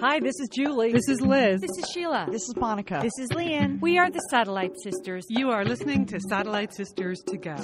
Hi, 0.00 0.18
this 0.18 0.40
is 0.40 0.48
Julie. 0.48 0.92
This 0.92 1.10
is 1.10 1.20
Liz. 1.20 1.60
This 1.60 1.76
is 1.76 1.90
Sheila. 1.92 2.26
This 2.30 2.48
is 2.48 2.56
Monica. 2.56 3.00
This 3.02 3.12
is 3.18 3.28
Lian. 3.34 3.78
We 3.82 3.98
are 3.98 4.10
the 4.10 4.20
Satellite 4.30 4.72
Sisters. 4.82 5.26
You 5.28 5.50
are 5.50 5.62
listening 5.62 6.06
to 6.06 6.18
Satellite 6.20 6.72
Sisters 6.72 7.20
to 7.26 7.36
Go. 7.36 7.54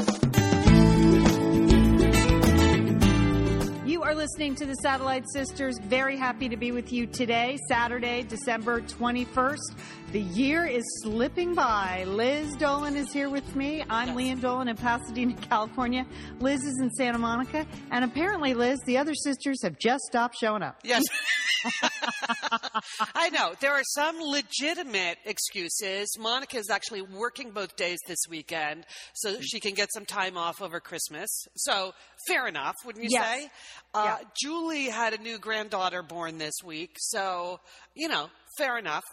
You 3.86 4.02
are 4.02 4.14
listening 4.14 4.54
to 4.56 4.66
the 4.66 4.74
Satellite 4.82 5.24
Sisters. 5.32 5.78
Very 5.82 6.18
happy 6.18 6.50
to 6.50 6.58
be 6.58 6.72
with 6.72 6.92
you 6.92 7.06
today, 7.06 7.58
Saturday, 7.70 8.22
December 8.24 8.82
21st. 8.82 9.74
The 10.12 10.20
year 10.20 10.66
is 10.66 10.84
slipping 11.02 11.54
by. 11.54 12.04
Liz 12.06 12.54
Dolan 12.56 12.96
is 12.96 13.10
here 13.14 13.30
with 13.30 13.56
me. 13.56 13.82
I'm 13.88 14.14
Lian 14.14 14.42
Dolan 14.42 14.68
in 14.68 14.76
Pasadena, 14.76 15.32
California. 15.40 16.04
Liz 16.40 16.62
is 16.64 16.78
in 16.82 16.90
Santa 16.90 17.16
Monica. 17.18 17.66
And 17.90 18.04
apparently, 18.04 18.52
Liz, 18.52 18.78
the 18.84 18.98
other 18.98 19.14
sisters 19.14 19.62
have 19.62 19.78
just 19.78 20.04
stopped 20.04 20.36
showing 20.38 20.62
up. 20.62 20.80
Yes. 20.84 21.02
I 23.14 23.30
know. 23.30 23.54
There 23.60 23.72
are 23.72 23.82
some 23.94 24.20
legitimate 24.20 25.18
excuses. 25.24 26.08
Monica 26.18 26.58
is 26.58 26.70
actually 26.70 27.02
working 27.02 27.50
both 27.50 27.76
days 27.76 27.98
this 28.06 28.18
weekend 28.28 28.84
so 29.14 29.40
she 29.40 29.60
can 29.60 29.74
get 29.74 29.92
some 29.92 30.04
time 30.04 30.36
off 30.36 30.60
over 30.62 30.80
Christmas. 30.80 31.28
So, 31.56 31.92
fair 32.28 32.46
enough, 32.46 32.74
wouldn't 32.84 33.04
you 33.04 33.10
Yes. 33.12 33.26
say? 33.42 33.50
Uh, 33.94 34.02
Yeah. 34.04 34.28
Julie 34.40 34.86
had 34.88 35.14
a 35.14 35.18
new 35.18 35.38
granddaughter 35.38 36.02
born 36.02 36.38
this 36.38 36.54
week. 36.64 36.96
So, 36.98 37.60
you 37.94 38.08
know, 38.08 38.30
fair 38.58 38.78
enough. 38.78 39.04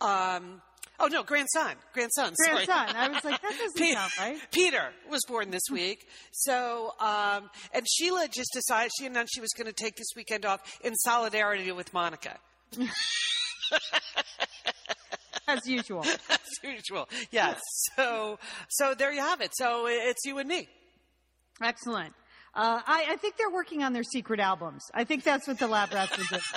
Um, 0.00 0.62
oh, 0.98 1.06
no, 1.06 1.22
grandson. 1.22 1.74
Grandson. 1.92 2.34
sorry. 2.36 2.66
Grandson. 2.66 2.96
I 2.96 3.08
was 3.08 3.24
like, 3.24 3.40
that 3.40 3.50
doesn't 3.58 3.76
Pe- 3.76 3.92
sound 3.92 4.12
right. 4.18 4.38
Peter 4.50 4.90
was 5.10 5.20
born 5.26 5.50
this 5.50 5.62
week. 5.70 6.06
So, 6.32 6.92
um, 7.00 7.50
and 7.72 7.86
Sheila 7.88 8.28
just 8.28 8.50
decided, 8.52 8.90
she 8.98 9.06
announced 9.06 9.32
she 9.34 9.40
was 9.40 9.50
going 9.56 9.66
to 9.66 9.72
take 9.72 9.96
this 9.96 10.08
weekend 10.16 10.44
off 10.44 10.60
in 10.84 10.94
solidarity 10.96 11.70
with 11.72 11.92
Monica. 11.94 12.38
As 15.48 15.66
usual. 15.66 16.04
As 16.30 16.40
usual. 16.62 17.08
Yes. 17.32 17.60
So, 17.96 18.38
so 18.68 18.94
there 18.94 19.12
you 19.12 19.20
have 19.20 19.40
it. 19.40 19.50
So 19.54 19.86
it's 19.88 20.24
you 20.24 20.38
and 20.38 20.48
me. 20.48 20.68
Excellent. 21.60 22.14
Uh, 22.54 22.80
I, 22.84 23.06
I 23.10 23.16
think 23.16 23.36
they're 23.36 23.50
working 23.50 23.82
on 23.82 23.92
their 23.92 24.02
secret 24.02 24.40
albums. 24.40 24.82
I 24.92 25.04
think 25.04 25.22
that's 25.22 25.46
what 25.46 25.58
the 25.58 25.68
lab 25.68 25.92
rats 25.92 26.18
are 26.18 26.22
doing. 26.28 26.42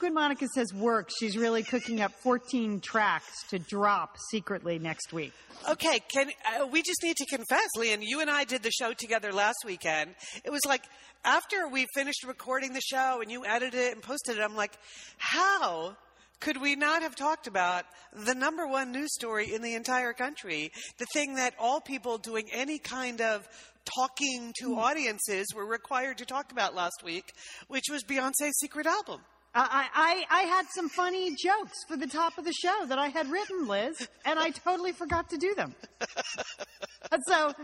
When 0.00 0.14
Monica 0.14 0.46
says 0.54 0.72
work, 0.72 1.10
she's 1.18 1.36
really 1.36 1.62
cooking 1.62 2.00
up 2.00 2.12
14 2.22 2.80
tracks 2.80 3.46
to 3.50 3.58
drop 3.58 4.16
secretly 4.30 4.78
next 4.78 5.12
week. 5.12 5.32
Okay. 5.68 6.00
Can, 6.12 6.30
uh, 6.46 6.66
we 6.66 6.82
just 6.82 7.02
need 7.02 7.16
to 7.16 7.26
confess, 7.26 7.68
Lian? 7.76 8.00
you 8.02 8.20
and 8.20 8.30
I 8.30 8.44
did 8.44 8.62
the 8.62 8.70
show 8.70 8.92
together 8.94 9.32
last 9.32 9.58
weekend. 9.64 10.14
It 10.42 10.50
was 10.50 10.64
like, 10.66 10.82
after 11.24 11.68
we 11.68 11.86
finished 11.94 12.24
recording 12.24 12.72
the 12.72 12.80
show 12.80 13.20
and 13.20 13.30
you 13.30 13.44
edited 13.44 13.78
it 13.78 13.92
and 13.92 14.02
posted 14.02 14.38
it, 14.38 14.42
I'm 14.42 14.56
like, 14.56 14.72
how 15.18 15.96
could 16.40 16.60
we 16.60 16.76
not 16.76 17.02
have 17.02 17.16
talked 17.16 17.46
about 17.46 17.84
the 18.12 18.34
number 18.34 18.66
one 18.66 18.92
news 18.92 19.14
story 19.14 19.54
in 19.54 19.62
the 19.62 19.74
entire 19.74 20.12
country? 20.12 20.70
The 20.98 21.06
thing 21.12 21.34
that 21.36 21.54
all 21.58 21.80
people 21.80 22.18
doing 22.18 22.48
any 22.52 22.78
kind 22.78 23.20
of 23.20 23.48
talking 23.84 24.52
to 24.60 24.74
hmm. 24.74 24.78
audiences 24.78 25.46
were 25.54 25.66
required 25.66 26.18
to 26.18 26.26
talk 26.26 26.52
about 26.52 26.74
last 26.74 27.02
week, 27.04 27.32
which 27.68 27.84
was 27.90 28.04
Beyonce's 28.04 28.58
secret 28.60 28.86
album. 28.86 29.20
I, 29.56 29.86
I, 29.94 30.40
I 30.40 30.42
had 30.42 30.66
some 30.74 30.88
funny 30.88 31.30
jokes 31.36 31.84
for 31.86 31.96
the 31.96 32.08
top 32.08 32.38
of 32.38 32.44
the 32.44 32.52
show 32.52 32.86
that 32.86 32.98
I 32.98 33.06
had 33.06 33.30
written, 33.30 33.68
Liz, 33.68 34.08
and 34.24 34.36
I 34.36 34.50
totally 34.50 34.90
forgot 34.90 35.30
to 35.30 35.36
do 35.36 35.54
them. 35.54 35.76
so, 37.28 37.54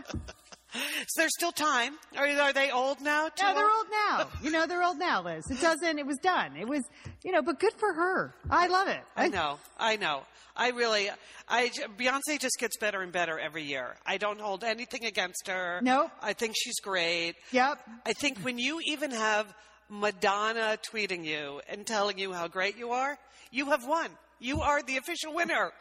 Is 0.73 1.13
there 1.17 1.29
still 1.29 1.51
time? 1.51 1.95
Are, 2.15 2.25
are 2.27 2.53
they 2.53 2.71
old 2.71 3.01
now? 3.01 3.27
Too 3.27 3.45
yeah, 3.45 3.53
they're 3.53 3.71
old 3.71 3.87
now. 3.91 4.27
You 4.41 4.51
know, 4.51 4.65
they're 4.67 4.83
old 4.83 4.97
now, 4.97 5.21
Liz. 5.21 5.43
It 5.49 5.59
doesn't, 5.59 5.99
it 5.99 6.05
was 6.05 6.17
done. 6.19 6.55
It 6.55 6.67
was, 6.67 6.83
you 7.23 7.31
know, 7.31 7.41
but 7.41 7.59
good 7.59 7.73
for 7.77 7.93
her. 7.93 8.33
I 8.49 8.67
love 8.67 8.87
it. 8.87 9.01
I 9.15 9.27
know, 9.27 9.59
I 9.77 9.97
know. 9.97 10.23
I 10.55 10.69
really, 10.69 11.09
I 11.47 11.69
Beyonce 11.97 12.39
just 12.39 12.57
gets 12.59 12.77
better 12.77 13.01
and 13.01 13.11
better 13.11 13.39
every 13.39 13.63
year. 13.63 13.95
I 14.05 14.17
don't 14.17 14.39
hold 14.39 14.63
anything 14.63 15.05
against 15.05 15.47
her. 15.47 15.79
Nope. 15.81 16.11
I 16.21 16.33
think 16.33 16.55
she's 16.57 16.79
great. 16.79 17.35
Yep. 17.51 17.79
I 18.05 18.13
think 18.13 18.39
when 18.39 18.57
you 18.57 18.79
even 18.85 19.11
have 19.11 19.53
Madonna 19.89 20.77
tweeting 20.81 21.25
you 21.25 21.61
and 21.69 21.85
telling 21.85 22.17
you 22.17 22.33
how 22.33 22.47
great 22.47 22.77
you 22.77 22.91
are, 22.91 23.17
you 23.51 23.67
have 23.67 23.85
won. 23.85 24.09
You 24.39 24.61
are 24.61 24.81
the 24.81 24.97
official 24.97 25.33
winner. 25.33 25.71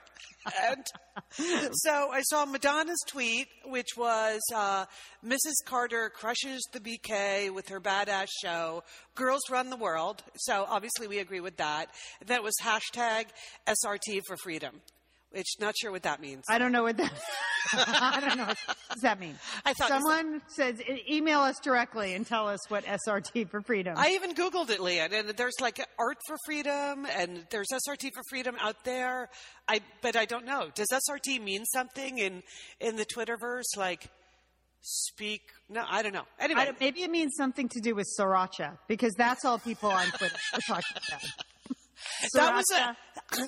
And 0.69 0.85
so 1.73 2.11
I 2.11 2.23
saw 2.23 2.45
Madonna's 2.47 3.03
tweet, 3.07 3.49
which 3.67 3.89
was 3.97 4.41
uh, 4.55 4.87
Mrs. 5.25 5.55
Carter 5.67 6.11
crushes 6.11 6.67
the 6.73 6.81
BK 6.81 7.53
with 7.53 7.69
her 7.69 7.81
badass 7.81 8.29
show. 8.43 8.83
Girls 9.15 9.43
run 9.51 9.71
the 9.71 9.77
world. 9.77 10.23
So 10.37 10.67
obviously 10.69 11.09
we 11.09 11.19
agree 11.19 11.41
with 11.41 11.57
that. 11.59 11.87
That 12.27 12.43
was 12.43 12.55
hashtag 12.63 13.27
SRT 13.67 14.23
for 14.27 14.37
freedom, 14.39 14.81
which 15.33 15.47
not 15.61 15.75
sure 15.77 15.91
what 15.93 16.03
that 16.03 16.21
means. 16.21 16.45
I 16.49 16.59
don't 16.59 16.73
know 16.73 16.83
what 16.83 16.97
that. 16.97 17.13
I 17.73 18.21
don't 18.21 18.37
know. 18.37 18.47
What 18.47 18.57
does 18.95 19.03
that 19.03 19.21
mean? 19.21 19.37
I 19.65 19.73
thought- 19.75 19.89
someone 19.89 20.43
says 20.49 20.81
e- 20.81 21.03
email 21.17 21.41
us 21.41 21.57
directly 21.63 22.15
and 22.15 22.27
tell 22.27 22.49
us 22.49 22.59
what 22.69 22.85
SRT 22.85 23.49
for 23.51 23.61
freedom. 23.63 23.95
I 23.97 24.11
even 24.11 24.35
Googled 24.35 24.71
it, 24.71 24.81
Lian, 24.81 25.13
and 25.13 25.29
there's 25.31 25.61
like 25.61 25.79
Art 25.99 26.19
for 26.27 26.37
Freedom 26.47 27.07
and 27.07 27.45
there's 27.51 27.69
SRT 27.73 28.13
for 28.15 28.23
Freedom 28.29 28.57
out 28.61 28.85
there. 28.85 29.29
I, 29.69 29.81
but 30.03 30.17
I 30.17 30.25
don't 30.25 30.45
know. 30.47 30.69
Does 30.75 30.89
SRT 30.93 31.41
mean 31.43 31.65
something 31.67 32.19
in, 32.19 32.43
in 32.81 32.97
the 32.97 33.07
Twitterverse? 33.07 33.77
Like, 33.77 34.09
speak? 34.81 35.43
No, 35.69 35.85
I 35.89 36.03
don't 36.03 36.13
know. 36.15 36.25
Anyway. 36.41 36.65
Don't- 36.65 36.81
maybe 36.81 37.03
it 37.03 37.11
means 37.11 37.35
something 37.37 37.69
to 37.69 37.81
do 37.81 37.95
with 37.95 38.09
sriracha 38.19 38.79
because 38.89 39.15
that's 39.17 39.45
all 39.45 39.59
people 39.59 39.91
on 39.91 40.07
Twitter 40.09 40.37
are 40.55 40.61
talking 40.67 40.97
about. 41.09 41.21
that 42.35 42.55
was 42.55 42.65
a, 42.71 42.97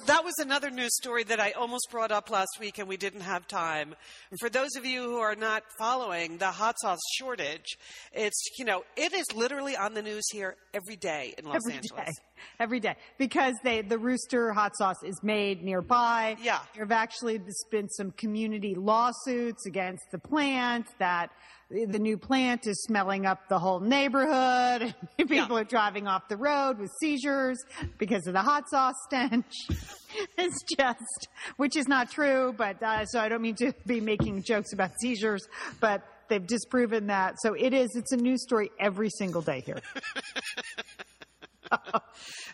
that 0.06 0.24
was 0.24 0.34
another 0.38 0.70
news 0.70 0.94
story 0.96 1.24
that 1.24 1.40
I 1.40 1.52
almost 1.52 1.88
brought 1.90 2.12
up 2.12 2.30
last 2.30 2.58
week 2.60 2.78
and 2.78 2.88
we 2.88 2.96
didn't 2.96 3.22
have 3.22 3.46
time. 3.48 3.94
For 4.40 4.48
those 4.48 4.70
of 4.76 4.84
you 4.84 5.02
who 5.02 5.18
are 5.18 5.34
not 5.34 5.62
following 5.78 6.38
the 6.38 6.50
hot 6.50 6.76
sauce 6.80 7.00
shortage, 7.18 7.76
it's, 8.12 8.42
you 8.58 8.64
know, 8.64 8.84
it 8.96 9.12
is 9.12 9.26
literally 9.34 9.76
on 9.76 9.94
the 9.94 10.02
news 10.02 10.24
here 10.32 10.56
every 10.74 10.96
day 10.96 11.34
in 11.38 11.44
Los 11.44 11.56
Every 11.56 11.74
Angeles. 11.74 12.06
day. 12.06 12.12
Every 12.60 12.80
day. 12.80 12.96
Because 13.18 13.54
they, 13.64 13.82
the 13.82 13.98
Rooster 13.98 14.52
hot 14.52 14.76
sauce 14.76 15.02
is 15.04 15.22
made 15.22 15.62
nearby. 15.62 16.36
Yeah. 16.42 16.60
There 16.74 16.84
have 16.84 16.92
actually 16.92 17.40
been 17.70 17.88
some 17.88 18.10
community 18.12 18.74
lawsuits 18.74 19.66
against 19.66 20.04
the 20.12 20.18
plant 20.18 20.86
that 20.98 21.30
the 21.70 21.98
new 21.98 22.18
plant 22.18 22.66
is 22.66 22.82
smelling 22.82 23.24
up 23.24 23.48
the 23.48 23.58
whole 23.58 23.80
neighborhood. 23.80 24.94
People 25.16 25.36
Yeah. 25.36 25.60
are 25.60 25.64
driving 25.64 26.06
off 26.06 26.28
the 26.28 26.36
road 26.36 26.78
with 26.78 26.90
seizures 27.00 27.56
because 27.98 28.26
of 28.26 28.34
the 28.34 28.42
hot 28.42 28.68
sauce 28.68 28.94
stench. 29.06 29.54
it's 30.38 30.62
just, 30.78 31.28
which 31.56 31.74
is 31.76 31.88
not 31.88 32.10
true, 32.10 32.54
but 32.58 32.82
uh, 32.82 33.06
so 33.06 33.18
I 33.20 33.30
don't 33.30 33.40
mean 33.40 33.54
to 33.56 33.72
be 33.86 34.00
making 34.02 34.42
jokes 34.42 34.74
about 34.74 34.90
seizures, 35.00 35.48
but 35.80 36.02
they've 36.28 36.46
disproven 36.46 37.06
that. 37.06 37.36
So 37.40 37.54
it 37.54 37.72
is, 37.72 37.88
it's 37.96 38.12
a 38.12 38.18
news 38.18 38.42
story 38.42 38.70
every 38.78 39.08
single 39.08 39.40
day 39.40 39.60
here. 39.64 39.78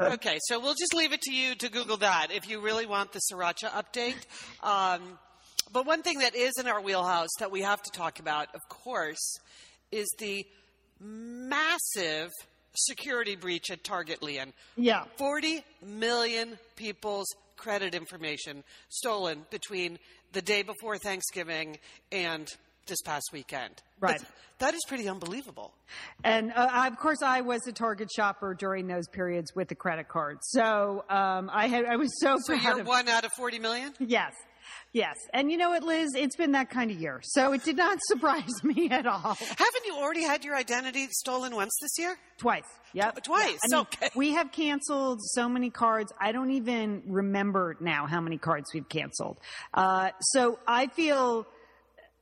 Okay, 0.00 0.38
so 0.42 0.60
we'll 0.60 0.74
just 0.74 0.94
leave 0.94 1.12
it 1.12 1.22
to 1.22 1.32
you 1.32 1.54
to 1.56 1.68
Google 1.68 1.96
that 1.98 2.28
if 2.32 2.48
you 2.48 2.60
really 2.60 2.86
want 2.86 3.12
the 3.12 3.20
sriracha 3.30 3.70
update. 3.70 4.16
Um, 4.62 5.18
but 5.72 5.86
one 5.86 6.02
thing 6.02 6.20
that 6.20 6.34
is 6.34 6.52
in 6.58 6.66
our 6.66 6.80
wheelhouse 6.80 7.30
that 7.40 7.50
we 7.50 7.62
have 7.62 7.82
to 7.82 7.90
talk 7.90 8.20
about, 8.20 8.48
of 8.54 8.60
course, 8.68 9.38
is 9.92 10.06
the 10.18 10.46
massive 11.00 12.30
security 12.74 13.36
breach 13.36 13.70
at 13.70 13.84
Target, 13.84 14.22
Lian. 14.22 14.52
Yeah. 14.76 15.04
40 15.16 15.62
million 15.84 16.58
people's 16.76 17.26
credit 17.56 17.94
information 17.94 18.62
stolen 18.88 19.44
between 19.50 19.98
the 20.32 20.42
day 20.42 20.62
before 20.62 20.96
Thanksgiving 20.96 21.78
and 22.12 22.48
this 22.88 23.00
past 23.02 23.30
weekend. 23.32 23.82
Right. 24.00 24.12
That's- 24.18 24.32
that 24.58 24.74
is 24.74 24.80
pretty 24.88 25.08
unbelievable. 25.08 25.72
And 26.24 26.50
uh, 26.52 26.68
I- 26.72 26.88
of 26.88 26.96
course, 26.98 27.22
I 27.22 27.42
was 27.42 27.64
a 27.68 27.72
Target 27.72 28.10
shopper 28.10 28.54
during 28.54 28.88
those 28.88 29.06
periods 29.06 29.54
with 29.54 29.68
the 29.68 29.76
credit 29.76 30.08
card. 30.08 30.38
So 30.42 31.04
um, 31.08 31.48
I 31.52 31.68
had 31.68 31.84
I 31.84 31.94
was 31.94 32.10
so, 32.20 32.36
So 32.40 32.54
proud 32.58 32.62
you're 32.64 32.80
of 32.80 32.86
one 32.88 33.08
out 33.08 33.24
of 33.24 33.30
40 33.32 33.60
million? 33.60 33.94
Yes. 34.00 34.32
Yes. 34.92 35.14
And 35.32 35.50
you 35.50 35.58
know 35.58 35.70
what, 35.70 35.82
Liz? 35.84 36.10
It's 36.16 36.34
been 36.36 36.52
that 36.52 36.70
kind 36.70 36.90
of 36.90 37.00
year. 37.00 37.20
So 37.22 37.52
it 37.52 37.62
did 37.62 37.76
not 37.76 37.98
surprise 38.08 38.50
me 38.64 38.90
at 38.90 39.06
all. 39.06 39.34
Haven't 39.38 39.86
you 39.86 39.94
already 39.96 40.22
had 40.24 40.44
your 40.44 40.56
identity 40.56 41.06
stolen 41.10 41.54
once 41.54 41.78
this 41.80 41.92
year? 41.98 42.16
Twice. 42.38 42.64
Yep. 42.94 43.22
Twice. 43.22 43.58
I 43.64 43.68
mean, 43.76 43.80
Okay. 43.82 44.08
We 44.16 44.32
have 44.32 44.50
canceled 44.50 45.20
so 45.22 45.48
many 45.48 45.70
cards. 45.70 46.12
I 46.20 46.32
don't 46.32 46.50
even 46.50 47.02
remember 47.06 47.76
now 47.80 48.06
how 48.06 48.20
many 48.20 48.38
cards 48.38 48.70
we've 48.74 48.88
canceled. 48.88 49.38
Uh, 49.72 50.10
so 50.20 50.58
I 50.66 50.88
feel. 50.88 51.46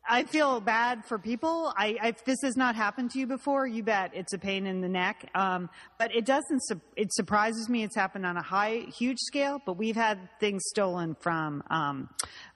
I 0.08 0.24
feel 0.24 0.60
bad 0.60 1.04
for 1.04 1.18
people. 1.18 1.72
I, 1.76 1.96
I, 2.00 2.08
if 2.08 2.24
this 2.24 2.38
has 2.42 2.56
not 2.56 2.76
happened 2.76 3.10
to 3.12 3.18
you 3.18 3.26
before, 3.26 3.66
you 3.66 3.82
bet 3.82 4.12
it's 4.14 4.32
a 4.32 4.38
pain 4.38 4.66
in 4.66 4.80
the 4.80 4.88
neck. 4.88 5.28
Um, 5.34 5.68
but 5.98 6.14
it 6.14 6.24
doesn't. 6.24 6.60
su- 6.64 6.80
It 6.96 7.12
surprises 7.12 7.68
me. 7.68 7.82
It's 7.82 7.96
happened 7.96 8.24
on 8.24 8.36
a 8.36 8.42
high, 8.42 8.84
huge 8.96 9.18
scale. 9.18 9.58
But 9.66 9.76
we've 9.76 9.96
had 9.96 10.18
things 10.38 10.62
stolen 10.68 11.16
from 11.20 11.62
um, 11.70 12.08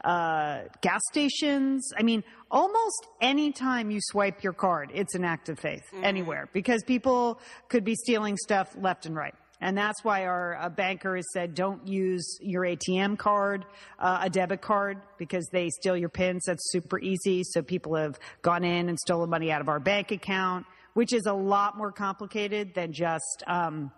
uh, 0.05 0.61
gas 0.81 1.01
stations. 1.11 1.91
I 1.99 2.03
mean, 2.03 2.23
almost 2.51 3.07
any 3.21 3.53
time 3.53 3.91
you 3.91 3.99
swipe 4.01 4.43
your 4.45 4.53
card, 4.53 4.91
it's 4.95 5.15
an 5.15 5.25
act 5.25 5.49
of 5.49 5.59
faith 5.59 5.83
anywhere 6.03 6.49
because 6.53 6.83
people 6.85 7.41
could 7.69 7.85
be 7.85 7.95
stealing 7.97 8.37
stuff 8.37 8.69
left 8.81 9.07
and 9.07 9.17
right. 9.17 9.35
And 9.61 9.77
that's 9.77 10.03
why 10.03 10.25
our 10.25 10.57
uh, 10.57 10.69
banker 10.71 11.17
has 11.17 11.27
said 11.33 11.55
don't 11.55 11.87
use 11.87 12.39
your 12.41 12.63
ATM 12.63 13.19
card, 13.19 13.67
uh, 13.99 14.21
a 14.23 14.31
debit 14.31 14.63
card, 14.63 14.99
because 15.19 15.47
they 15.53 15.69
steal 15.69 15.97
your 15.97 16.09
pins. 16.09 16.45
That's 16.47 16.71
super 16.73 16.99
easy. 16.99 17.43
So 17.45 17.63
people 17.63 17.95
have 17.97 18.19
gone 18.43 18.65
in 18.65 18.89
and 18.89 18.99
stolen 18.99 19.29
money 19.29 19.53
out 19.53 19.61
of 19.61 19.69
our 19.69 19.81
bank 19.81 20.13
account, 20.13 20.67
which 20.95 21.13
is 21.13 21.27
a 21.27 21.35
lot 21.35 21.77
more 21.77 21.93
complicated 21.93 22.75
than 22.75 22.93
just, 22.93 23.45
um, 23.47 23.93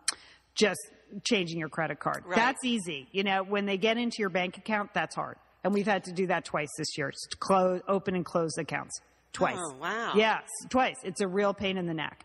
just 0.55 0.81
changing 1.25 1.59
your 1.59 1.69
credit 1.69 2.01
card. 2.01 2.25
Right. 2.27 2.37
That's 2.37 2.65
easy. 2.65 3.07
You 3.13 3.23
know, 3.23 3.43
when 3.43 3.67
they 3.67 3.77
get 3.77 3.99
into 3.99 4.17
your 4.19 4.31
bank 4.31 4.59
account, 4.59 4.91
that's 4.95 5.15
hard. 5.15 5.37
And 5.65 5.73
we've 5.73 5.87
had 5.87 6.05
to 6.05 6.13
do 6.13 6.27
that 6.27 6.45
twice 6.45 6.71
this 6.77 6.99
year. 6.99 7.11
To 7.11 7.37
close, 7.37 7.81
open 7.87 8.17
and 8.17 8.25
close 8.25 8.59
accounts. 8.59 9.01
Twice. 9.33 9.57
Oh, 9.59 9.75
wow. 9.81 10.13
Yes, 10.15 10.43
twice. 10.69 10.97
It's 11.05 11.21
a 11.23 11.27
real 11.27 11.55
pain 11.55 11.79
in 11.79 11.87
the 11.87 11.95
neck. 11.95 12.25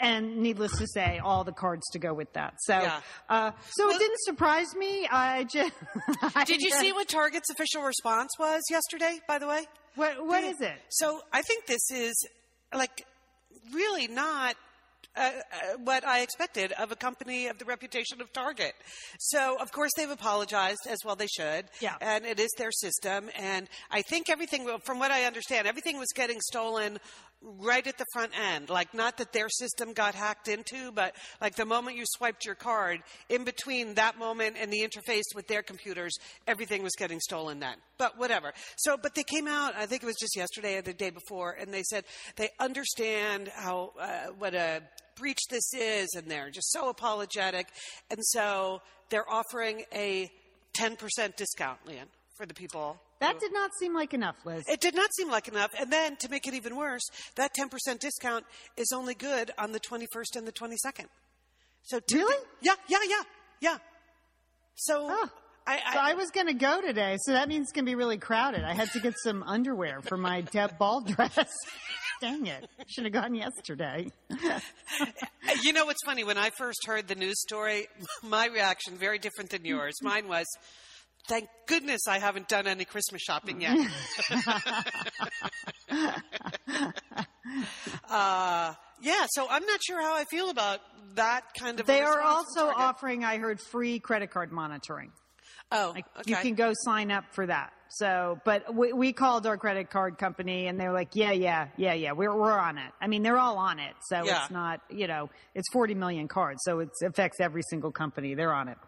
And 0.00 0.36
needless 0.38 0.76
to 0.78 0.86
say, 0.86 1.18
all 1.18 1.42
the 1.42 1.52
cards 1.52 1.82
to 1.92 1.98
go 1.98 2.14
with 2.14 2.32
that. 2.34 2.54
So, 2.60 2.78
Yeah. 2.78 3.00
uh, 3.28 3.50
so 3.70 3.86
Well- 3.88 3.96
it 3.96 3.98
didn't 3.98 4.20
surprise 4.20 4.74
me. 4.76 5.08
I 5.10 5.44
just. 5.44 5.72
Did 6.46 6.60
you 6.62 6.70
see 6.70 6.92
what 6.92 7.08
Target's 7.08 7.50
official 7.50 7.82
response 7.82 8.30
was 8.38 8.62
yesterday, 8.70 9.20
by 9.26 9.38
the 9.38 9.48
way? 9.48 9.66
What, 9.96 10.24
what 10.24 10.44
is 10.44 10.60
it? 10.60 10.76
So 10.90 11.20
I 11.32 11.42
think 11.42 11.66
this 11.66 11.90
is 11.90 12.14
like 12.72 13.04
really 13.72 14.06
not 14.06 14.54
uh, 15.16 15.20
uh, 15.20 15.32
what 15.82 16.06
I 16.06 16.20
expected 16.20 16.72
of 16.72 16.92
a 16.92 16.96
company 16.96 17.46
of 17.46 17.58
the 17.58 17.64
reputation 17.64 18.20
of 18.20 18.32
Target. 18.32 18.74
So 19.18 19.56
of 19.60 19.72
course 19.72 19.90
they've 19.96 20.10
apologized 20.10 20.86
as 20.88 20.98
well 21.04 21.16
they 21.16 21.26
should. 21.26 21.66
Yeah. 21.80 21.96
And 22.00 22.24
it 22.24 22.38
is 22.38 22.50
their 22.58 22.72
system. 22.72 23.30
And 23.36 23.68
I 23.90 24.02
think 24.02 24.28
everything, 24.30 24.68
from 24.84 24.98
what 24.98 25.10
I 25.10 25.24
understand, 25.24 25.66
everything 25.66 25.98
was 25.98 26.12
getting 26.14 26.40
stolen 26.40 26.98
right 27.42 27.86
at 27.86 27.98
the 27.98 28.04
front 28.12 28.32
end. 28.38 28.70
Like 28.70 28.94
not 28.94 29.18
that 29.18 29.32
their 29.32 29.48
system 29.48 29.92
got 29.92 30.14
hacked 30.14 30.48
into, 30.48 30.90
but 30.92 31.14
like 31.40 31.54
the 31.54 31.64
moment 31.64 31.96
you 31.96 32.04
swiped 32.06 32.44
your 32.44 32.54
card, 32.54 33.00
in 33.28 33.44
between 33.44 33.94
that 33.94 34.18
moment 34.18 34.56
and 34.60 34.72
the 34.72 34.80
interface 34.80 35.34
with 35.34 35.46
their 35.46 35.62
computers, 35.62 36.16
everything 36.46 36.82
was 36.82 36.92
getting 36.96 37.20
stolen 37.20 37.60
then. 37.60 37.76
But 37.98 38.18
whatever. 38.18 38.52
So, 38.76 38.96
but 39.00 39.14
they 39.14 39.22
came 39.22 39.46
out, 39.46 39.74
I 39.76 39.86
think 39.86 40.02
it 40.02 40.06
was 40.06 40.16
just 40.20 40.36
yesterday 40.36 40.76
or 40.76 40.82
the 40.82 40.92
day 40.92 41.10
before, 41.10 41.52
and 41.52 41.72
they 41.72 41.82
said 41.82 42.04
they 42.36 42.50
understand 42.58 43.50
how, 43.54 43.92
uh, 44.00 44.32
what 44.38 44.54
a 44.54 44.82
breach 45.16 45.40
this 45.50 45.72
is, 45.74 46.08
and 46.16 46.30
they're 46.30 46.50
just 46.50 46.70
so 46.72 46.88
apologetic. 46.88 47.68
And 48.10 48.20
so 48.22 48.80
they're 49.10 49.28
offering 49.28 49.82
a 49.94 50.30
10% 50.78 51.36
discount, 51.36 51.78
Lian, 51.86 52.06
for 52.36 52.46
the 52.46 52.54
people. 52.54 52.98
That 53.20 53.40
did 53.40 53.52
not 53.52 53.70
seem 53.80 53.94
like 53.94 54.12
enough, 54.12 54.36
Liz. 54.44 54.64
It 54.68 54.80
did 54.80 54.94
not 54.94 55.08
seem 55.14 55.30
like 55.30 55.48
enough. 55.48 55.70
And 55.78 55.90
then 55.90 56.16
to 56.16 56.28
make 56.28 56.46
it 56.46 56.52
even 56.54 56.76
worse, 56.76 57.02
that 57.36 57.52
10% 57.54 57.98
discount 57.98 58.44
is 58.76 58.92
only 58.94 59.14
good 59.14 59.50
on 59.58 59.72
the 59.72 59.80
21st 59.80 60.36
and 60.36 60.46
the 60.46 60.52
22nd. 60.52 61.06
So 61.84 61.98
two 62.00 62.18
Really? 62.18 62.44
yeah, 62.60 62.74
yeah, 62.88 62.98
yeah, 63.08 63.22
yeah. 63.60 63.76
So 64.74 65.06
Oh. 65.08 65.28
I, 65.68 65.78
So 65.78 65.98
I, 65.98 66.10
I 66.10 66.14
was 66.14 66.30
going 66.30 66.46
to 66.46 66.54
go 66.54 66.80
today, 66.80 67.16
so 67.22 67.32
that 67.32 67.48
means 67.48 67.62
it's 67.64 67.72
going 67.72 67.86
to 67.86 67.90
be 67.90 67.96
really 67.96 68.18
crowded. 68.18 68.62
I 68.62 68.72
had 68.74 68.90
to 68.92 69.00
get 69.00 69.14
some 69.18 69.42
underwear 69.42 70.00
for 70.00 70.16
my 70.16 70.42
Deb 70.42 70.78
ball 70.78 71.00
dress. 71.00 71.32
Dang 72.20 72.46
it. 72.46 72.68
Should 72.88 73.04
have 73.04 73.12
gone 73.12 73.34
yesterday. 73.34 74.08
you 75.62 75.72
know 75.72 75.84
what's 75.86 76.02
funny? 76.04 76.24
When 76.24 76.38
I 76.38 76.50
first 76.50 76.86
heard 76.86 77.08
the 77.08 77.14
news 77.14 77.40
story, 77.42 77.88
my 78.22 78.46
reaction 78.46 78.96
very 78.96 79.18
different 79.18 79.50
than 79.50 79.64
yours. 79.64 79.94
Mine 80.02 80.26
was, 80.28 80.46
"Thank 81.28 81.48
goodness 81.66 82.00
I 82.08 82.18
haven't 82.18 82.48
done 82.48 82.66
any 82.66 82.84
Christmas 82.84 83.20
shopping 83.22 83.60
yet." 83.60 83.76
uh, 88.08 88.74
yeah, 89.02 89.26
so 89.28 89.46
I'm 89.48 89.66
not 89.66 89.80
sure 89.86 90.00
how 90.00 90.14
I 90.14 90.24
feel 90.30 90.50
about 90.50 90.80
that 91.14 91.42
kind 91.58 91.78
of. 91.80 91.86
They 91.86 92.02
are 92.02 92.20
also 92.20 92.68
offering, 92.68 93.24
I 93.24 93.38
heard, 93.38 93.60
free 93.60 93.98
credit 93.98 94.30
card 94.30 94.52
monitoring. 94.52 95.12
Oh, 95.72 95.92
Like 95.94 96.04
okay. 96.20 96.30
you 96.30 96.36
can 96.36 96.54
go 96.54 96.72
sign 96.74 97.10
up 97.10 97.24
for 97.32 97.46
that. 97.46 97.72
So, 97.88 98.40
but 98.44 98.74
we, 98.74 98.92
we 98.92 99.12
called 99.12 99.46
our 99.46 99.56
credit 99.56 99.90
card 99.90 100.18
company 100.18 100.66
and 100.66 100.78
they're 100.78 100.92
like, 100.92 101.14
yeah, 101.14 101.32
yeah, 101.32 101.68
yeah, 101.76 101.94
yeah, 101.94 102.12
we're, 102.12 102.34
we're 102.34 102.58
on 102.58 102.78
it. 102.78 102.92
I 103.00 103.06
mean, 103.06 103.22
they're 103.22 103.38
all 103.38 103.58
on 103.58 103.78
it. 103.78 103.94
So 104.08 104.24
Yeah. 104.24 104.42
it's 104.42 104.50
not, 104.50 104.80
you 104.90 105.06
know, 105.06 105.30
it's 105.54 105.68
40 105.72 105.94
million 105.94 106.28
cards. 106.28 106.62
So 106.64 106.80
it 106.80 106.90
affects 107.04 107.40
every 107.40 107.62
single 107.70 107.92
company. 107.92 108.34
They're 108.34 108.52
on 108.54 108.68
it. 108.68 108.78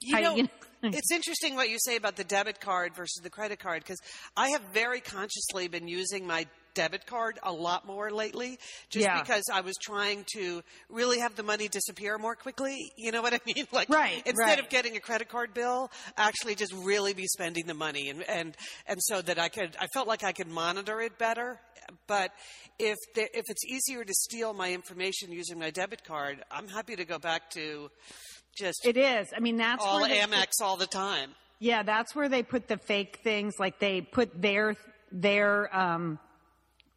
You 0.00 0.16
I- 0.16 0.20
you 0.34 0.42
know- 0.44 0.48
it's 0.82 1.12
interesting 1.12 1.56
what 1.56 1.68
you 1.68 1.76
say 1.78 1.96
about 1.96 2.16
the 2.16 2.24
debit 2.24 2.58
card 2.60 2.96
versus 2.96 3.20
the 3.22 3.28
credit 3.28 3.58
card 3.58 3.82
because 3.82 4.00
I 4.34 4.48
have 4.50 4.62
very 4.72 5.00
consciously 5.02 5.68
been 5.68 5.86
using 5.88 6.26
my 6.26 6.46
debit 6.74 7.06
card 7.06 7.38
a 7.42 7.52
lot 7.52 7.86
more 7.86 8.10
lately 8.10 8.58
just 8.90 9.04
Yeah. 9.04 9.20
because 9.20 9.44
I 9.52 9.60
was 9.60 9.74
trying 9.82 10.24
to 10.34 10.62
really 10.88 11.18
have 11.20 11.36
the 11.36 11.42
money 11.42 11.68
disappear 11.68 12.18
more 12.18 12.34
quickly. 12.34 12.76
You 12.96 13.12
know 13.12 13.22
what 13.22 13.34
I 13.34 13.40
mean? 13.46 13.66
Like 13.72 13.88
Right, 13.88 14.22
instead 14.26 14.36
right. 14.38 14.58
of 14.60 14.68
getting 14.68 14.96
a 14.96 15.00
credit 15.00 15.28
card 15.28 15.54
bill, 15.54 15.90
actually 16.16 16.54
just 16.54 16.72
really 16.74 17.14
be 17.14 17.26
spending 17.26 17.66
the 17.66 17.74
money 17.74 18.08
and 18.10 18.22
and 18.28 18.56
and 18.86 18.98
so 19.02 19.22
that 19.22 19.38
I 19.38 19.48
could 19.48 19.76
I 19.80 19.86
felt 19.94 20.08
like 20.08 20.24
I 20.24 20.32
could 20.32 20.48
monitor 20.48 21.00
it 21.00 21.18
better. 21.18 21.60
But 22.06 22.30
if 22.78 22.96
there, 23.16 23.28
if 23.34 23.44
it's 23.48 23.64
easier 23.64 24.04
to 24.04 24.12
steal 24.14 24.52
my 24.52 24.72
information 24.72 25.32
using 25.32 25.58
my 25.58 25.70
debit 25.70 26.04
card, 26.04 26.42
I'm 26.50 26.68
happy 26.68 26.94
to 26.94 27.04
go 27.04 27.18
back 27.18 27.50
to 27.50 27.90
just 28.56 28.84
It 28.84 28.96
is. 28.96 29.28
I 29.36 29.40
mean, 29.40 29.56
that's 29.56 29.84
all 29.84 30.02
Amex 30.02 30.60
all 30.62 30.76
the 30.76 30.86
time. 30.86 31.34
Yeah, 31.58 31.82
that's 31.82 32.14
where 32.14 32.28
they 32.28 32.42
put 32.42 32.68
the 32.68 32.76
fake 32.78 33.18
things. 33.24 33.54
Like 33.58 33.80
they 33.80 34.00
put 34.02 34.40
their 34.40 34.76
their 35.12 35.74
um, 35.76 36.18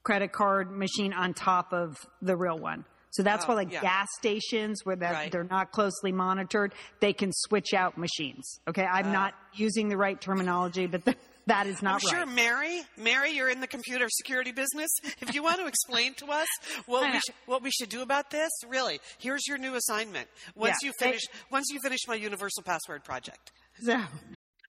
credit 0.04 0.32
card 0.32 0.72
machine 0.72 1.14
on 1.14 1.34
top 1.34 1.74
of 1.74 1.98
the 2.22 2.36
real 2.36 2.58
one. 2.58 2.86
So 3.12 3.22
that's 3.22 3.46
Oh, 3.46 3.50
why, 3.50 3.54
like 3.56 3.72
yeah. 3.72 3.82
gas 3.82 4.08
stations 4.18 4.82
where 4.84 4.96
that 4.96 5.12
Right. 5.14 5.32
they're 5.32 5.44
not 5.44 5.72
closely 5.72 6.12
monitored, 6.12 6.74
they 7.00 7.14
can 7.14 7.32
switch 7.32 7.74
out 7.74 7.98
machines. 7.98 8.60
Okay, 8.68 8.84
I'm 8.86 9.08
ah. 9.08 9.12
not 9.12 9.34
using 9.54 9.88
the 9.88 9.98
right 9.98 10.20
terminology, 10.20 10.88
but 10.88 11.06
th- 11.06 11.18
that 11.46 11.68
is 11.68 11.78
I'm 11.82 11.86
not 11.86 12.02
sure, 12.02 12.20
right. 12.20 12.28
Mary, 12.28 12.82
Mary, 12.98 13.32
you're 13.32 13.50
in 13.50 13.60
the 13.62 13.68
computer 13.68 14.08
security 14.10 14.52
business. 14.52 14.90
If 15.22 15.36
you 15.36 15.44
want 15.44 15.60
to 15.60 15.68
explain 15.68 16.16
to 16.16 16.26
us 16.32 16.48
what 16.88 17.04
we 17.04 17.10
know. 17.14 17.20
sh- 17.20 17.32
what 17.46 17.62
we 17.62 17.70
should 17.70 17.90
do 17.90 18.02
about 18.02 18.32
this, 18.32 18.50
really, 18.68 19.00
here's 19.20 19.46
your 19.48 19.60
new 19.60 19.76
assignment. 19.76 20.28
Once 20.56 20.78
Yeah. 20.82 20.88
you 20.88 20.94
finish, 21.00 21.22
once 21.52 21.68
you 21.72 21.80
finish 21.84 22.00
my 22.08 22.16
universal 22.16 22.64
password 22.64 23.04
project. 23.04 23.52
So, 23.84 24.02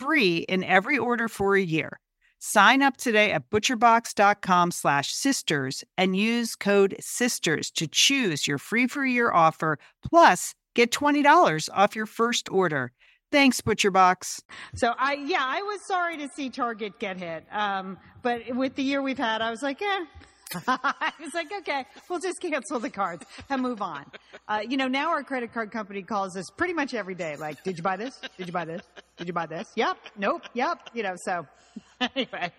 free 0.00 0.38
in 0.48 0.64
every 0.64 0.98
order 0.98 1.28
for 1.28 1.54
a 1.56 1.62
year. 1.62 2.00
Sign 2.38 2.80
up 2.80 2.96
today 2.96 3.32
at 3.32 3.50
butcherbox.com 3.50 4.70
slash 4.70 5.12
sisters 5.12 5.84
and 5.98 6.16
use 6.16 6.56
code 6.56 6.96
sisters 6.98 7.70
to 7.72 7.86
choose 7.86 8.48
your 8.48 8.56
free 8.56 8.86
for 8.86 9.04
year 9.04 9.30
offer 9.30 9.78
plus 10.02 10.54
get 10.74 10.90
$20 10.90 11.68
off 11.74 11.94
your 11.94 12.06
first 12.06 12.50
order. 12.50 12.92
Thanks, 13.30 13.60
ButcherBox. 13.60 14.40
So 14.74 14.94
I, 14.98 15.14
yeah, 15.14 15.42
I 15.42 15.62
was 15.62 15.82
sorry 15.82 16.16
to 16.16 16.28
see 16.28 16.50
Target 16.50 16.98
get 16.98 17.18
hit. 17.18 17.44
Um, 17.52 17.98
but 18.22 18.56
with 18.56 18.74
the 18.74 18.82
year 18.82 19.02
we've 19.02 19.18
had, 19.18 19.42
I 19.42 19.50
was 19.50 19.62
like, 19.62 19.80
eh. 19.82 20.04
I 20.66 21.12
was 21.20 21.34
like, 21.34 21.52
okay, 21.60 21.84
we'll 22.08 22.18
just 22.18 22.40
cancel 22.40 22.78
the 22.80 22.90
cards 22.90 23.24
and 23.48 23.62
move 23.62 23.82
on. 23.82 24.04
Uh, 24.48 24.60
you 24.68 24.76
know, 24.76 24.88
now 24.88 25.10
our 25.10 25.22
credit 25.22 25.52
card 25.52 25.70
company 25.70 26.02
calls 26.02 26.36
us 26.36 26.50
pretty 26.56 26.74
much 26.74 26.94
every 26.94 27.14
day. 27.14 27.36
Like, 27.36 27.62
did 27.62 27.76
you 27.76 27.82
buy 27.82 27.96
this? 27.96 28.20
Did 28.36 28.46
you 28.48 28.52
buy 28.52 28.64
this? 28.64 28.82
Did 29.16 29.28
you 29.28 29.32
buy 29.32 29.46
this? 29.46 29.68
Yep. 29.76 29.96
Nope. 30.16 30.42
Yep. 30.54 30.90
You 30.94 31.02
know, 31.04 31.14
so 31.16 31.46
anyway. 32.00 32.50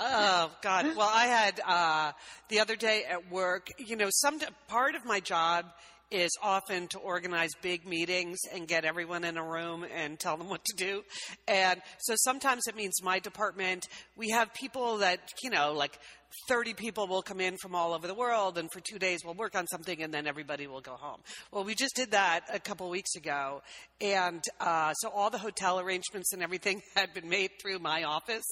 Oh 0.00 0.50
God! 0.62 0.96
Well, 0.96 1.10
I 1.12 1.26
had 1.26 1.60
uh, 1.66 2.12
the 2.48 2.60
other 2.60 2.76
day 2.76 3.04
at 3.08 3.30
work. 3.30 3.68
You 3.78 3.96
know, 3.96 4.08
some 4.10 4.38
part 4.68 4.94
of 4.94 5.04
my 5.04 5.20
job 5.20 5.66
is 6.10 6.30
often 6.40 6.86
to 6.88 6.98
organize 6.98 7.50
big 7.62 7.84
meetings 7.86 8.38
and 8.52 8.68
get 8.68 8.84
everyone 8.84 9.24
in 9.24 9.36
a 9.36 9.42
room 9.42 9.84
and 9.92 10.18
tell 10.20 10.36
them 10.36 10.48
what 10.48 10.64
to 10.64 10.76
do. 10.76 11.02
And 11.48 11.80
so 11.98 12.14
sometimes 12.16 12.68
it 12.68 12.76
means 12.76 13.02
my 13.02 13.18
department. 13.18 13.88
We 14.16 14.30
have 14.30 14.54
people 14.54 14.98
that 14.98 15.20
you 15.42 15.50
know, 15.50 15.72
like 15.72 15.98
30 16.48 16.74
people 16.74 17.06
will 17.06 17.22
come 17.22 17.40
in 17.40 17.56
from 17.56 17.74
all 17.74 17.94
over 17.94 18.06
the 18.06 18.14
world, 18.14 18.58
and 18.58 18.70
for 18.72 18.80
two 18.80 18.98
days 18.98 19.20
we'll 19.24 19.34
work 19.34 19.54
on 19.54 19.66
something, 19.66 20.02
and 20.02 20.12
then 20.12 20.26
everybody 20.26 20.66
will 20.66 20.80
go 20.80 20.92
home. 20.92 21.20
Well, 21.52 21.64
we 21.64 21.74
just 21.74 21.94
did 21.96 22.10
that 22.12 22.42
a 22.52 22.58
couple 22.58 22.88
weeks 22.90 23.14
ago, 23.16 23.62
and 24.00 24.42
uh, 24.60 24.92
so 24.94 25.08
all 25.10 25.30
the 25.30 25.38
hotel 25.38 25.80
arrangements 25.80 26.32
and 26.32 26.42
everything 26.42 26.82
had 26.96 27.12
been 27.14 27.28
made 27.28 27.50
through 27.60 27.78
my 27.78 28.04
office. 28.04 28.44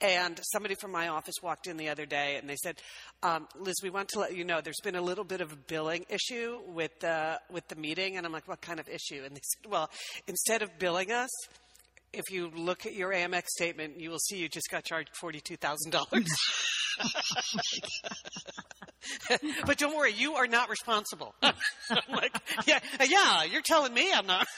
And 0.00 0.38
somebody 0.52 0.74
from 0.80 0.92
my 0.92 1.08
office 1.08 1.34
walked 1.42 1.66
in 1.66 1.76
the 1.76 1.88
other 1.88 2.06
day, 2.06 2.36
and 2.36 2.48
they 2.48 2.56
said, 2.56 2.76
um, 3.22 3.46
"Liz, 3.58 3.76
we 3.82 3.90
want 3.90 4.08
to 4.10 4.20
let 4.20 4.36
you 4.36 4.44
know 4.44 4.60
there's 4.60 4.80
been 4.82 4.96
a 4.96 5.02
little 5.02 5.24
bit 5.24 5.40
of 5.40 5.52
a 5.52 5.56
billing 5.56 6.04
issue 6.08 6.58
with 6.66 6.98
the 7.00 7.40
with 7.50 7.66
the 7.68 7.76
meeting." 7.76 8.16
And 8.16 8.26
I'm 8.26 8.32
like, 8.32 8.48
"What 8.48 8.60
kind 8.60 8.80
of 8.80 8.88
issue?" 8.88 9.22
And 9.24 9.34
they 9.34 9.40
said, 9.42 9.70
"Well, 9.70 9.90
instead 10.26 10.62
of 10.62 10.78
billing 10.78 11.12
us." 11.12 11.30
If 12.12 12.30
you 12.30 12.50
look 12.54 12.86
at 12.86 12.94
your 12.94 13.12
Amex 13.12 13.46
statement, 13.48 14.00
you 14.00 14.10
will 14.10 14.18
see 14.18 14.38
you 14.38 14.48
just 14.48 14.70
got 14.70 14.84
charged 14.84 15.10
forty-two 15.20 15.56
thousand 15.56 15.90
dollars. 15.90 16.28
but 19.66 19.78
don't 19.78 19.96
worry, 19.96 20.12
you 20.12 20.34
are 20.34 20.46
not 20.46 20.70
responsible. 20.70 21.34
Like, 22.08 22.36
yeah, 22.66 22.80
yeah, 23.06 23.44
you're 23.44 23.62
telling 23.62 23.94
me 23.94 24.12
I'm 24.12 24.26
not. 24.26 24.48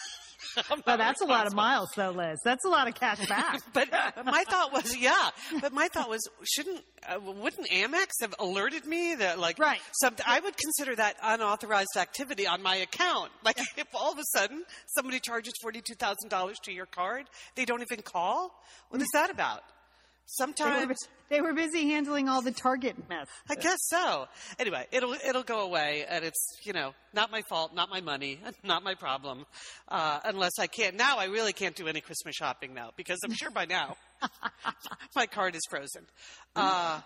Well, 0.87 0.97
that's 0.97 1.21
a 1.21 1.25
lot 1.27 1.47
of 1.47 1.55
miles, 1.55 1.89
though, 1.97 2.11
Liz. 2.11 2.39
That's 2.45 2.65
a 2.65 2.69
lot 2.69 2.89
of 2.89 2.95
cash 2.95 3.27
back. 3.29 3.61
But 3.73 3.91
my 4.25 4.45
thought 4.45 4.73
was, 4.73 4.97
yeah. 4.97 5.31
But 5.61 5.73
my 5.73 5.89
thought 5.89 6.09
was, 6.09 6.27
shouldn't, 6.45 6.83
uh, 7.07 7.19
wouldn't 7.21 7.69
Amex 7.71 8.09
have 8.21 8.35
alerted 8.39 8.87
me 8.87 9.15
that, 9.17 9.39
like, 9.39 9.59
Right. 9.59 9.81
Something 10.01 10.25
I 10.29 10.41
would 10.41 10.57
consider 10.57 10.95
that 10.97 11.17
unauthorized 11.23 11.97
activity 11.97 12.47
on 12.47 12.63
my 12.63 12.77
account. 12.77 13.31
Like, 13.45 13.59
if 13.79 13.87
all 13.95 14.13
of 14.13 14.19
a 14.19 14.25
sudden 14.37 14.63
somebody 14.95 15.21
charges 15.21 15.55
forty-two 15.63 15.95
thousand 15.95 16.29
dollars 16.29 16.59
to 16.65 16.73
your 16.73 16.85
card, 16.87 17.25
they 17.55 17.65
don't 17.65 17.81
even 17.81 18.03
call. 18.03 18.63
What 18.91 19.01
is 19.01 19.09
that 19.15 19.31
about? 19.31 19.63
They 20.29 20.45
were, 20.45 20.53
Sometimes. 20.55 21.09
they 21.31 21.41
were 21.41 21.55
busy 21.55 21.89
handling 21.89 22.29
all 22.29 22.43
the 22.43 22.53
Target 22.53 22.97
mess. 23.09 23.29
I 23.49 23.55
guess 23.55 23.79
so. 23.81 24.29
Anyway, 24.59 24.87
it'll 24.93 25.15
it'll 25.27 25.43
go 25.43 25.61
away, 25.61 26.05
and 26.07 26.23
it's 26.23 26.59
you 26.65 26.75
know 26.75 26.93
not 27.15 27.31
my 27.31 27.41
fault, 27.49 27.75
not 27.75 27.89
my 27.89 28.03
money, 28.03 28.39
not 28.63 28.83
my 28.83 28.95
problem, 28.95 29.47
uh, 29.89 30.21
unless 30.25 30.53
I 30.59 30.67
can't. 30.67 30.97
Now 30.97 31.17
I 31.17 31.27
really 31.27 31.55
can't 31.55 31.75
do 31.75 31.89
any 31.89 32.03
Christmas 32.03 32.35
shopping 32.35 32.75
now 32.75 32.91
because 32.97 33.19
I'm 33.25 33.33
sure 33.33 33.51
by 33.51 33.65
now 33.65 33.97
my 35.17 35.25
card 35.25 35.55
is 35.55 35.63
frozen. 35.71 36.03
Uh, 36.55 37.01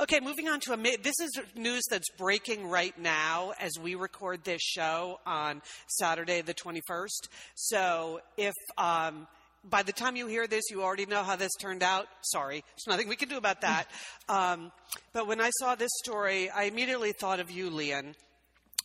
okay, 0.00 0.20
moving 0.20 0.48
on 0.48 0.60
to 0.60 0.72
a. 0.72 0.76
This 0.76 1.20
is 1.20 1.38
news 1.54 1.82
that's 1.90 2.08
breaking 2.16 2.66
right 2.66 2.98
now 2.98 3.52
as 3.60 3.72
we 3.78 3.94
record 3.94 4.42
this 4.42 4.62
show 4.62 5.20
on 5.26 5.60
Saturday 5.86 6.40
the 6.40 6.54
21st. 6.54 7.28
So 7.56 8.20
if 8.38 8.54
um, 8.78 9.26
by 9.68 9.82
the 9.82 9.92
time 9.92 10.16
you 10.16 10.26
hear 10.26 10.46
this, 10.46 10.64
you 10.70 10.82
already 10.82 11.06
know 11.06 11.22
how 11.22 11.36
this 11.36 11.52
turned 11.60 11.82
out. 11.82 12.06
Sorry, 12.22 12.62
there's 12.62 12.86
nothing 12.86 13.08
we 13.08 13.16
can 13.16 13.28
do 13.28 13.36
about 13.36 13.60
that. 13.62 13.86
Um, 14.26 14.72
but 15.12 15.26
when 15.26 15.38
I 15.38 15.50
saw 15.58 15.74
this 15.74 15.90
story, 16.02 16.48
I 16.48 16.64
immediately 16.64 17.12
thought 17.12 17.40
of 17.40 17.50
you, 17.50 17.68
Lian, 17.68 18.14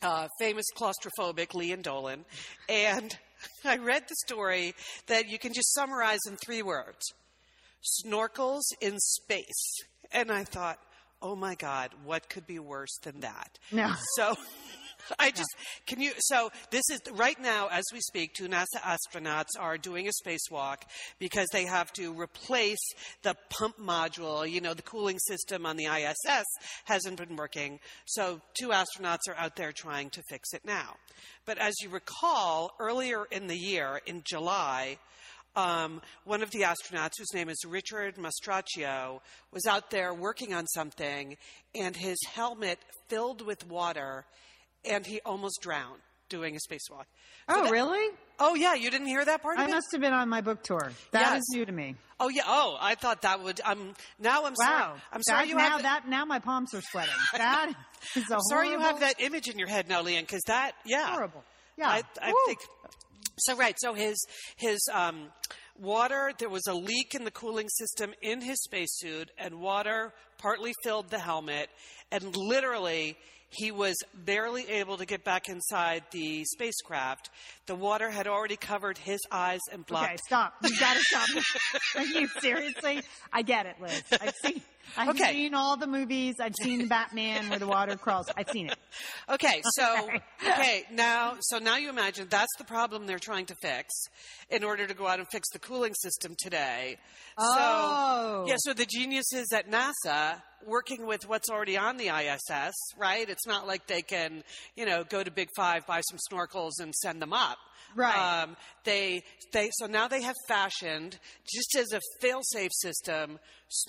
uh, 0.01 0.27
famous 0.38 0.65
claustrophobic 0.77 1.53
Lian 1.53 1.81
Dolan. 1.81 2.25
And 2.67 3.17
I 3.65 3.77
read 3.77 4.03
the 4.09 4.15
story 4.25 4.75
that 5.07 5.29
you 5.29 5.39
can 5.39 5.53
just 5.53 5.74
summarize 5.74 6.19
in 6.27 6.36
three 6.36 6.62
words 6.62 7.05
snorkels 8.03 8.63
in 8.81 9.00
space. 9.00 9.77
And 10.12 10.31
I 10.31 10.43
thought, 10.43 10.79
oh 11.21 11.36
my 11.36 11.55
God, 11.55 11.91
what 12.03 12.29
could 12.29 12.48
be 12.48 12.59
worse 12.59 12.98
than 13.03 13.21
that? 13.21 13.57
No. 13.71 13.93
So 14.15 14.36
I 15.18 15.32
just 15.32 15.50
can 15.88 16.00
you 16.00 16.12
so 16.20 16.51
this 16.72 16.89
is 16.89 17.01
right 17.13 17.39
now 17.42 17.68
as 17.72 17.84
we 17.94 18.00
speak 18.01 18.34
two 18.34 18.48
NASA 18.48 18.80
astronauts 18.82 19.58
are 19.60 19.78
doing 19.78 20.08
a 20.08 20.12
spacewalk 20.12 20.78
because 21.20 21.48
they 21.51 21.66
have 21.66 21.92
to 21.94 22.13
replace 22.13 22.80
the 23.24 23.36
pump 23.50 23.78
module, 23.80 24.50
you 24.50 24.62
know, 24.62 24.74
the 24.74 24.82
cooling 24.82 25.20
system 25.20 25.66
on 25.66 25.78
the 25.78 25.86
ISS 25.86 26.46
hasn't 26.86 27.18
been 27.18 27.36
working. 27.36 27.80
So 28.06 28.42
two 28.60 28.70
astronauts 28.70 29.28
are 29.30 29.36
out 29.38 29.56
there 29.56 29.72
trying 29.72 30.10
to 30.12 30.22
fix 30.30 30.54
it 30.54 30.66
now. 30.66 30.96
But 31.46 31.58
as 31.58 31.74
you 31.82 31.89
recall, 31.89 32.74
earlier 32.80 33.25
in 33.32 33.48
the 33.48 33.58
year 33.58 34.01
in 34.06 34.22
July, 34.25 34.98
um, 35.56 36.01
one 36.24 36.44
of 36.44 36.51
the 36.51 36.62
astronauts, 36.62 37.18
whose 37.18 37.34
name 37.34 37.50
is 37.50 37.58
Richard 37.68 38.16
Mastracchio, 38.16 39.20
was 39.51 39.66
out 39.66 39.89
there 39.89 40.13
working 40.13 40.54
on 40.54 40.68
something, 40.68 41.38
and 41.75 41.96
his 41.96 42.18
helmet 42.34 42.80
filled 43.08 43.46
with 43.46 43.68
water, 43.68 44.25
and 44.86 45.05
he 45.05 45.19
almost 45.25 45.62
drowned 45.62 46.01
doing 46.29 46.55
a 46.55 46.59
spacewalk. 46.59 47.05
So 47.50 47.55
Oh, 47.57 47.63
that- 47.63 47.71
really? 47.71 48.15
Oh, 48.41 48.53
yeah, 48.55 48.74
you 48.75 48.89
didn't 48.91 49.07
hear 49.07 49.25
that 49.25 49.41
part 49.41 49.57
of 49.57 49.63
I 49.65 49.67
must 49.67 49.88
have 49.91 50.00
been 50.00 50.13
on 50.13 50.29
my 50.29 50.41
book 50.41 50.63
tour. 50.63 50.91
That 51.12 51.38
is 51.38 51.43
Yes. 51.51 51.57
new 51.57 51.65
to 51.65 51.71
me. 51.71 51.95
Oh, 52.19 52.29
yeah. 52.29 52.43
Oh, 52.45 52.77
I 52.79 52.95
thought 52.95 53.24
that 53.24 53.41
would. 53.41 53.59
Um, 53.65 53.95
now 54.19 54.45
I'm 54.45 54.53
Wow. 54.53 54.65
sorry. 54.65 55.01
I'm 55.12 55.24
sorry 55.24 55.39
That- 55.41 55.48
you 55.50 55.55
now 55.55 55.69
have 55.71 55.81
that. 55.83 56.07
Now 56.07 56.24
my 56.25 56.39
palms 56.39 56.74
are 56.74 56.81
sweating. 56.81 57.13
That 57.33 57.74
is 58.15 58.29
a 58.29 58.36
I'm 58.36 58.41
sorry 58.43 58.69
you 58.69 58.79
have 58.79 59.00
that 59.01 59.19
image 59.19 59.50
in 59.50 59.57
your 59.57 59.67
head 59.67 59.89
now, 59.89 60.01
Lian, 60.03 60.21
because 60.24 60.43
that, 60.48 60.74
yeah. 60.86 61.07
Horrible. 61.12 61.43
Yeah. 61.77 61.89
I, 61.89 62.03
I 62.21 62.33
think 62.45 62.59
so. 63.39 63.55
Right. 63.55 63.75
So 63.79 63.93
his 63.93 64.17
his 64.57 64.79
um, 64.93 65.31
water. 65.77 66.31
There 66.38 66.50
was 66.50 66.67
a 66.67 66.74
leak 66.74 67.15
in 67.15 67.24
the 67.24 67.31
cooling 67.31 67.69
system 67.69 68.13
in 68.21 68.41
his 68.41 68.62
spacesuit, 68.63 69.31
and 69.38 69.59
water 69.59 70.13
partly 70.38 70.74
filled 70.83 71.09
the 71.09 71.19
helmet, 71.19 71.69
and 72.12 72.36
literally. 72.38 73.17
He 73.50 73.72
was 73.72 73.96
barely 74.13 74.68
able 74.70 74.98
to 74.98 75.06
get 75.06 75.24
back 75.24 75.50
inside 75.50 76.03
the 76.12 76.46
spacecraft. 76.46 77.29
The 77.70 77.76
water 77.76 78.10
had 78.10 78.26
already 78.26 78.56
covered 78.56 78.98
his 78.98 79.20
eyes 79.32 79.60
and 79.72 79.86
blocked. 79.86 80.06
Okay, 80.08 80.18
stop. 80.26 80.56
You 80.64 80.72
gotta 80.80 81.00
stop. 81.02 81.28
Are 81.98 82.04
you 82.04 82.28
seriously? 82.40 83.04
I 83.32 83.44
get 83.44 83.68
it, 83.68 83.76
Liz. 83.80 84.02
I've 84.20 84.34
seen. 84.44 84.62
I've 84.98 85.10
Okay. 85.10 85.34
seen 85.34 85.54
all 85.54 85.78
the 85.78 85.86
movies. 85.86 86.38
I've 86.42 86.56
seen 86.60 86.88
Batman 86.88 87.48
where 87.52 87.60
the 87.60 87.68
water 87.68 87.96
crawls. 87.96 88.26
I've 88.36 88.50
seen 88.50 88.70
it. 88.72 88.76
Okay, 89.30 89.62
so 89.78 90.08
Okay. 90.08 90.22
okay, 90.50 90.84
now 90.92 91.36
so 91.42 91.60
now 91.60 91.78
you 91.78 91.90
imagine 91.90 92.26
that's 92.28 92.52
the 92.58 92.64
problem 92.64 93.06
they're 93.06 93.20
trying 93.20 93.46
to 93.46 93.56
fix 93.62 93.94
in 94.50 94.64
order 94.64 94.88
to 94.88 94.96
go 94.96 95.06
out 95.06 95.20
and 95.20 95.28
fix 95.32 95.48
the 95.54 95.60
cooling 95.60 95.94
system 95.94 96.34
today. 96.40 96.98
Oh. 97.38 98.46
So 98.46 98.50
yeah, 98.50 98.56
so 98.58 98.74
the 98.74 98.88
geniuses 98.88 99.54
at 99.54 99.70
NASA 99.70 100.42
working 100.66 101.06
with 101.06 101.30
what's 101.30 101.52
already 101.52 101.78
on 101.78 101.98
the 101.98 102.08
ISS, 102.08 102.74
right? 102.98 103.30
It's 103.30 103.46
not 103.46 103.68
like 103.68 103.86
they 103.86 104.02
can, 104.02 104.44
you 104.76 104.86
know, 104.88 105.04
go 105.04 105.24
to 105.24 105.30
Big 105.32 105.50
5, 105.56 105.86
buy 105.86 106.02
some 106.02 106.18
snorkels 106.32 106.82
and 106.82 106.94
send 106.96 107.22
them 107.22 107.32
up. 107.32 107.59
Right. 107.96 108.44
Um, 108.44 108.56
they 108.84 109.24
they 109.51 109.70
so 109.74 109.88
now 109.88 110.08
they 110.08 110.22
have 110.22 110.36
fashioned 110.48 111.18
just 111.51 111.75
as 111.75 111.92
a 111.92 112.00
fail-safe 112.22 112.72
system 112.72 113.39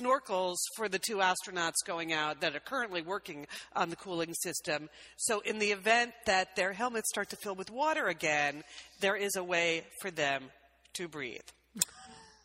snorkels 0.00 0.56
for 0.76 0.88
the 0.88 0.98
two 0.98 1.16
astronauts 1.16 1.84
going 1.86 2.12
out 2.12 2.40
that 2.40 2.56
are 2.56 2.60
currently 2.60 3.02
working 3.02 3.46
on 3.74 3.90
the 3.90 3.96
cooling 3.96 4.32
system. 4.34 4.88
So 5.16 5.40
in 5.40 5.58
the 5.58 5.72
event 5.72 6.12
that 6.26 6.56
their 6.56 6.72
helmets 6.72 7.10
start 7.10 7.30
to 7.30 7.36
fill 7.42 7.54
with 7.54 7.70
water 7.70 8.06
again, 8.06 8.62
there 9.00 9.16
is 9.16 9.36
a 9.36 9.44
way 9.44 9.84
for 10.00 10.10
them 10.10 10.44
to 10.94 11.08
breathe. 11.08 11.40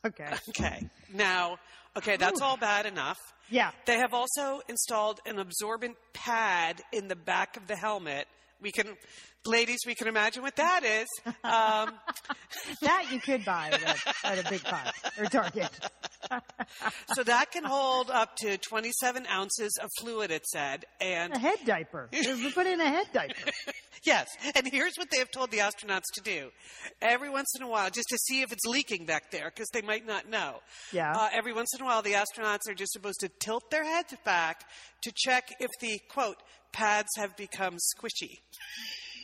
Okay. 0.05 0.29
Okay. 0.49 0.87
Now, 1.15 1.57
okay, 1.97 2.15
that's 2.15 2.39
all 2.39 2.57
bad 2.57 2.85
enough. 2.85 3.17
Yeah. 3.49 3.71
They 3.87 3.97
have 3.97 4.13
also 4.13 4.61
installed 4.69 5.19
an 5.25 5.39
absorbent 5.39 5.95
pad 6.13 6.79
in 6.91 7.07
the 7.07 7.15
back 7.15 7.57
of 7.57 7.65
the 7.65 7.75
helmet. 7.75 8.27
We 8.61 8.71
can, 8.71 8.85
ladies, 9.47 9.79
we 9.85 9.95
can 9.95 10.07
imagine 10.07 10.41
what 10.43 10.55
that 10.57 10.83
is. 10.83 11.07
Um, 11.43 11.91
That 12.81 13.07
you 13.11 13.19
could 13.19 13.45
buy 13.45 13.69
at 13.71 13.81
a, 13.83 14.27
at 14.27 14.45
a 14.45 14.49
big 14.49 14.61
five 14.61 14.91
or 15.19 15.25
Target. 15.25 15.69
so 17.13 17.23
that 17.23 17.51
can 17.51 17.63
hold 17.63 18.09
up 18.09 18.35
to 18.37 18.57
27 18.57 19.27
ounces 19.27 19.77
of 19.81 19.89
fluid, 19.99 20.31
it 20.31 20.45
said. 20.47 20.85
And 20.99 21.33
A 21.33 21.37
head 21.39 21.59
diaper. 21.65 22.09
We 22.13 22.51
put 22.51 22.65
in 22.65 22.79
a 22.81 22.87
head 22.87 23.07
diaper. 23.13 23.51
yes, 24.03 24.27
and 24.55 24.67
here's 24.71 24.93
what 24.97 25.09
they 25.11 25.17
have 25.19 25.29
told 25.31 25.51
the 25.51 25.59
astronauts 25.59 26.05
to 26.15 26.21
do. 26.23 26.49
Every 27.01 27.29
once 27.29 27.53
in 27.57 27.61
a 27.63 27.67
while, 27.67 27.89
just 27.89 28.07
to 28.09 28.17
see 28.17 28.41
if 28.41 28.51
it's 28.51 28.65
leaking 28.65 29.05
back 29.05 29.31
there, 29.31 29.51
because 29.53 29.69
they 29.73 29.81
might 29.81 30.05
not 30.07 30.29
know. 30.29 30.59
Yeah. 30.91 31.11
Uh, 31.15 31.29
every 31.33 31.53
once 31.53 31.69
in 31.77 31.83
a 31.83 31.85
while, 31.85 32.01
the 32.01 32.13
astronauts 32.13 32.67
are 32.69 32.73
just 32.75 32.93
supposed 32.93 33.19
to 33.19 33.29
tilt 33.39 33.69
their 33.69 33.83
heads 33.83 34.13
back 34.23 34.63
to 35.03 35.11
check 35.15 35.49
if 35.59 35.69
the, 35.81 35.99
quote, 36.09 36.37
pads 36.71 37.09
have 37.17 37.35
become 37.37 37.75
squishy. 37.75 38.39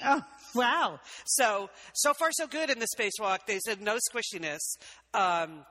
Oh, 0.03 0.23
wow. 0.55 0.99
So, 1.25 1.69
so 1.93 2.13
far 2.13 2.29
so 2.31 2.47
good 2.47 2.69
in 2.69 2.79
the 2.79 2.87
spacewalk. 2.97 3.39
They 3.47 3.59
said 3.59 3.81
no 3.81 3.97
squishiness. 3.97 4.59
Um, 5.13 5.65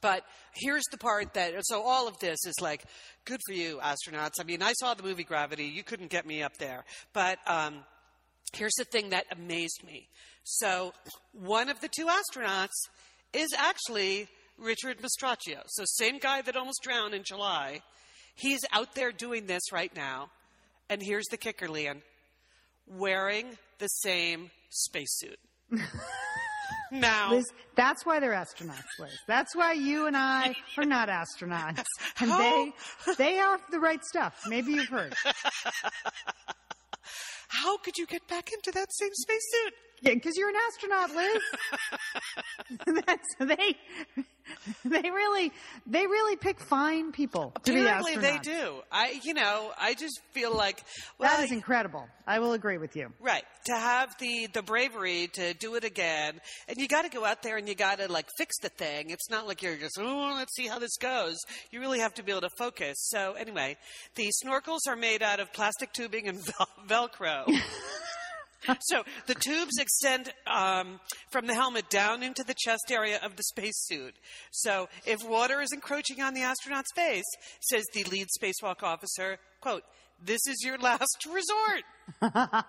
but 0.00 0.24
here's 0.54 0.84
the 0.90 0.98
part 0.98 1.34
that, 1.34 1.54
so 1.62 1.82
all 1.82 2.08
of 2.08 2.18
this 2.18 2.38
is 2.44 2.54
like, 2.60 2.84
good 3.24 3.40
for 3.46 3.52
you, 3.52 3.78
astronauts. 3.82 4.40
I 4.40 4.44
mean, 4.44 4.62
I 4.62 4.72
saw 4.72 4.94
the 4.94 5.02
movie 5.02 5.24
Gravity. 5.24 5.66
You 5.66 5.84
couldn't 5.84 6.10
get 6.10 6.26
me 6.26 6.42
up 6.42 6.56
there. 6.58 6.84
But 7.12 7.38
um, 7.46 7.84
here's 8.52 8.74
the 8.76 8.84
thing 8.84 9.10
that 9.10 9.26
amazed 9.30 9.82
me. 9.86 10.08
So, 10.44 10.92
one 11.32 11.68
of 11.68 11.80
the 11.80 11.88
two 11.88 12.06
astronauts 12.06 12.88
is 13.32 13.54
actually 13.56 14.26
Richard 14.58 14.98
Mastracchio. 14.98 15.62
So, 15.68 15.84
same 15.86 16.18
guy 16.18 16.42
that 16.42 16.56
almost 16.56 16.82
drowned 16.82 17.14
in 17.14 17.22
July. 17.22 17.80
He's 18.34 18.60
out 18.72 18.96
there 18.96 19.12
doing 19.12 19.46
this 19.46 19.70
right 19.72 19.94
now. 19.94 20.30
And 20.90 21.00
here's 21.00 21.26
the 21.30 21.36
kicker, 21.36 21.68
Lian 21.68 22.02
wearing 22.86 23.58
the 23.78 23.88
same 23.88 24.50
spacesuit. 24.70 25.38
now, 26.90 27.32
Liz, 27.32 27.44
that's 27.74 28.04
why 28.04 28.20
they're 28.20 28.32
astronauts, 28.32 28.98
Liz. 28.98 29.10
That's 29.26 29.56
why 29.56 29.72
you 29.72 30.06
and 30.06 30.16
I 30.16 30.54
are 30.76 30.84
not 30.84 31.08
astronauts. 31.08 31.84
And 32.20 32.30
they 32.30 32.72
they 33.16 33.38
are 33.38 33.58
the 33.70 33.80
right 33.80 34.04
stuff. 34.04 34.42
Maybe 34.46 34.72
you've 34.72 34.88
heard. 34.88 35.14
how 37.48 37.78
could 37.78 37.96
you 37.96 38.06
get 38.06 38.28
back 38.28 38.52
into 38.52 38.70
that 38.72 38.92
same 38.92 39.10
spacesuit? 39.12 39.74
Yeah, 40.02 40.14
because 40.14 40.36
you're 40.36 40.48
an 40.48 40.56
astronaut, 40.68 41.14
Liz. 41.14 41.42
That's 43.06 43.28
they. 43.38 43.76
They 44.84 45.10
really, 45.10 45.52
they 45.86 46.04
really 46.06 46.36
pick 46.36 46.58
fine 46.60 47.12
people 47.12 47.52
to 47.64 47.72
be 47.72 47.80
Apparently, 47.80 48.16
they 48.16 48.38
do. 48.38 48.80
I, 48.90 49.18
you 49.22 49.34
know, 49.34 49.70
I 49.78 49.94
just 49.94 50.20
feel 50.32 50.54
like, 50.54 50.82
well, 51.18 51.30
That 51.30 51.44
is 51.44 51.52
incredible. 51.52 52.06
I 52.26 52.40
will 52.40 52.52
agree 52.52 52.78
with 52.78 52.96
you. 52.96 53.12
right 53.20 53.44
to 53.66 53.74
have 53.76 54.16
the 54.18 54.48
the 54.52 54.62
bravery 54.62 55.28
to 55.34 55.54
do 55.54 55.76
it 55.76 55.84
again, 55.84 56.40
and 56.68 56.76
you 56.76 56.88
got 56.88 57.02
to 57.02 57.08
go 57.08 57.24
out 57.24 57.42
there 57.42 57.56
and 57.56 57.68
you 57.68 57.76
got 57.76 57.98
to 57.98 58.10
like 58.10 58.26
fix 58.36 58.56
the 58.62 58.68
thing. 58.68 59.10
It's 59.10 59.30
not 59.30 59.46
like 59.46 59.62
you're 59.62 59.76
just 59.76 59.96
oh, 60.00 60.34
let's 60.36 60.54
see 60.56 60.66
how 60.66 60.80
this 60.80 60.96
goes. 61.00 61.36
You 61.70 61.78
really 61.80 62.00
have 62.00 62.14
to 62.14 62.24
be 62.24 62.32
able 62.32 62.42
to 62.42 62.50
focus. 62.58 62.96
So 62.98 63.34
anyway, 63.34 63.76
the 64.16 64.30
snorkels 64.44 64.80
are 64.88 64.96
made 64.96 65.22
out 65.22 65.38
of 65.38 65.52
plastic 65.52 65.92
tubing 65.92 66.26
and 66.28 66.40
vel- 66.44 66.68
Velcro. 67.08 67.46
So 68.80 69.02
the 69.26 69.34
tubes 69.34 69.78
extend 69.78 70.32
um, 70.46 71.00
from 71.30 71.46
the 71.46 71.54
helmet 71.54 71.88
down 71.90 72.22
into 72.22 72.42
the 72.44 72.54
chest 72.56 72.90
area 72.90 73.18
of 73.22 73.36
the 73.36 73.42
spacesuit. 73.42 74.14
So 74.50 74.88
if 75.06 75.22
water 75.26 75.60
is 75.60 75.70
encroaching 75.72 76.20
on 76.20 76.34
the 76.34 76.42
astronaut's 76.42 76.92
face, 76.94 77.24
says 77.60 77.84
the 77.94 78.04
lead 78.04 78.28
spacewalk 78.40 78.82
officer, 78.82 79.38
quote, 79.60 79.82
this 80.24 80.40
is 80.46 80.62
your 80.64 80.78
last 80.78 81.26
resort. 81.32 81.82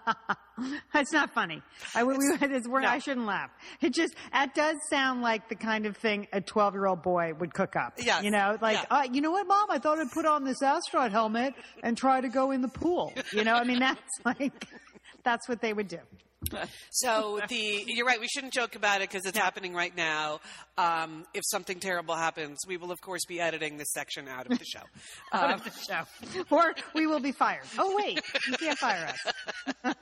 It's 0.94 1.12
not 1.12 1.34
funny. 1.34 1.64
I, 1.96 2.04
we, 2.04 2.14
we, 2.16 2.26
it's, 2.42 2.68
no. 2.68 2.76
I 2.76 3.00
shouldn't 3.00 3.26
laugh. 3.26 3.50
It 3.82 3.92
just, 3.94 4.14
that 4.32 4.54
does 4.54 4.76
sound 4.90 5.24
like 5.24 5.50
the 5.50 5.56
kind 5.56 5.88
of 5.88 5.98
thing 5.98 6.28
a 6.32 6.40
12 6.42 6.76
year 6.76 6.86
old 6.86 7.02
boy 7.02 7.34
would 7.40 7.54
cook 7.56 7.76
up. 7.76 7.94
Yes. 7.98 8.24
You 8.24 8.30
know, 8.30 8.58
like, 8.62 8.78
Yeah. 8.78 8.86
uh, 8.98 9.08
you 9.12 9.20
know 9.22 9.32
what, 9.32 9.48
mom? 9.48 9.66
I 9.72 9.80
thought 9.80 9.98
I'd 9.98 10.12
put 10.12 10.28
on 10.28 10.44
this 10.44 10.62
astronaut 10.62 11.12
helmet 11.12 11.56
and 11.82 11.98
try 11.98 12.22
to 12.22 12.30
go 12.30 12.52
in 12.52 12.62
the 12.62 12.68
pool. 12.68 13.12
You 13.34 13.44
know, 13.44 13.56
I 13.56 13.64
mean, 13.64 13.80
that's 13.80 14.00
like, 14.24 14.68
that's 15.24 15.48
what 15.50 15.62
they 15.62 15.74
would 15.74 15.88
do. 15.88 16.00
So 16.92 17.40
the 17.48 17.84
you're 17.88 18.06
right. 18.06 18.20
We 18.20 18.28
shouldn't 18.28 18.52
joke 18.52 18.76
about 18.76 18.98
it 19.02 19.10
because 19.10 19.26
it's 19.26 19.38
happening 19.38 19.74
right 19.74 19.96
now. 19.96 20.42
Um, 20.78 21.26
if 21.34 21.42
something 21.50 21.80
terrible 21.80 22.16
happens, 22.16 22.60
we 22.68 22.76
will 22.76 22.92
of 22.92 23.00
course 23.00 23.22
be 23.26 23.40
editing 23.40 23.78
this 23.78 23.94
section 23.94 24.28
out 24.28 24.52
of 24.52 24.60
the 24.60 24.66
show. 24.66 24.82
Um, 25.32 25.62
show. 25.88 26.02
Or 26.52 26.76
we 26.94 27.08
will 27.08 27.22
be 27.22 27.32
fired. 27.32 27.64
Oh, 27.80 27.96
wait, 27.98 28.20
you 28.48 28.58
can't 28.58 28.78
fire 28.78 29.08
us. 29.08 29.34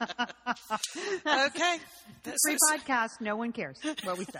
okay. 1.26 1.78
Free 2.24 2.58
So- 2.58 2.76
podcast, 2.76 3.22
no 3.22 3.36
one 3.36 3.52
cares 3.52 3.78
what 4.04 4.18
we 4.18 4.26
say. 4.26 4.40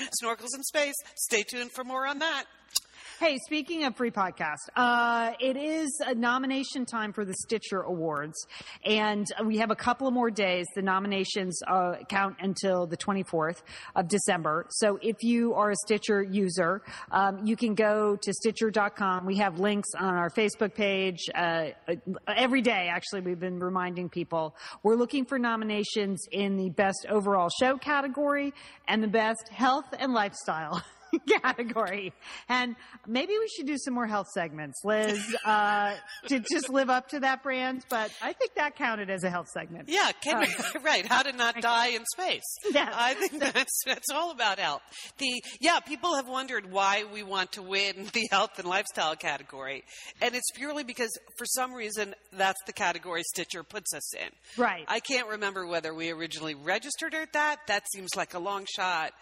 Snorkels 0.22 0.54
in 0.56 0.62
space. 0.64 0.94
Stay 1.14 1.44
tuned 1.44 1.70
for 1.72 1.84
more 1.84 2.06
on 2.06 2.18
that. 2.18 2.44
Hey, 3.22 3.38
speaking 3.46 3.84
of 3.84 3.94
free 3.94 4.10
podcast, 4.10 4.68
uh, 4.74 5.34
it 5.38 5.56
is 5.56 6.02
a 6.04 6.12
nomination 6.12 6.84
time 6.84 7.12
for 7.12 7.24
the 7.24 7.34
Stitcher 7.34 7.80
Awards, 7.82 8.48
and 8.84 9.24
we 9.44 9.58
have 9.58 9.70
a 9.70 9.76
couple 9.76 10.08
of 10.08 10.12
more 10.12 10.28
days. 10.28 10.66
The 10.74 10.82
nominations 10.82 11.62
uh, 11.68 11.98
count 12.08 12.38
until 12.40 12.88
the 12.88 12.96
24th 12.96 13.62
of 13.94 14.08
December. 14.08 14.66
So 14.70 14.98
if 15.00 15.22
you 15.22 15.54
are 15.54 15.70
a 15.70 15.76
Stitcher 15.84 16.20
user, 16.20 16.82
um, 17.12 17.46
you 17.46 17.54
can 17.54 17.76
go 17.76 18.16
to 18.16 18.32
Stitcher.com. 18.32 19.24
We 19.24 19.36
have 19.36 19.60
links 19.60 19.90
on 19.96 20.16
our 20.16 20.28
Facebook 20.28 20.74
page. 20.74 21.20
Uh, 21.32 21.66
every 22.26 22.60
day, 22.60 22.88
actually, 22.90 23.20
we've 23.20 23.38
been 23.38 23.60
reminding 23.60 24.08
people 24.08 24.56
we're 24.82 24.96
looking 24.96 25.26
for 25.26 25.38
nominations 25.38 26.26
in 26.32 26.56
the 26.56 26.70
best 26.70 27.06
overall 27.08 27.50
show 27.60 27.76
category 27.76 28.52
and 28.88 29.00
the 29.00 29.06
best 29.06 29.48
health 29.48 29.86
and 29.96 30.12
lifestyle. 30.12 30.82
category. 31.42 32.12
And 32.48 32.76
maybe 33.06 33.32
we 33.38 33.48
should 33.48 33.66
do 33.66 33.78
some 33.78 33.94
more 33.94 34.06
health 34.06 34.28
segments, 34.32 34.80
Liz, 34.84 35.20
uh, 35.44 35.94
to 36.28 36.40
just 36.40 36.68
live 36.68 36.90
up 36.90 37.08
to 37.10 37.20
that 37.20 37.42
brand. 37.42 37.84
But 37.88 38.10
I 38.22 38.32
think 38.32 38.54
that 38.54 38.76
counted 38.76 39.10
as 39.10 39.24
a 39.24 39.30
health 39.30 39.48
segment. 39.48 39.88
Yeah, 39.88 40.10
can, 40.22 40.42
uh, 40.42 40.78
right. 40.82 41.06
How 41.06 41.22
to 41.22 41.32
not 41.32 41.60
die 41.60 41.88
in 41.88 42.04
space. 42.06 42.56
Yeah. 42.72 42.90
I 42.92 43.14
think 43.14 43.38
that's, 43.40 43.82
that's 43.86 44.10
all 44.12 44.30
about 44.30 44.58
health. 44.58 44.82
The, 45.18 45.42
yeah, 45.60 45.80
people 45.80 46.16
have 46.16 46.28
wondered 46.28 46.70
why 46.70 47.04
we 47.12 47.22
want 47.22 47.52
to 47.52 47.62
win 47.62 48.08
the 48.12 48.28
health 48.30 48.58
and 48.58 48.66
lifestyle 48.66 49.16
category. 49.16 49.84
And 50.20 50.34
it's 50.34 50.50
purely 50.54 50.84
because 50.84 51.10
for 51.38 51.44
some 51.46 51.72
reason 51.72 52.14
that's 52.32 52.60
the 52.66 52.72
category 52.72 53.22
Stitcher 53.22 53.62
puts 53.62 53.94
us 53.94 54.14
in. 54.14 54.28
Right. 54.56 54.84
I 54.88 55.00
can't 55.00 55.28
remember 55.28 55.66
whether 55.66 55.94
we 55.94 56.10
originally 56.10 56.54
registered 56.54 57.14
at 57.14 57.32
that. 57.32 57.58
That 57.66 57.84
seems 57.92 58.10
like 58.16 58.34
a 58.34 58.38
long 58.38 58.66
shot. 58.74 59.12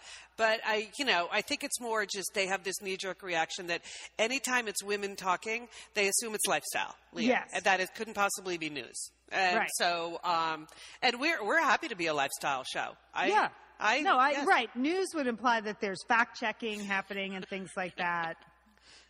But 0.41 0.59
I, 0.65 0.89
you 0.97 1.05
know, 1.05 1.27
I 1.31 1.41
think 1.41 1.63
it's 1.63 1.79
more 1.79 2.03
just 2.03 2.31
they 2.33 2.47
have 2.47 2.63
this 2.63 2.81
knee 2.81 2.97
jerk 2.97 3.21
reaction 3.21 3.67
that 3.67 3.83
anytime 4.17 4.67
it's 4.67 4.83
women 4.83 5.15
talking, 5.15 5.67
they 5.93 6.07
assume 6.07 6.33
it's 6.33 6.47
lifestyle. 6.47 6.95
Leah, 7.13 7.27
Yes. 7.27 7.49
And 7.53 7.63
that 7.65 7.79
it 7.79 7.93
couldn't 7.93 8.15
possibly 8.15 8.57
be 8.57 8.71
news. 8.71 9.11
And 9.31 9.57
Right. 9.59 9.69
so, 9.73 10.19
um, 10.23 10.65
and 11.03 11.19
we're, 11.19 11.45
we're 11.45 11.61
happy 11.61 11.89
to 11.89 11.95
be 11.95 12.07
a 12.07 12.13
lifestyle 12.15 12.63
show. 12.63 12.93
I, 13.13 13.27
yeah. 13.27 13.49
I, 13.79 14.01
no, 14.01 14.17
I, 14.17 14.31
yes. 14.31 14.47
right. 14.47 14.75
News 14.75 15.09
would 15.13 15.27
imply 15.27 15.61
that 15.61 15.79
there's 15.79 15.99
fact 16.07 16.39
checking 16.39 16.79
happening 16.85 17.35
and 17.35 17.45
things 17.47 17.69
like 17.77 17.95
that. 17.97 18.33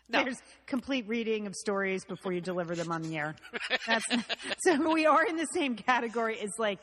No. 0.09 0.23
There's 0.25 0.41
complete 0.67 1.07
reading 1.07 1.47
of 1.47 1.55
stories 1.55 2.03
before 2.03 2.33
you 2.33 2.41
deliver 2.41 2.75
them 2.75 2.91
on 2.91 3.03
the 3.03 3.17
air. 3.17 3.35
That's, 3.87 4.03
so 4.65 4.91
we 4.91 5.05
are 5.05 5.25
in 5.25 5.37
the 5.37 5.47
same 5.53 5.77
category 5.77 6.37
as 6.41 6.49
like 6.59 6.79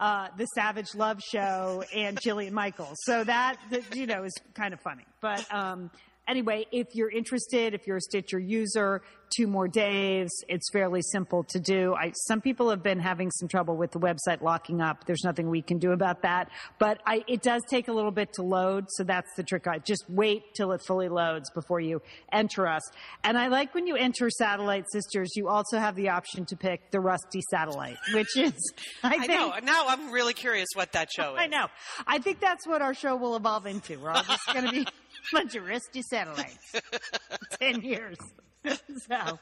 uh, 0.00 0.28
the 0.36 0.46
Savage 0.46 0.94
Love 0.94 1.20
Show 1.22 1.84
and 1.94 2.18
Jillian 2.20 2.52
Michaels. 2.52 2.96
So 3.04 3.22
that, 3.22 3.56
that 3.70 3.94
you 3.94 4.06
know 4.06 4.24
is 4.24 4.32
kind 4.54 4.74
of 4.74 4.80
funny. 4.80 5.04
But 5.20 5.46
um, 5.54 5.90
anyway, 6.28 6.66
if 6.72 6.94
you're 6.94 7.10
interested, 7.10 7.74
if 7.74 7.86
you're 7.86 7.98
a 7.98 8.00
Stitcher 8.00 8.38
user, 8.38 9.02
two 9.36 9.46
more 9.46 9.68
days. 9.68 10.30
It's 10.48 10.70
fairly 10.70 11.02
simple 11.02 11.44
to 11.44 11.60
do. 11.60 11.94
I, 11.94 12.12
some 12.26 12.40
people 12.40 12.70
have 12.70 12.82
been 12.82 12.98
having 12.98 13.30
some 13.30 13.48
trouble 13.48 13.76
with 13.76 13.92
the 13.92 14.00
website 14.00 14.42
locking 14.42 14.80
up. 14.80 15.04
There's 15.06 15.24
nothing 15.24 15.48
we 15.48 15.62
can 15.62 15.78
do 15.78 15.92
about 15.92 16.22
that, 16.22 16.50
but 16.78 17.00
I, 17.06 17.24
it 17.28 17.42
does 17.42 17.62
take 17.68 17.88
a 17.88 17.92
little 17.92 18.10
bit 18.10 18.32
to 18.34 18.42
load. 18.42 18.86
So 18.90 19.04
that's 19.04 19.28
the 19.36 19.42
trick. 19.42 19.66
I 19.66 19.78
just 19.78 20.04
wait 20.08 20.42
till 20.54 20.72
it 20.72 20.82
fully 20.86 21.08
loads 21.08 21.50
before 21.50 21.80
you 21.80 22.02
enter 22.32 22.66
us. 22.66 22.82
And 23.24 23.38
I 23.38 23.48
like 23.48 23.74
when 23.74 23.86
you 23.86 23.96
enter 23.96 24.30
Satellite 24.30 24.84
Sisters, 24.90 25.32
you 25.36 25.48
also 25.48 25.78
have 25.78 25.96
the 25.96 26.10
option 26.10 26.44
to 26.46 26.56
pick 26.56 26.90
the 26.90 27.00
Rusty 27.00 27.40
Satellite, 27.50 27.98
which 28.12 28.36
is, 28.36 28.52
I, 29.02 29.08
I 29.08 29.18
think, 29.18 29.30
know. 29.30 29.54
Now 29.62 29.86
I'm 29.88 30.12
really 30.12 30.34
curious 30.34 30.68
what 30.74 30.92
that 30.92 31.10
show 31.14 31.34
is. 31.34 31.40
I 31.40 31.46
know. 31.46 31.66
I 32.06 32.18
think 32.18 32.40
that's 32.40 32.66
what 32.66 32.82
our 32.82 32.94
show 32.94 33.16
will 33.16 33.36
evolve 33.36 33.66
into. 33.66 33.98
We're 33.98 34.10
all 34.10 34.24
just 34.24 34.46
going 34.52 34.66
to 34.66 34.72
be 34.72 34.86
bunch 35.32 35.54
of 35.56 35.66
rusty 35.66 36.02
satellites. 36.02 36.74
Ten 37.60 37.82
years. 37.82 38.18
so. 39.08 39.38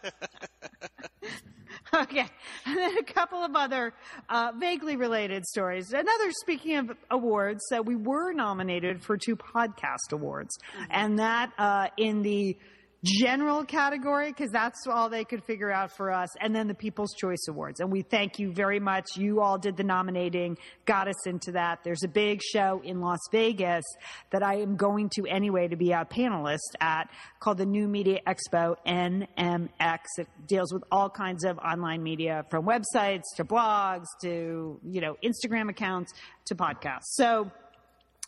Okay. 1.94 2.26
And 2.66 2.76
then 2.76 2.98
a 2.98 3.02
couple 3.02 3.42
of 3.42 3.56
other 3.56 3.94
uh, 4.28 4.52
vaguely 4.56 4.96
related 4.96 5.46
stories. 5.46 5.92
Another, 5.92 6.30
speaking 6.32 6.76
of 6.76 6.92
awards, 7.10 7.64
so 7.68 7.82
we 7.82 7.96
were 7.96 8.32
nominated 8.32 9.02
for 9.02 9.16
two 9.16 9.36
podcast 9.36 10.12
awards. 10.12 10.58
And 10.90 11.18
that 11.18 11.52
uh, 11.58 11.88
in 11.96 12.22
the 12.22 12.56
general 13.04 13.64
category, 13.64 14.28
because 14.28 14.50
that's 14.50 14.86
all 14.86 15.08
they 15.08 15.24
could 15.24 15.44
figure 15.44 15.70
out 15.70 15.96
for 15.96 16.10
us, 16.10 16.28
and 16.40 16.54
then 16.54 16.66
the 16.66 16.74
People's 16.74 17.14
Choice 17.14 17.46
Awards. 17.48 17.80
And 17.80 17.92
we 17.92 18.02
thank 18.02 18.38
you 18.38 18.52
very 18.52 18.80
much. 18.80 19.16
You 19.16 19.40
all 19.40 19.58
did 19.58 19.76
the 19.76 19.84
nominating, 19.84 20.58
got 20.84 21.08
us 21.08 21.26
into 21.26 21.52
that. 21.52 21.80
There's 21.84 22.02
a 22.02 22.08
big 22.08 22.42
show 22.42 22.80
in 22.84 23.00
Las 23.00 23.20
Vegas 23.30 23.84
that 24.30 24.42
I 24.42 24.56
am 24.56 24.76
going 24.76 25.10
to 25.16 25.26
anyway 25.28 25.68
to 25.68 25.76
be 25.76 25.92
a 25.92 26.04
panelist 26.04 26.74
at 26.80 27.08
called 27.38 27.58
the 27.58 27.66
New 27.66 27.86
Media 27.86 28.20
Expo 28.26 28.76
NMX. 28.86 29.98
It 30.18 30.28
deals 30.46 30.72
with 30.72 30.82
all 30.90 31.08
kinds 31.08 31.44
of 31.44 31.58
online 31.58 32.02
media 32.02 32.44
from 32.50 32.66
websites 32.66 33.22
to 33.36 33.44
blogs 33.44 34.06
to, 34.22 34.80
you 34.84 35.00
know, 35.00 35.16
Instagram 35.24 35.70
accounts 35.70 36.12
to 36.46 36.54
podcasts. 36.56 37.04
So, 37.12 37.50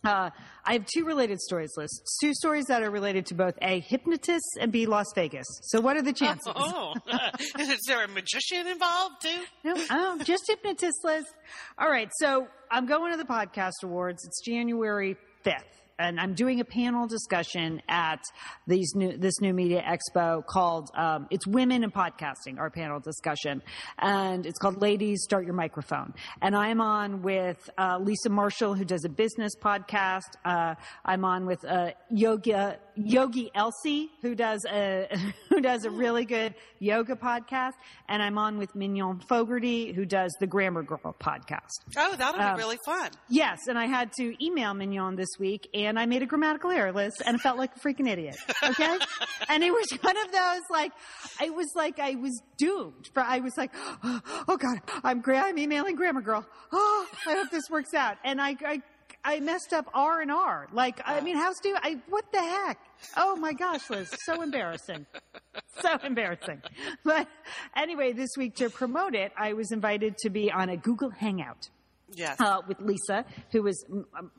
uh, 0.04 0.30
I 0.64 0.72
have 0.72 0.86
two 0.86 1.04
related 1.04 1.40
stories, 1.40 1.72
Liz. 1.76 1.90
Two 2.20 2.32
stories 2.34 2.66
that 2.66 2.82
are 2.82 2.90
related 2.90 3.26
to 3.26 3.34
both 3.34 3.54
A, 3.60 3.80
hypnotists 3.80 4.56
and 4.58 4.72
B, 4.72 4.86
Las 4.86 5.06
Vegas. 5.14 5.46
So 5.64 5.80
what 5.80 5.96
are 5.96 6.02
the 6.02 6.12
chances? 6.12 6.52
Oh, 6.54 6.94
is 7.58 7.80
there 7.86 8.04
a 8.04 8.08
magician 8.08 8.66
involved 8.66 9.16
too? 9.22 9.42
No, 9.64 9.74
oh, 9.90 10.18
just 10.24 10.44
hypnotist, 10.46 10.98
Liz. 11.04 11.24
All 11.78 11.90
right, 11.90 12.10
so 12.18 12.46
I'm 12.70 12.86
going 12.86 13.12
to 13.12 13.18
the 13.18 13.24
podcast 13.24 13.82
awards. 13.82 14.24
It's 14.24 14.40
January 14.42 15.16
5th. 15.44 15.79
And 16.00 16.18
I'm 16.18 16.32
doing 16.32 16.60
a 16.60 16.64
panel 16.64 17.06
discussion 17.06 17.82
at 17.86 18.22
these 18.66 18.94
new, 18.94 19.18
this 19.18 19.38
new 19.40 19.52
media 19.52 19.82
expo 19.82 20.44
called, 20.46 20.90
um, 20.96 21.26
it's 21.30 21.46
women 21.46 21.84
in 21.84 21.90
podcasting, 21.90 22.58
our 22.58 22.70
panel 22.70 23.00
discussion. 23.00 23.62
And 23.98 24.46
it's 24.46 24.58
called 24.58 24.80
Ladies 24.80 25.22
Start 25.22 25.44
Your 25.44 25.52
Microphone. 25.54 26.14
And 26.40 26.56
I'm 26.56 26.80
on 26.80 27.20
with, 27.20 27.68
uh, 27.76 27.98
Lisa 28.00 28.30
Marshall, 28.30 28.74
who 28.74 28.86
does 28.86 29.04
a 29.04 29.10
business 29.10 29.52
podcast. 29.54 30.36
Uh, 30.42 30.74
I'm 31.04 31.26
on 31.26 31.44
with, 31.44 31.62
uh, 31.66 31.90
Yoga, 32.08 32.78
Yogi 33.06 33.50
Elsie, 33.54 34.10
who 34.22 34.34
does 34.34 34.64
a, 34.70 35.08
who 35.48 35.60
does 35.60 35.84
a 35.84 35.90
really 35.90 36.24
good 36.24 36.54
yoga 36.78 37.16
podcast. 37.16 37.72
And 38.08 38.22
I'm 38.22 38.38
on 38.38 38.58
with 38.58 38.74
Mignon 38.74 39.20
Fogarty, 39.20 39.92
who 39.92 40.04
does 40.04 40.34
the 40.40 40.46
Grammar 40.46 40.82
Girl 40.82 41.14
podcast. 41.20 41.80
Oh, 41.96 42.14
that'll 42.16 42.40
Um, 42.40 42.54
be 42.56 42.58
really 42.62 42.78
fun. 42.84 43.10
Yes, 43.28 43.60
and 43.68 43.78
I 43.78 43.86
had 43.86 44.12
to 44.18 44.44
email 44.44 44.74
Mignon 44.74 45.16
this 45.16 45.28
week, 45.38 45.68
and 45.74 45.98
I 45.98 46.06
made 46.06 46.22
a 46.22 46.26
grammatical 46.26 46.70
error, 46.70 46.92
Liz, 46.92 47.12
and 47.24 47.36
it 47.36 47.40
felt 47.40 47.58
like 47.58 47.70
a 47.76 47.78
freaking 47.80 48.08
idiot. 48.08 48.36
Okay, 48.62 48.98
and 49.48 49.62
it 49.62 49.70
was 49.72 49.86
one 50.00 50.16
of 50.16 50.32
those 50.32 50.62
like, 50.70 50.92
I 51.40 51.50
was 51.50 51.68
like, 51.76 51.98
I 51.98 52.14
was 52.16 52.40
doomed. 52.58 53.08
For 53.14 53.22
I 53.22 53.38
was 53.40 53.56
like, 53.56 53.70
oh 54.04 54.56
god, 54.58 54.80
I'm 55.04 55.20
gra- 55.20 55.42
I'm 55.46 55.58
emailing 55.58 55.96
Grammar 55.96 56.20
Girl. 56.22 56.44
Oh, 56.72 57.06
I 57.26 57.34
hope 57.34 57.50
this 57.50 57.68
works 57.70 57.94
out. 57.94 58.16
And 58.24 58.40
I, 58.40 58.56
I, 58.64 58.82
I 59.24 59.40
messed 59.40 59.72
up 59.72 59.86
R 59.94 60.20
and 60.20 60.30
R. 60.30 60.68
Like, 60.72 61.00
I 61.04 61.20
mean, 61.20 61.36
how 61.36 61.52
stupid? 61.52 61.80
I 61.82 61.98
what 62.08 62.24
the 62.32 62.40
heck? 62.40 62.78
Oh 63.16 63.36
my 63.36 63.52
gosh, 63.52 63.88
Liz, 63.90 64.14
so 64.24 64.42
embarrassing. 64.42 65.06
So 65.80 65.96
embarrassing. 66.02 66.62
But 67.04 67.28
anyway, 67.76 68.12
this 68.12 68.30
week 68.36 68.56
to 68.56 68.70
promote 68.70 69.14
it, 69.14 69.32
I 69.36 69.54
was 69.54 69.72
invited 69.72 70.16
to 70.18 70.30
be 70.30 70.50
on 70.52 70.68
a 70.68 70.76
Google 70.76 71.10
Hangout 71.10 71.68
Yes. 72.12 72.40
uh, 72.40 72.60
with 72.66 72.80
Lisa, 72.80 73.24
who 73.52 73.62
was 73.62 73.84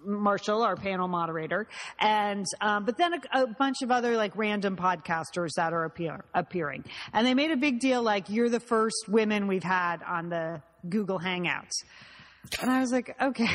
Marshall, 0.06 0.62
our 0.62 0.76
panel 0.76 1.08
moderator, 1.08 1.68
and 2.00 2.46
um, 2.60 2.84
but 2.86 2.98
then 2.98 3.14
a, 3.14 3.44
a 3.44 3.48
bunch 3.48 3.78
of 3.82 3.92
other 3.92 4.18
like 4.18 4.36
random 4.36 4.76
podcasters 4.76 5.52
that 5.56 5.72
are 5.74 5.86
appear, 5.86 6.26
appearing, 6.34 6.84
and 7.14 7.26
they 7.26 7.34
made 7.34 7.52
a 7.52 7.58
big 7.58 7.80
deal 7.80 8.04
like 8.04 8.30
you're 8.30 8.50
the 8.50 8.60
first 8.60 9.06
women 9.08 9.48
we've 9.48 9.64
had 9.64 10.04
on 10.04 10.28
the 10.30 10.62
Google 10.90 11.18
Hangouts, 11.20 11.72
and 12.62 12.70
I 12.70 12.82
was 12.82 12.92
like, 12.92 13.16
okay. 13.22 13.48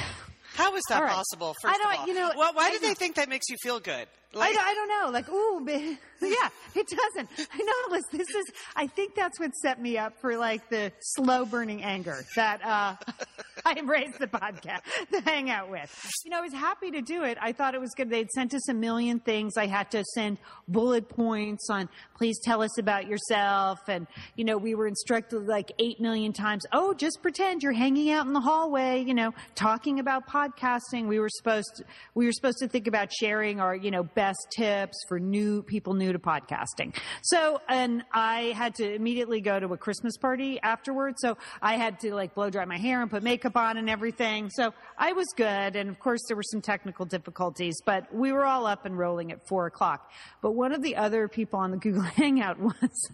How 0.56 0.74
is 0.76 0.82
that 0.88 1.02
right. 1.02 1.12
possible? 1.12 1.54
I 1.64 1.68
First 1.68 1.82
don't- 1.82 1.92
of 1.94 2.00
all, 2.00 2.06
you 2.08 2.14
know, 2.14 2.32
well, 2.36 2.52
why 2.54 2.68
I 2.68 2.70
do 2.72 2.78
they 2.80 2.94
think 2.94 3.16
that 3.16 3.28
makes 3.28 3.48
you 3.48 3.56
feel 3.62 3.78
good? 3.80 4.06
I, 4.36 4.38
Like, 4.38 4.54
don't- 4.54 4.66
I 4.66 4.74
don't 4.74 4.88
know. 4.88 5.10
Like, 5.10 5.28
ooh, 5.28 5.64
ba- 5.64 5.96
yeah, 6.22 6.48
it 6.74 6.86
doesn't. 6.88 7.48
I 7.52 7.58
know. 7.90 7.98
This 8.12 8.28
is. 8.30 8.44
I 8.74 8.86
think 8.86 9.14
that's 9.14 9.38
what 9.40 9.54
set 9.56 9.80
me 9.80 9.98
up 9.98 10.14
for 10.20 10.36
like 10.36 10.68
the 10.70 10.92
slow 11.00 11.44
burning 11.44 11.82
anger 11.82 12.24
that 12.36 12.64
uh, 12.64 12.94
I 13.66 13.74
embraced 13.74 14.18
the 14.18 14.26
podcast, 14.26 14.80
the 15.10 15.20
hangout 15.20 15.70
with. 15.70 15.90
You 16.24 16.30
know, 16.30 16.38
I 16.38 16.40
was 16.42 16.52
happy 16.54 16.90
to 16.92 17.02
do 17.02 17.24
it. 17.24 17.36
I 17.40 17.52
thought 17.52 17.74
it 17.74 17.80
was 17.80 17.92
good. 17.94 18.08
They'd 18.08 18.30
sent 18.30 18.54
us 18.54 18.68
a 18.70 18.74
million 18.74 19.20
things. 19.20 19.56
I 19.58 19.66
had 19.66 19.90
to 19.90 20.04
send 20.14 20.38
bullet 20.68 21.08
points 21.08 21.68
on. 21.70 21.88
Please 22.16 22.38
tell 22.42 22.62
us 22.62 22.78
about 22.78 23.06
yourself, 23.06 23.78
and 23.88 24.06
you 24.36 24.44
know, 24.44 24.56
we 24.56 24.74
were 24.74 24.86
instructed 24.86 25.46
like 25.46 25.70
eight 25.78 26.00
million 26.00 26.32
times. 26.32 26.64
Oh, 26.72 26.94
just 26.94 27.20
pretend 27.20 27.62
you're 27.62 27.72
hanging 27.72 28.10
out 28.10 28.26
in 28.26 28.32
the 28.32 28.40
hallway. 28.40 29.02
You 29.06 29.14
know, 29.14 29.34
talking 29.54 30.00
about 30.00 30.26
podcasting. 30.28 31.06
We 31.08 31.18
were 31.20 31.28
supposed 31.30 31.72
to, 31.76 31.84
we 32.14 32.24
were 32.26 32.32
supposed 32.32 32.58
to 32.60 32.68
think 32.68 32.86
about 32.86 33.12
sharing 33.12 33.60
our 33.60 33.76
you 33.76 33.90
know 33.90 34.02
best 34.02 34.25
tips 34.50 34.96
for 35.08 35.20
new 35.20 35.62
people 35.62 35.94
new 35.94 36.12
to 36.12 36.18
podcasting. 36.18 36.94
So, 37.22 37.60
and 37.68 38.02
I 38.12 38.54
had 38.56 38.74
to 38.76 38.94
immediately 38.94 39.40
go 39.40 39.60
to 39.60 39.72
a 39.72 39.76
Christmas 39.76 40.16
party 40.16 40.60
afterwards. 40.62 41.18
So 41.20 41.36
I 41.60 41.76
had 41.76 42.00
to 42.00 42.14
like 42.14 42.34
blow 42.34 42.50
dry 42.50 42.64
my 42.64 42.78
hair 42.78 43.02
and 43.02 43.10
put 43.10 43.22
makeup 43.22 43.56
on 43.56 43.76
and 43.76 43.90
everything. 43.90 44.50
So 44.50 44.72
I 44.98 45.12
was 45.12 45.26
good. 45.36 45.76
And 45.76 45.90
of 45.90 45.98
course, 45.98 46.20
there 46.28 46.36
were 46.36 46.42
some 46.42 46.60
technical 46.60 47.04
difficulties, 47.04 47.80
but 47.84 48.12
we 48.14 48.32
were 48.32 48.44
all 48.44 48.66
up 48.66 48.84
and 48.86 48.96
rolling 48.96 49.32
at 49.32 49.46
four 49.46 49.66
o'clock. 49.66 50.10
But 50.42 50.52
one 50.52 50.72
of 50.72 50.82
the 50.82 50.96
other 50.96 51.28
people 51.28 51.58
on 51.58 51.70
the 51.70 51.76
Google 51.76 52.02
Hangout 52.16 52.58
was, 52.58 53.10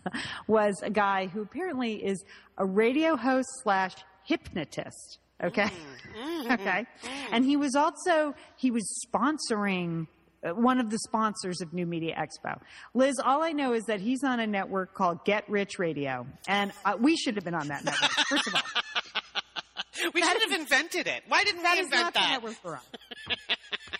was 0.46 0.81
a 0.83 0.90
guy 0.90 1.27
who 1.27 1.42
apparently 1.42 2.05
is 2.05 2.25
a 2.59 2.64
radio 2.64 3.16
host 3.16 3.48
slash 3.62 3.94
hypnotist. 4.25 5.18
Okay. 5.42 5.64
Mm. 5.64 5.70
Mm-hmm. 6.16 6.53
okay. 6.53 6.87
Mm-hmm. 7.03 7.35
And 7.35 7.44
he 7.44 7.57
was 7.57 7.75
also, 7.75 8.35
he 8.57 8.70
was 8.70 8.85
sponsoring 9.07 10.07
one 10.42 10.81
of 10.81 10.90
the 10.90 10.98
sponsors 10.98 11.61
of 11.61 11.72
New 11.72 11.87
Media 11.87 12.16
Expo. 12.16 12.61
Liz, 12.94 13.14
all 13.24 13.42
I 13.42 13.52
know 13.52 13.72
is 13.72 13.85
that 13.85 14.00
he's 14.00 14.24
on 14.24 14.40
a 14.40 14.46
network 14.46 14.94
called 14.94 15.24
Get 15.24 15.48
Rich 15.48 15.78
Radio, 15.78 16.26
and 16.48 16.72
uh, 16.85 16.96
we 16.98 17.16
should 17.16 17.37
have 17.37 17.44
been 17.44 17.55
on 17.55 17.68
that 17.68 17.85
network. 17.85 18.11
First 18.28 18.46
of 18.48 18.55
all, 18.55 18.62
We 20.14 20.22
should 20.22 20.42
have 20.50 20.61
invented 20.61 21.07
it. 21.07 21.22
Why 21.28 21.44
didn't 21.44 21.62
that 21.62 21.74
we 21.74 21.81
is 21.81 21.87
invent 21.87 22.02
not 22.02 22.14
the 22.14 22.20
that? 22.20 22.31
network 22.31 22.57
we're 22.64 22.74
on. 22.74 22.81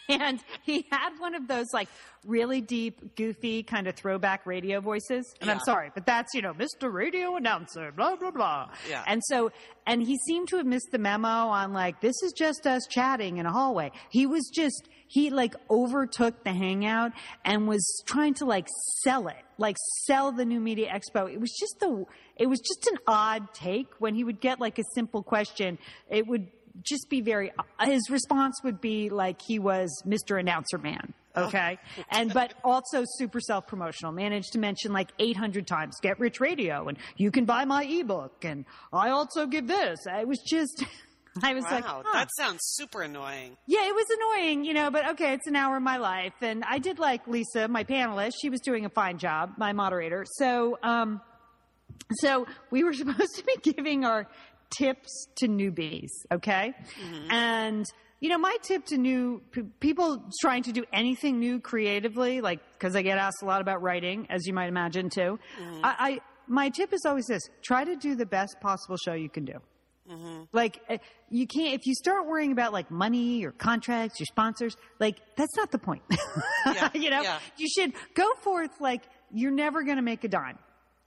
and 0.09 0.40
he 0.64 0.85
had 0.90 1.11
one 1.18 1.35
of 1.37 1.46
those 1.46 1.66
like 1.72 1.88
really 2.24 2.61
deep, 2.61 3.14
goofy 3.14 3.62
kind 3.62 3.87
of 3.87 3.94
throwback 3.94 4.44
radio 4.44 4.81
voices. 4.81 5.33
And 5.40 5.48
I'm 5.50 5.61
sorry, 5.61 5.90
but 5.94 6.05
that's, 6.07 6.35
you 6.35 6.42
know, 6.42 6.55
Mr. 6.55 6.92
Radio 6.92 7.37
Announcer, 7.37 7.92
blah, 7.92 8.16
blah, 8.16 8.33
blah. 8.33 8.70
Yeah. 8.88 9.05
And 9.07 9.22
so, 9.26 9.52
and 9.87 10.02
he 10.02 10.16
seemed 10.26 10.48
to 10.48 10.57
have 10.57 10.66
missed 10.66 10.88
the 10.90 10.98
memo 10.98 11.28
on 11.28 11.72
like, 11.72 12.00
this 12.00 12.20
is 12.24 12.33
just 12.37 12.66
us 12.66 12.83
chatting 12.90 13.37
in 13.37 13.46
a 13.46 13.52
hallway. 13.52 13.92
He 14.11 14.26
was 14.26 14.50
just, 14.52 14.88
he 15.12 15.29
like 15.29 15.55
overtook 15.68 16.42
the 16.42 16.55
hangout 16.55 17.12
and 17.44 17.68
was 17.68 18.03
trying 18.07 18.33
to 18.33 18.46
like 18.46 18.66
sell 19.03 19.29
it, 19.29 19.44
like 19.59 19.77
sell 20.07 20.33
the 20.33 20.46
new 20.46 20.59
media 20.59 20.90
expo. 20.90 21.31
It 21.31 21.38
was 21.38 21.53
just 21.53 21.81
the, 21.81 22.07
it 22.37 22.46
was 22.46 22.61
just 22.61 22.87
an 22.90 22.96
odd 23.07 23.53
take 23.53 23.88
when 23.98 24.14
he 24.14 24.25
would 24.25 24.40
get 24.40 24.59
like 24.59 24.79
a 24.79 24.85
simple 24.94 25.22
question. 25.22 25.77
It 26.09 26.27
would 26.27 26.48
just 26.83 27.11
be 27.11 27.20
very, 27.20 27.53
uh, 27.79 27.85
his 27.85 28.09
response 28.09 28.59
would 28.64 28.81
be 28.81 29.11
like 29.11 29.42
he 29.42 29.59
was 29.59 30.03
Mr. 30.07 30.40
Announcer 30.40 30.79
Man. 30.79 31.12
Oh. 31.35 31.44
Okay. 31.48 31.79
And, 32.11 32.33
but 32.33 32.55
also 32.64 33.05
super 33.05 33.40
self 33.40 33.66
promotional. 33.66 34.12
Managed 34.12 34.55
to 34.55 34.59
mention 34.59 34.94
like 34.94 35.11
800 35.18 35.66
times, 35.66 35.98
get 36.01 36.18
rich 36.20 36.40
radio 36.40 36.88
and 36.88 36.96
you 37.18 37.31
can 37.31 37.44
buy 37.44 37.66
my 37.66 37.85
ebook. 37.85 38.46
And 38.46 38.64
I 38.94 39.11
also 39.11 39.44
give 39.44 39.66
this. 39.66 40.07
I 40.11 40.25
was 40.25 40.38
just, 40.38 40.85
I 41.42 41.55
was 41.55 41.64
like, 41.64 41.85
Wow, 41.85 42.03
huh. 42.05 42.12
that 42.12 42.29
sounds 42.37 42.61
super 42.62 43.03
annoying. 43.03 43.57
Yeah, 43.66 43.87
it 43.88 43.95
was 43.95 44.07
annoying, 44.11 44.64
you 44.64 44.75
know, 44.75 44.90
but 44.90 45.09
okay, 45.11 45.33
it's 45.33 45.47
an 45.47 45.57
hour 45.57 45.77
of 45.77 45.83
my 45.83 45.97
life. 45.97 46.35
And 46.42 46.62
I 46.64 46.79
did 46.79 46.99
like 46.99 47.27
Lisa, 47.27 47.68
my 47.68 47.85
panelist. 47.85 48.33
She 48.40 48.51
was 48.51 48.61
doing 48.61 48.85
a 48.85 48.90
fine 48.90 49.18
job, 49.18 49.53
my 49.57 49.73
moderator. 49.73 50.25
So, 50.38 50.79
um, 50.83 51.21
so 52.16 52.47
we 52.71 52.85
were 52.85 52.92
supposed 53.03 53.35
to 53.37 53.45
be 53.45 53.73
giving 53.73 54.05
our 54.05 54.27
tips 54.77 55.27
to 55.37 55.49
newbies, 55.49 56.09
okay? 56.31 56.75
And, 57.31 57.85
you 58.21 58.29
know, 58.29 58.38
my 58.38 58.57
tip 58.62 58.85
to 58.87 58.99
new 58.99 59.42
p- 59.53 59.62
people 59.81 60.23
trying 60.40 60.62
to 60.64 60.73
do 60.73 60.85
anything 60.92 61.38
new 61.38 61.61
creatively, 61.61 62.40
like, 62.40 62.61
cause 62.79 62.95
I 62.97 63.03
get 63.03 63.18
asked 63.18 63.42
a 63.42 63.47
lot 63.47 63.61
about 63.61 63.83
writing, 63.83 64.27
as 64.31 64.47
you 64.47 64.53
might 64.55 64.68
imagine 64.68 65.11
too. 65.11 65.38
I, 65.83 65.95
I, 65.99 66.21
my 66.47 66.68
tip 66.71 66.92
is 66.92 67.03
always 67.07 67.27
this, 67.27 67.42
try 67.62 67.85
to 67.85 67.97
do 67.97 68.14
the 68.16 68.27
best 68.27 68.57
possible 68.61 68.97
show 68.97 69.12
you 69.14 69.29
can 69.29 69.45
do. 69.45 69.55
Like 70.52 70.80
uh, 70.88 70.98
you 71.30 71.46
can't 71.46 71.74
if 71.74 71.86
you 71.86 71.94
start 71.94 72.26
worrying 72.26 72.52
about 72.52 72.72
like 72.72 72.90
money, 72.90 73.38
your 73.38 73.52
contracts, 73.52 74.18
your 74.20 74.26
sponsors. 74.26 74.76
Like 74.98 75.18
that's 75.36 75.56
not 75.56 75.70
the 75.70 75.78
point. 75.78 76.02
Yeah, 76.64 76.90
you 76.94 77.10
know, 77.10 77.22
yeah. 77.22 77.38
you 77.56 77.68
should 77.68 77.92
go 78.14 78.34
forth 78.34 78.70
like 78.80 79.02
you're 79.32 79.50
never 79.50 79.82
going 79.82 79.96
to 79.96 80.02
make 80.02 80.22
a 80.22 80.28
dime. 80.28 80.58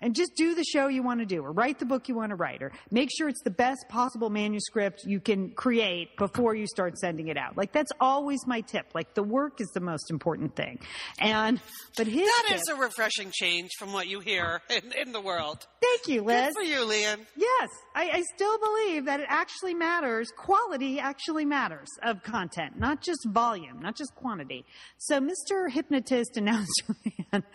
And 0.02 0.14
just 0.14 0.36
do 0.36 0.54
the 0.56 0.64
show 0.64 0.88
you 0.88 1.02
want 1.04 1.22
to 1.22 1.26
do, 1.26 1.42
or 1.42 1.52
write 1.54 1.80
the 1.80 1.86
book 1.86 2.10
you 2.10 2.16
want 2.16 2.32
to 2.32 2.36
write, 2.36 2.62
or 2.62 2.72
make 2.92 3.10
sure 3.18 3.30
it's 3.30 3.42
the 3.44 3.50
best 3.50 3.86
possible 3.88 4.30
manuscript 4.30 5.04
you 5.06 5.22
can 5.22 5.52
create 5.52 6.18
before 6.18 6.54
you 6.54 6.68
start 6.68 6.98
sending 6.98 7.30
it 7.30 7.38
out. 7.38 7.56
Like 7.58 7.72
that's 7.72 7.92
always 8.02 8.46
my 8.46 8.62
tip. 8.62 8.88
Like 8.94 9.14
the 9.14 9.24
work 9.24 9.62
is 9.62 9.68
the 9.74 9.80
most 9.80 10.12
important 10.12 10.56
thing. 10.56 10.80
And 11.20 11.62
but 11.98 12.08
his 12.08 12.28
That 12.28 12.44
tip, 12.50 12.58
is 12.58 12.68
a 12.68 12.76
refreshing 12.76 13.32
change 13.34 13.72
from 13.80 13.94
what 13.94 14.08
you 14.08 14.20
hear 14.20 14.62
in, 14.70 14.92
in 14.92 15.12
the 15.14 15.22
world. 15.22 15.66
thank 15.82 16.08
you, 16.08 16.22
Liz. 16.24 16.48
Good 16.48 16.56
for 16.56 16.64
you, 16.64 16.86
Lian. 16.86 17.20
Yes, 17.38 17.70
I, 17.96 18.10
I 18.12 18.24
still 18.36 18.58
believe 18.60 19.06
that 19.06 19.22
it 19.22 19.28
actually 19.30 19.74
matters. 19.74 20.30
Quality 20.36 21.00
actually 21.00 21.46
matters 21.46 21.88
of 22.04 22.22
content, 22.22 22.78
not 22.78 23.02
just 23.02 23.26
volume, 23.30 23.80
not 23.82 23.96
just 23.96 24.14
quantity. 24.16 24.66
So, 24.98 25.22
Mr. 25.22 25.72
Hypnotist 25.72 26.38
I'm 26.38 26.66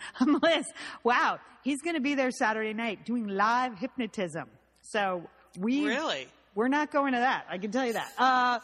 Liz. 0.43 0.65
Wow, 1.03 1.39
he's 1.63 1.81
going 1.81 1.95
to 1.95 2.01
be 2.01 2.15
there 2.15 2.31
Saturday 2.31 2.73
night 2.73 3.05
doing 3.05 3.27
live 3.27 3.77
hypnotism. 3.77 4.49
So 4.81 5.23
we 5.57 5.85
Really? 5.85 6.27
we're 6.55 6.67
not 6.67 6.91
going 6.91 7.13
to 7.13 7.19
that. 7.19 7.45
I 7.49 7.57
can 7.57 7.71
tell 7.71 7.85
you 7.85 7.93
that. 7.93 8.11
Uh, 8.17 8.59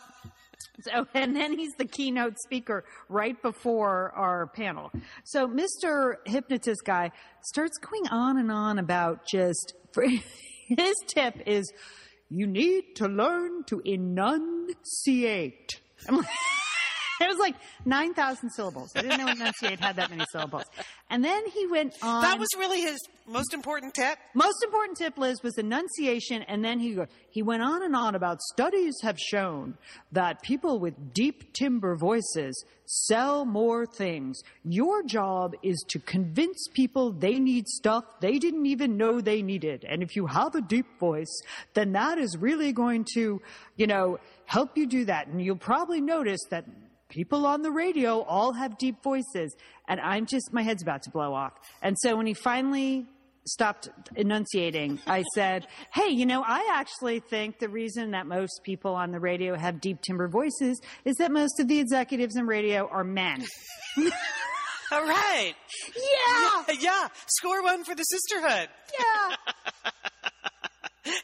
so, 0.82 1.08
and 1.14 1.36
then 1.36 1.58
he's 1.58 1.74
the 1.78 1.86
keynote 1.86 2.38
speaker 2.40 2.84
right 3.10 3.40
before 3.42 4.12
our 4.16 4.48
panel. 4.48 4.92
So, 5.24 5.48
Mr. 5.48 6.16
Hypnotist 6.26 6.82
guy 6.86 7.12
starts 7.42 7.78
going 7.78 8.08
on 8.10 8.38
and 8.38 8.52
on 8.52 8.80
about 8.80 9.26
just, 9.26 9.74
his 10.68 10.96
tip 11.08 11.36
is, 11.46 11.72
you 12.30 12.46
need 12.48 12.96
to 12.96 13.08
learn 13.08 13.64
to 13.66 13.82
enunciate. 13.86 15.80
I'm 16.08 16.18
like, 16.18 16.28
it 17.22 17.28
was 17.28 17.38
like 17.38 17.56
9,000 17.86 18.50
syllables. 18.52 18.92
I 18.96 19.02
didn't 19.02 19.18
know 19.18 19.32
enunciate 19.32 19.80
had 19.80 19.96
that 19.96 20.10
many 20.10 20.26
syllables. 20.32 20.66
And 21.10 21.24
then 21.24 21.46
he 21.48 21.68
went 21.68 21.94
on. 22.02 22.22
That 22.22 22.40
was 22.40 22.50
really 22.58 22.82
his 22.82 22.98
most 23.28 23.54
important 23.54 23.94
tip. 23.94 24.18
Most 24.34 24.64
important 24.64 24.98
tip, 24.98 25.18
Liz, 25.18 25.42
was 25.44 25.58
enunciation, 25.58 26.44
and 26.44 26.64
then 26.64 26.80
he 26.80 26.94
go, 26.94 27.08
he 27.30 27.42
went 27.42 27.62
on 27.62 27.84
and 27.84 27.96
on 27.96 28.16
about 28.16 28.42
studies 28.54 28.96
have 29.04 29.18
shown 29.20 29.78
that 30.12 30.42
people 30.42 30.80
with 30.80 31.14
deep 31.14 31.54
timbre 31.54 31.96
voices 31.96 32.64
sell 32.86 33.46
more 33.46 33.86
things. 33.86 34.42
Your 34.64 35.04
job 35.04 35.56
is 35.62 35.84
to 35.90 36.00
convince 36.00 36.68
people 36.74 37.12
they 37.12 37.38
need 37.38 37.68
stuff 37.68 38.06
they 38.22 38.40
didn't 38.40 38.66
even 38.66 38.98
know 38.98 39.20
they 39.20 39.42
needed. 39.42 39.86
And 39.88 40.02
if 40.02 40.16
you 40.16 40.28
have 40.28 40.56
a 40.56 40.62
deep 40.62 40.86
voice, 41.00 41.42
then 41.74 41.92
that 41.94 42.18
is 42.18 42.38
really 42.38 42.72
going 42.72 43.06
to, 43.16 43.42
you 43.76 43.88
know, 43.88 44.20
help 44.46 44.78
you 44.78 44.88
do 44.88 45.06
that. 45.06 45.28
And 45.28 45.42
you'll 45.42 45.58
probably 45.58 46.02
notice 46.02 46.42
that 46.50 46.66
people 47.10 47.46
on 47.46 47.62
the 47.62 47.72
radio 47.72 48.22
all 48.22 48.54
have 48.54 48.78
deep 48.78 49.02
voices 49.04 49.56
and 49.88 50.00
i'm 50.02 50.26
just 50.26 50.52
my 50.52 50.62
head's 50.62 50.82
about 50.84 51.02
to 51.04 51.10
blow 51.10 51.34
off 51.34 51.54
and 51.82 51.96
so 52.00 52.16
when 52.16 52.26
he 52.28 52.34
finally 52.34 53.06
stopped 53.46 53.88
enunciating 54.18 55.00
i 55.08 55.24
said 55.34 55.66
hey 55.94 56.10
you 56.10 56.26
know 56.26 56.44
i 56.46 56.70
actually 56.74 57.20
think 57.22 57.60
the 57.60 57.70
reason 57.70 58.12
that 58.12 58.26
most 58.28 58.60
people 58.66 58.94
on 58.94 59.12
the 59.12 59.20
radio 59.20 59.56
have 59.56 59.80
deep 59.80 60.02
timber 60.02 60.28
voices 60.28 60.82
is 61.06 61.16
that 61.16 61.32
most 61.32 61.58
of 61.62 61.68
the 61.70 61.80
executives 61.80 62.36
in 62.36 62.46
radio 62.46 62.88
are 62.90 63.04
men 63.06 63.46
All 64.90 65.04
right. 65.04 65.54
yeah 65.96 66.74
Yeah. 66.80 67.08
Score 67.28 67.62
one 67.62 67.84
for 67.84 67.94
the 67.94 68.04
sisterhood. 68.04 68.70
yeah 68.98 69.36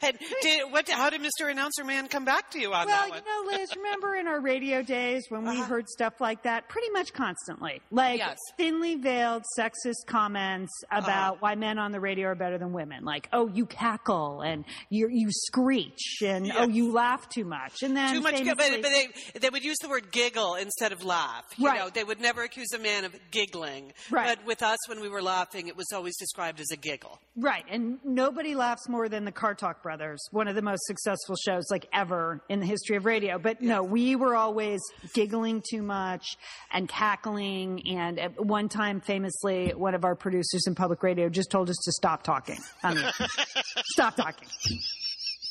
And 0.01 0.17
did, 0.41 0.71
what, 0.71 0.89
how 0.89 1.09
did 1.09 1.21
Mr. 1.21 1.49
Announcer 1.49 1.83
Man 1.83 2.07
come 2.07 2.25
back 2.25 2.51
to 2.51 2.59
you 2.59 2.73
on 2.73 2.87
Well, 2.87 3.09
that 3.09 3.09
Well, 3.09 3.19
you 3.45 3.51
know, 3.51 3.57
Liz, 3.59 3.75
remember 3.75 4.15
in 4.15 4.27
our 4.27 4.39
radio 4.41 4.81
days 4.81 5.25
when 5.29 5.43
we 5.43 5.49
Uh-huh. 5.57 5.63
heard 5.65 5.89
stuff 5.89 6.19
like 6.19 6.43
that 6.43 6.67
pretty 6.69 6.89
much 6.91 7.13
constantly? 7.13 7.81
Like 7.91 8.17
Yes. 8.19 8.37
thinly 8.57 8.95
veiled 8.95 9.43
sexist 9.57 10.05
comments 10.07 10.71
Uh-huh. 10.91 11.01
about 11.03 11.41
why 11.41 11.55
men 11.55 11.77
on 11.79 11.91
the 11.91 11.99
radio 11.99 12.29
are 12.29 12.35
better 12.35 12.57
than 12.57 12.73
women. 12.73 13.03
Like, 13.05 13.29
oh, 13.33 13.47
you 13.47 13.65
cackle 13.65 14.41
and 14.41 14.65
you 14.89 15.07
you 15.09 15.29
screech 15.31 16.21
and 16.21 16.51
oh, 16.55 16.67
you 16.67 16.91
laugh 16.91 17.27
too 17.29 17.45
much. 17.45 17.83
And 17.83 17.95
then 17.95 18.15
Too 18.15 18.21
much, 18.21 18.43
but, 18.43 18.57
but 18.57 18.81
they, 18.81 19.07
they 19.39 19.49
would 19.49 19.63
use 19.63 19.77
the 19.81 19.89
word 19.89 20.11
giggle 20.11 20.55
instead 20.55 20.91
of 20.91 21.03
laugh. 21.03 21.45
You 21.57 21.67
Right. 21.67 21.79
know, 21.79 21.89
they 21.89 22.03
would 22.03 22.19
never 22.21 22.43
accuse 22.43 22.71
a 22.73 22.79
man 22.79 23.05
of 23.05 23.15
giggling. 23.31 23.93
Right. 24.09 24.35
But 24.37 24.45
with 24.45 24.61
us, 24.63 24.77
when 24.89 24.99
we 24.99 25.09
were 25.09 25.21
laughing, 25.21 25.67
it 25.67 25.77
was 25.77 25.87
always 25.93 26.17
described 26.17 26.59
as 26.59 26.71
a 26.71 26.77
giggle. 26.77 27.19
Right, 27.35 27.65
and 27.69 27.99
nobody 28.03 28.53
laughs 28.55 28.87
more 28.87 29.09
than 29.09 29.25
the 29.25 29.31
Car 29.31 29.55
Talk 29.55 29.72
Brothers, 29.81 30.19
one 30.31 30.47
of 30.47 30.55
the 30.55 30.61
most 30.61 30.83
successful 30.85 31.35
shows 31.35 31.63
like 31.71 31.87
ever 31.93 32.41
in 32.49 32.59
the 32.59 32.65
history 32.65 32.95
of 32.97 33.05
radio. 33.05 33.39
But 33.39 33.61
no, 33.61 33.81
we 33.83 34.15
were 34.15 34.35
always 34.35 34.79
giggling 35.13 35.63
too 35.67 35.81
much 35.81 36.37
and 36.71 36.87
cackling. 36.87 37.87
And 37.87 38.19
at 38.19 38.45
one 38.45 38.69
time, 38.69 39.01
famously, 39.01 39.69
one 39.69 39.95
of 39.95 40.03
our 40.05 40.15
producers 40.15 40.67
in 40.67 40.75
public 40.75 41.01
radio 41.01 41.29
just 41.29 41.49
told 41.49 41.69
us 41.69 41.77
to 41.85 41.91
stop 41.93 42.23
talking. 42.23 42.57
I 42.83 42.93
mean, 42.93 43.05
stop 43.93 44.15
talking. 44.15 44.47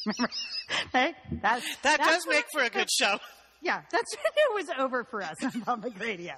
Remember? 0.07 0.33
Hey, 0.93 1.13
that, 1.43 1.61
That 1.83 1.99
that's 1.99 2.07
does 2.09 2.27
make 2.27 2.47
for 2.51 2.63
a 2.63 2.71
good 2.71 2.89
show. 2.91 3.19
yeah, 3.61 3.83
that's 3.91 4.17
when 4.17 4.25
it 4.37 4.55
was 4.69 4.79
over 4.79 5.05
for 5.05 5.23
us 5.23 5.37
on 5.45 5.61
public 5.61 5.99
radio. 6.01 6.33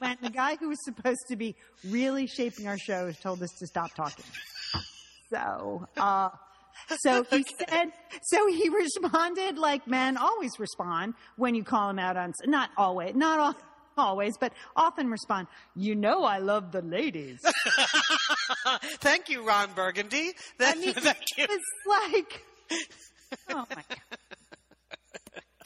When 0.00 0.16
the 0.20 0.30
guy 0.30 0.56
who 0.56 0.68
was 0.70 0.82
supposed 0.84 1.20
to 1.28 1.36
be 1.36 1.54
really 1.88 2.26
shaping 2.26 2.66
our 2.66 2.76
show 2.78 3.12
told 3.12 3.40
us 3.42 3.50
to 3.60 3.66
stop 3.68 3.94
talking. 3.94 4.24
So, 5.30 5.86
uh, 5.96 6.30
so 7.00 7.22
he 7.30 7.44
said, 7.58 7.92
so 8.22 8.46
he 8.48 8.68
responded 8.68 9.58
like 9.58 9.86
men 9.86 10.16
always 10.16 10.58
respond 10.58 11.14
when 11.36 11.54
you 11.54 11.64
call 11.64 11.88
them 11.88 11.98
out 11.98 12.16
on, 12.16 12.32
not 12.46 12.70
always, 12.76 13.14
not 13.14 13.38
all, 13.38 13.54
always, 13.98 14.36
but 14.38 14.52
often 14.76 15.10
respond, 15.10 15.48
you 15.74 15.94
know, 15.94 16.22
I 16.24 16.38
love 16.38 16.70
the 16.72 16.82
ladies. 16.82 17.40
Thank 19.00 19.28
you, 19.28 19.46
Ron 19.46 19.70
Burgundy. 19.74 20.32
That, 20.58 20.76
I 20.76 20.80
mean, 20.80 20.94
it's 20.96 21.62
like, 21.86 22.44
oh 23.50 23.64
my 23.70 23.82
God. 23.88 24.18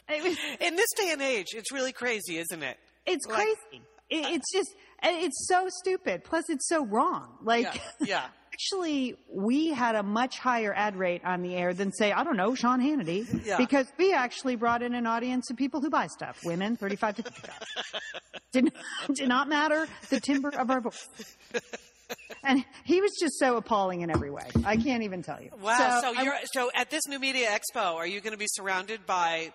It 0.09 0.23
was, 0.23 0.37
In 0.61 0.77
this 0.77 0.89
day 0.97 1.11
and 1.13 1.23
age, 1.23 1.49
it's 1.55 1.73
really 1.73 1.93
crazy, 1.93 2.39
isn't 2.39 2.63
it? 2.63 2.77
it's 3.07 3.27
Like- 3.27 3.37
crazy. 3.37 3.83
It, 4.11 4.27
it's 4.35 4.53
just, 4.53 4.69
it's 5.03 5.47
so 5.49 5.69
stupid. 5.81 6.23
Plus, 6.25 6.45
it's 6.51 6.69
so 6.69 6.85
wrong. 6.85 7.39
Like, 7.43 7.65
Yeah. 7.65 7.81
Yeah. 8.01 8.25
Actually, 8.73 9.17
we 9.29 9.73
had 9.73 9.95
a 9.97 10.03
much 10.03 10.39
higher 10.39 10.73
ad 10.75 10.95
rate 10.97 11.23
on 11.25 11.43
the 11.43 11.55
air 11.55 11.75
than, 11.75 11.93
say, 11.93 12.13
I 12.13 12.23
don't 12.23 12.37
know, 12.37 12.55
Sean 12.55 12.81
Hannity, 12.81 13.45
Yeah. 13.45 13.57
because 13.57 13.87
we 13.99 14.13
actually 14.13 14.57
brought 14.57 14.83
in 14.83 14.95
an 14.95 15.07
audience 15.07 15.51
of 15.51 15.57
people 15.57 15.81
who 15.81 15.91
buy 15.91 16.07
stuff, 16.07 16.39
women, 16.45 16.77
35 16.77 17.17
to 17.17 17.23
55. 17.25 17.55
did, 18.53 18.73
did 19.15 19.29
not 19.29 19.49
matter 19.49 19.89
the 20.11 20.21
timbre 20.21 20.51
of 20.57 20.71
our 20.71 20.81
voice. 20.81 21.09
And 22.45 22.65
he 22.85 23.01
was 23.01 23.11
just 23.21 23.39
so 23.39 23.57
appalling 23.57 24.03
in 24.03 24.11
every 24.11 24.31
way. 24.31 24.49
I 24.65 24.77
can't 24.77 25.03
even 25.03 25.23
tell 25.23 25.41
you. 25.43 25.51
Wow. 25.61 26.01
So, 26.03 26.23
you're 26.23 26.35
so 26.53 26.71
at 26.75 26.91
this 26.91 27.03
new 27.09 27.19
media 27.19 27.49
expo, 27.49 27.95
are 27.95 28.07
you 28.07 28.21
going 28.21 28.33
to 28.33 28.39
be 28.39 28.49
surrounded 28.49 29.07
by 29.07 29.53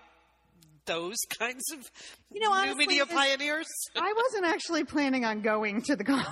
those 0.86 1.18
kinds 1.40 1.64
of 1.74 1.80
You 2.32 2.42
know, 2.42 2.50
new 2.50 2.56
honestly, 2.56 2.88
media 2.88 3.06
pioneers? 3.06 3.68
I 3.96 4.14
wasn't 4.14 4.46
actually 4.52 4.84
planning 4.86 5.24
on 5.26 5.42
going 5.42 5.82
to 5.84 5.96
the 5.96 6.04
con- 6.04 6.26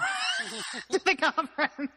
to 0.91 0.99
the 1.05 1.15
conference. 1.15 1.91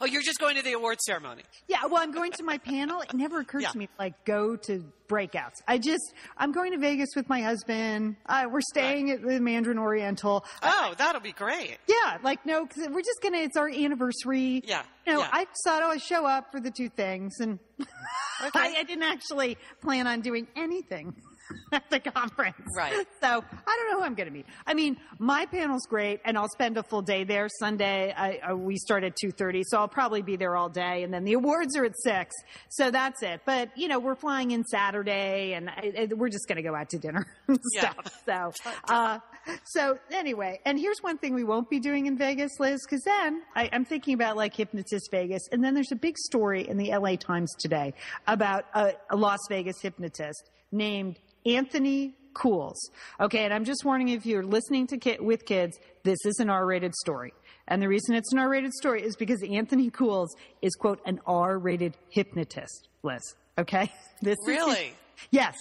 Oh, 0.00 0.06
you're 0.06 0.22
just 0.22 0.38
going 0.40 0.56
to 0.56 0.62
the 0.62 0.72
award 0.72 1.00
ceremony. 1.00 1.42
Yeah, 1.68 1.86
well, 1.86 2.02
I'm 2.02 2.12
going 2.12 2.32
to 2.32 2.42
my 2.42 2.58
panel. 2.58 3.00
It 3.02 3.14
never 3.14 3.40
occurred 3.40 3.62
Yeah. 3.62 3.70
to 3.70 3.78
me 3.78 3.86
to 3.86 3.92
like 3.98 4.24
go 4.24 4.56
to 4.56 4.84
breakouts. 5.08 5.60
I 5.68 5.78
just 5.78 6.14
I'm 6.36 6.52
going 6.52 6.72
to 6.72 6.78
Vegas 6.78 7.10
with 7.14 7.28
my 7.28 7.40
husband. 7.42 8.16
Uh, 8.26 8.46
we're 8.50 8.60
staying 8.62 9.10
at 9.10 9.22
the 9.22 9.40
Mandarin 9.40 9.78
Oriental. 9.78 10.44
Oh, 10.62 10.94
that'll 10.96 11.20
be 11.20 11.32
great. 11.32 11.78
Yeah, 11.86 12.18
like 12.22 12.44
no, 12.46 12.64
because 12.66 12.88
we're 12.88 13.00
just 13.02 13.20
gonna. 13.22 13.38
It's 13.38 13.56
our 13.56 13.68
anniversary. 13.68 14.62
Yeah, 14.64 14.82
You 15.06 15.14
know, 15.14 15.18
yeah. 15.20 15.28
I 15.32 15.46
thought 15.64 15.82
I 15.82 15.96
show 15.98 16.24
up 16.26 16.50
for 16.52 16.60
the 16.60 16.70
two 16.70 16.88
things, 16.88 17.40
and 17.40 17.58
Okay. 17.80 17.88
I, 18.58 18.74
I 18.78 18.82
didn't 18.84 19.04
actually 19.04 19.58
plan 19.82 20.06
on 20.06 20.20
doing 20.20 20.46
anything 20.56 21.14
at 21.72 21.88
the 21.90 22.00
conference. 22.00 22.56
Right. 22.76 22.92
So 23.20 23.26
I 23.28 23.76
don't 23.76 23.90
know 23.90 23.98
who 23.98 24.04
I'm 24.04 24.14
going 24.14 24.28
to 24.28 24.32
meet. 24.32 24.46
I 24.66 24.74
mean, 24.74 24.96
my 25.18 25.46
panel's 25.46 25.86
great, 25.88 26.20
and 26.24 26.36
I'll 26.38 26.48
spend 26.48 26.76
a 26.78 26.82
full 26.82 27.02
day 27.02 27.24
there. 27.24 27.48
Sunday, 27.58 28.12
I, 28.16 28.40
I, 28.44 28.52
we 28.54 28.76
start 28.76 29.04
at 29.04 29.14
two 29.16 29.30
thirty, 29.30 29.62
so 29.64 29.78
I'll 29.78 29.88
probably 29.88 30.22
be 30.22 30.36
there 30.36 30.56
all 30.56 30.68
day, 30.68 31.02
and 31.02 31.12
then 31.12 31.24
the 31.24 31.34
awards 31.34 31.76
are 31.76 31.84
at 31.84 31.94
six. 32.02 32.34
So 32.70 32.90
that's 32.90 33.22
it. 33.22 33.42
But 33.44 33.76
you 33.76 33.88
know, 33.88 33.98
we're 33.98 34.14
flying 34.16 34.50
in 34.52 34.64
Saturday, 34.64 35.54
and 35.54 35.68
I, 35.70 35.92
I- 35.98 36.14
we're 36.14 36.28
just 36.28 36.46
going 36.48 36.56
to 36.56 36.62
go 36.62 36.74
out 36.74 36.90
to 36.90 36.98
dinner 36.98 37.26
and 37.48 37.58
Yeah. 37.74 37.92
stuff. 38.22 38.52
So, 38.64 38.72
uh, 38.88 39.18
so 39.64 39.98
anyway, 40.10 40.60
and 40.64 40.78
here's 40.78 40.98
one 41.02 41.18
thing 41.18 41.34
we 41.34 41.44
won't 41.44 41.68
be 41.68 41.80
doing 41.80 42.06
in 42.06 42.16
Vegas, 42.16 42.52
Liz, 42.60 42.80
because 42.84 43.02
then 43.04 43.42
I, 43.56 43.68
I'm 43.72 43.84
thinking 43.84 44.14
about 44.14 44.36
like 44.36 44.54
Hypnotist 44.54 45.10
Vegas, 45.10 45.42
and 45.50 45.62
then 45.64 45.74
there's 45.74 45.92
a 45.92 45.96
big 45.96 46.16
story 46.18 46.66
in 46.68 46.76
the 46.76 46.90
LA 46.96 47.16
Times 47.16 47.52
today 47.58 47.94
about 48.26 48.64
a, 48.74 48.92
a 49.10 49.16
Las 49.16 49.40
Vegas 49.48 49.80
hypnotist 49.80 50.50
named 50.70 51.18
Anthony 51.46 52.14
Cools. 52.34 52.90
Okay, 53.20 53.44
and 53.44 53.52
I'm 53.52 53.64
just 53.64 53.84
warning 53.84 54.08
you 54.08 54.16
if 54.16 54.24
you're 54.26 54.44
listening 54.44 54.86
to 54.88 54.96
kid, 54.98 55.20
with 55.20 55.44
kids, 55.44 55.78
this 56.02 56.18
is 56.24 56.38
an 56.40 56.48
R-rated 56.50 56.94
story. 56.94 57.32
And 57.68 57.80
the 57.80 57.88
reason 57.88 58.14
it's 58.14 58.32
an 58.32 58.38
R-rated 58.38 58.72
story 58.72 59.02
is 59.02 59.16
because 59.16 59.42
Anthony 59.42 59.90
Cools 59.90 60.34
is 60.62 60.74
quote 60.74 61.00
an 61.06 61.20
R-rated 61.26 61.96
hypnotist, 62.10 62.88
Liz. 63.02 63.20
Okay, 63.58 63.92
this 64.22 64.36
is 64.38 64.46
Really? 64.46 64.94
yes. 65.30 65.56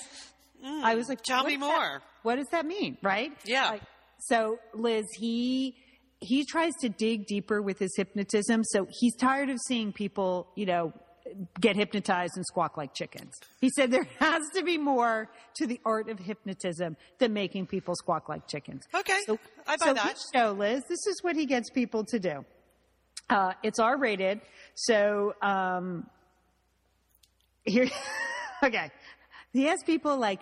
Hmm. 0.63 0.83
I 0.85 0.95
was 0.95 1.09
like, 1.09 1.21
Tell 1.23 1.43
me 1.43 1.57
does 1.57 1.61
that- 1.67 1.77
more. 1.79 2.01
what 2.23 2.35
does 2.37 2.47
that 2.51 2.65
mean, 2.65 2.97
right? 3.01 3.31
Yeah. 3.45 3.71
Like, 3.71 3.81
so, 4.19 4.59
Liz, 4.73 5.05
he 5.17 5.75
he 6.23 6.45
tries 6.45 6.73
to 6.81 6.89
dig 6.89 7.25
deeper 7.25 7.63
with 7.63 7.79
his 7.79 7.95
hypnotism. 7.97 8.63
So 8.65 8.85
he's 8.99 9.15
tired 9.15 9.49
of 9.49 9.57
seeing 9.67 9.91
people, 9.91 10.47
you 10.55 10.67
know, 10.67 10.93
get 11.59 11.75
hypnotized 11.75 12.33
and 12.35 12.45
squawk 12.45 12.77
like 12.77 12.93
chickens. 12.93 13.39
He 13.59 13.69
said 13.69 13.91
there 13.91 14.07
has 14.19 14.41
to 14.55 14.63
be 14.63 14.77
more 14.77 15.29
to 15.55 15.67
the 15.67 15.79
art 15.85 16.09
of 16.09 16.19
hypnotism 16.19 16.97
than 17.19 17.33
making 17.33 17.67
people 17.67 17.95
squawk 17.95 18.27
like 18.29 18.47
chickens. 18.47 18.83
Okay, 18.93 19.19
So, 19.25 19.39
I 19.67 19.77
buy 19.77 19.85
so 19.85 19.93
that. 19.93 20.17
show, 20.33 20.51
Liz, 20.51 20.83
this 20.89 21.05
is 21.07 21.19
what 21.21 21.35
he 21.35 21.45
gets 21.45 21.69
people 21.69 22.03
to 22.05 22.19
do. 22.19 22.45
Uh, 23.29 23.53
it's 23.63 23.79
R 23.79 23.97
rated, 23.97 24.41
so 24.75 25.33
um, 25.41 26.05
here, 27.63 27.87
okay. 28.63 28.91
He 29.53 29.63
has 29.65 29.79
people 29.85 30.17
like 30.17 30.41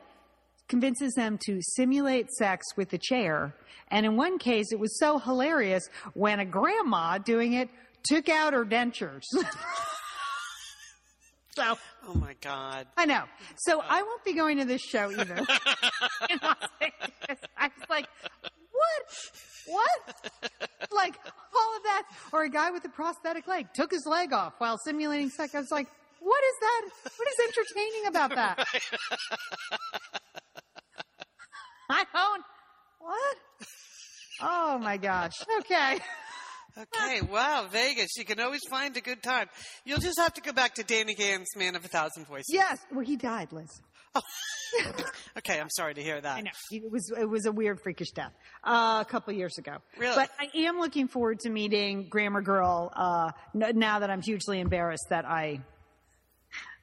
convinces 0.68 1.14
them 1.14 1.38
to 1.46 1.60
simulate 1.62 2.30
sex 2.32 2.66
with 2.76 2.92
a 2.94 2.98
chair, 2.98 3.54
and 3.90 4.06
in 4.06 4.16
one 4.16 4.40
case, 4.40 4.72
it 4.72 4.80
was 4.80 4.98
so 5.00 5.20
hilarious 5.20 5.88
when 6.14 6.40
a 6.40 6.46
grandma 6.46 7.18
doing 7.20 7.54
it 7.54 7.70
took 8.04 8.28
out 8.30 8.54
her 8.54 8.66
dentures. 8.66 9.24
so 11.60 11.78
Oh 12.08 12.14
my 12.16 12.36
God. 12.42 12.88
I 12.98 13.06
know. 13.06 13.24
So 13.58 13.82
oh. 13.82 13.86
I 13.88 14.02
won't 14.02 14.24
be 14.24 14.34
going 14.34 14.58
to 14.58 14.66
this 14.66 14.82
show 14.82 15.12
either. 15.12 15.36
In 15.36 16.40
Las 16.42 16.58
Vegas. 16.80 17.40
I 17.58 17.68
was 17.68 17.90
like, 17.90 18.08
what? 18.72 19.04
What? 19.68 20.32
Like 20.92 21.16
all 21.24 21.78
of 21.78 21.84
that. 21.84 22.04
Or 22.32 22.44
a 22.44 22.50
guy 22.50 22.72
with 22.72 22.84
a 22.86 22.90
prosthetic 22.90 23.48
leg 23.48 23.68
took 23.74 23.92
his 23.92 24.06
leg 24.06 24.34
off 24.34 24.54
while 24.58 24.78
simulating 24.84 25.30
sex. 25.30 25.54
I 25.54 25.60
was 25.60 25.72
like, 25.72 25.88
what 26.20 26.44
is 26.44 26.56
that? 26.62 26.82
What 27.18 27.28
is 27.28 27.36
entertaining 27.48 28.08
about 28.08 28.36
that? 28.36 28.68
I 31.90 32.06
don't. 32.14 32.44
What? 33.00 33.38
Oh 34.42 34.80
my 34.80 34.98
gosh. 34.98 35.34
Okay. 35.60 36.00
Okay, 36.80 37.22
wow, 37.22 37.68
Vegas. 37.72 38.16
You 38.18 38.26
can 38.26 38.40
always 38.40 38.62
find 38.70 38.96
a 38.96 39.02
good 39.02 39.22
time. 39.22 39.48
You'll 39.86 40.00
just 40.00 40.18
have 40.20 40.34
to 40.36 40.42
go 40.42 40.54
back 40.54 40.76
to 40.76 40.84
Danny 40.84 41.14
Gans 41.14 41.48
Man 41.58 41.76
of 41.76 41.84
a 41.84 41.88
Thousand 41.90 42.26
Voices. 42.26 42.46
Yes. 42.50 42.80
Well, 42.92 43.06
he 43.06 43.18
died, 43.18 43.52
Liz. 43.52 43.82
Okay, 45.38 45.60
I'm 45.60 45.70
sorry 45.70 45.96
to 45.96 46.02
hear 46.04 46.22
that. 46.22 46.38
I 46.38 46.42
know 46.42 46.52
it 46.72 46.92
was 46.92 47.12
it 47.20 47.28
was 47.28 47.46
a 47.48 47.52
weird 47.52 47.80
freakish 47.82 48.12
death 48.12 48.34
uh, 48.64 49.00
a 49.02 49.10
couple 49.10 49.34
years 49.34 49.58
ago. 49.58 49.78
Really? 49.98 50.16
But 50.16 50.30
I 50.40 50.48
am 50.68 50.80
looking 50.80 51.08
forward 51.08 51.40
to 51.40 51.50
meeting 51.50 52.08
Grammar 52.08 52.42
Girl 52.42 52.92
uh, 52.96 53.32
n- 53.56 53.80
now 53.80 54.00
that 54.00 54.12
I'm 54.12 54.22
hugely 54.22 54.60
embarrassed 54.60 55.08
that 55.10 55.26
I, 55.26 55.62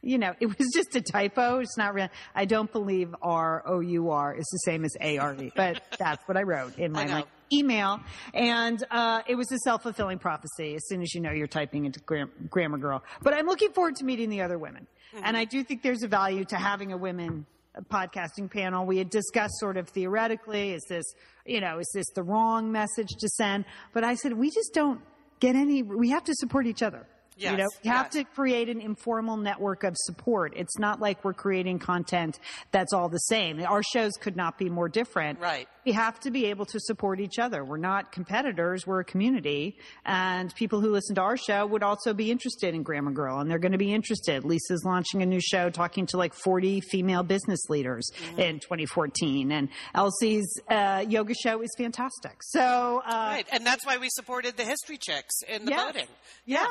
you 0.02 0.18
know, 0.18 0.34
it 0.40 0.46
was 0.46 0.72
just 0.74 0.96
a 0.96 1.00
typo. 1.00 1.58
It's 1.60 1.76
not 1.78 1.94
real. 1.94 2.08
I 2.34 2.44
don't 2.44 2.72
believe 2.72 3.14
R 3.22 3.62
O 3.66 3.78
U 3.80 4.10
R 4.10 4.34
is 4.34 4.46
the 4.50 4.58
same 4.64 4.84
as 4.84 4.96
A 5.00 5.18
R 5.18 5.34
E, 5.36 5.52
but 5.54 5.80
that's 5.98 6.26
what 6.26 6.36
I 6.36 6.42
wrote 6.42 6.76
in 6.78 6.90
my 6.92 7.02
I 7.02 7.06
know. 7.06 7.24
Email, 7.52 8.00
and 8.34 8.82
uh, 8.90 9.22
it 9.26 9.34
was 9.34 9.50
a 9.52 9.58
self 9.58 9.82
fulfilling 9.82 10.18
prophecy. 10.18 10.74
As 10.74 10.86
soon 10.88 11.02
as 11.02 11.14
you 11.14 11.20
know, 11.20 11.32
you're 11.32 11.46
typing 11.46 11.84
into 11.86 12.00
gram- 12.00 12.30
Grammar 12.50 12.78
Girl. 12.78 13.02
But 13.22 13.34
I'm 13.34 13.46
looking 13.46 13.72
forward 13.72 13.96
to 13.96 14.04
meeting 14.04 14.30
the 14.30 14.42
other 14.42 14.58
women, 14.58 14.86
Mm-hmm. 15.14 15.24
and 15.24 15.36
I 15.36 15.44
do 15.44 15.62
think 15.62 15.82
there's 15.82 16.02
a 16.02 16.08
value 16.08 16.44
to 16.46 16.56
having 16.56 16.92
a 16.92 16.96
women 16.96 17.46
podcasting 17.90 18.50
panel. 18.50 18.84
We 18.86 18.98
had 18.98 19.08
discussed 19.10 19.54
sort 19.58 19.76
of 19.76 19.88
theoretically, 19.88 20.72
is 20.72 20.82
this, 20.88 21.04
you 21.44 21.60
know, 21.60 21.78
is 21.78 21.90
this 21.94 22.06
the 22.14 22.22
wrong 22.22 22.72
message 22.72 23.08
to 23.20 23.28
send? 23.28 23.66
But 23.92 24.02
I 24.02 24.14
said, 24.14 24.32
we 24.32 24.50
just 24.50 24.72
don't 24.74 25.00
get 25.40 25.54
any, 25.54 25.82
we 25.82 26.10
have 26.10 26.24
to 26.24 26.34
support 26.34 26.66
each 26.66 26.82
other. 26.82 27.06
you 27.36 27.50
Yes, 27.50 27.58
know, 27.58 27.66
we 27.84 27.90
have 27.90 28.10
to 28.10 28.24
create 28.24 28.68
an 28.68 28.80
informal 28.80 29.36
network 29.36 29.84
of 29.84 29.94
support. 29.96 30.54
It's 30.56 30.78
not 30.78 31.00
like 31.00 31.22
we're 31.24 31.34
creating 31.34 31.78
content 31.78 32.40
that's 32.72 32.92
all 32.92 33.08
the 33.08 33.18
same. 33.18 33.60
Our 33.62 33.82
shows 33.82 34.12
could 34.20 34.36
not 34.36 34.58
be 34.58 34.70
more 34.70 34.88
different. 34.88 35.38
Right. 35.38 35.68
We 35.86 35.92
have 35.92 36.18
to 36.20 36.32
be 36.32 36.46
able 36.46 36.66
to 36.66 36.80
support 36.80 37.20
each 37.20 37.38
other. 37.38 37.64
We're 37.64 37.76
not 37.76 38.10
competitors. 38.10 38.88
We're 38.88 38.98
a 39.00 39.04
community. 39.04 39.78
And 40.04 40.52
people 40.56 40.80
who 40.80 40.90
listen 40.90 41.14
to 41.14 41.20
our 41.20 41.36
show 41.36 41.64
would 41.64 41.84
also 41.84 42.12
be 42.12 42.32
interested 42.32 42.74
in 42.74 42.82
Grammar 42.82 43.12
Girl 43.12 43.38
and 43.38 43.48
they're 43.48 43.60
going 43.60 43.70
to 43.70 43.78
be 43.78 43.94
interested. 43.94 44.44
Lisa's 44.44 44.82
launching 44.84 45.22
a 45.22 45.26
new 45.26 45.38
show 45.40 45.70
talking 45.70 46.04
to 46.06 46.16
like 46.16 46.34
40 46.34 46.80
female 46.80 47.22
business 47.22 47.60
leaders 47.68 48.10
Mm-hmm. 48.16 48.40
in 48.40 48.58
2014. 48.58 49.52
And 49.52 49.68
Elsie's 49.94 50.60
uh, 50.68 51.04
yoga 51.08 51.34
show 51.34 51.62
is 51.62 51.70
fantastic. 51.78 52.32
So, 52.42 53.02
uh, 53.06 53.10
Right, 53.30 53.46
and 53.52 53.64
that's 53.64 53.86
why 53.86 53.98
we 53.98 54.08
supported 54.10 54.56
the 54.56 54.64
History 54.64 54.98
Chicks 54.98 55.42
in 55.48 55.66
the 55.66 55.70
Yes. 55.70 55.92
voting. 55.92 56.08
Yeah. 56.46 56.66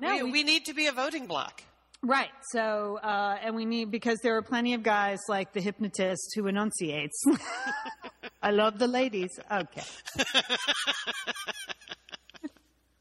No, 0.00 0.14
we, 0.14 0.22
we- 0.22 0.30
we 0.30 0.42
need 0.44 0.66
to 0.66 0.74
be 0.74 0.86
a 0.86 0.92
voting 0.92 1.26
block. 1.26 1.64
Right. 2.02 2.30
So, 2.52 2.98
uh, 3.02 3.36
and 3.42 3.54
we 3.56 3.64
need, 3.66 3.90
because 3.90 4.18
there 4.22 4.36
are 4.36 4.42
plenty 4.42 4.72
of 4.74 4.82
guys 4.84 5.18
like 5.28 5.52
the 5.52 5.60
hypnotist 5.60 6.32
who 6.36 6.46
enunciates. 6.46 7.20
I 8.42 8.52
love 8.52 8.78
the 8.78 8.88
ladies. 8.88 9.38
Okay. 9.52 9.82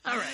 All 0.06 0.18
right. 0.18 0.28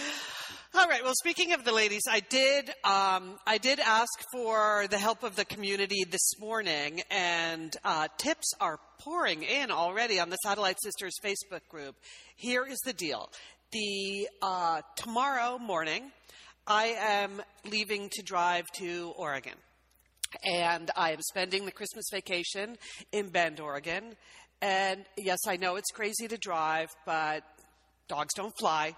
All 0.73 0.87
right. 0.87 1.03
Well, 1.03 1.13
speaking 1.15 1.53
of 1.53 1.63
the 1.63 1.71
ladies, 1.71 2.01
I 2.09 2.21
did 2.21 2.69
um, 2.83 3.37
I 3.45 3.59
did 3.61 3.79
ask 3.79 4.09
for 4.33 4.87
the 4.89 4.97
help 4.97 5.21
of 5.21 5.35
the 5.35 5.45
community 5.45 6.05
this 6.09 6.39
morning, 6.39 7.01
and 7.11 7.75
uh, 7.83 8.07
tips 8.17 8.51
are 8.59 8.79
pouring 8.99 9.43
in 9.43 9.69
already 9.69 10.19
on 10.19 10.31
the 10.31 10.37
Satellite 10.37 10.77
Sisters 10.81 11.13
Facebook 11.23 11.67
group. 11.69 11.95
Here 12.35 12.65
is 12.65 12.79
the 12.83 12.93
deal: 12.93 13.29
the 13.71 14.27
uh, 14.41 14.81
tomorrow 14.95 15.59
morning, 15.59 16.11
I 16.65 16.95
am 16.99 17.43
leaving 17.69 18.09
to 18.13 18.23
drive 18.23 18.65
to 18.77 19.13
Oregon, 19.17 19.55
and 20.43 20.89
I 20.95 21.11
am 21.11 21.21
spending 21.21 21.65
the 21.65 21.71
Christmas 21.71 22.05
vacation 22.11 22.77
in 23.11 23.29
Bend, 23.29 23.59
Oregon. 23.59 24.15
And 24.65 25.05
yes, 25.15 25.37
I 25.47 25.57
know 25.57 25.75
it's 25.75 25.91
crazy 25.91 26.27
to 26.27 26.39
drive, 26.39 26.89
but 27.05 27.43
dogs 28.07 28.33
don't 28.33 28.53
fly. 28.57 28.95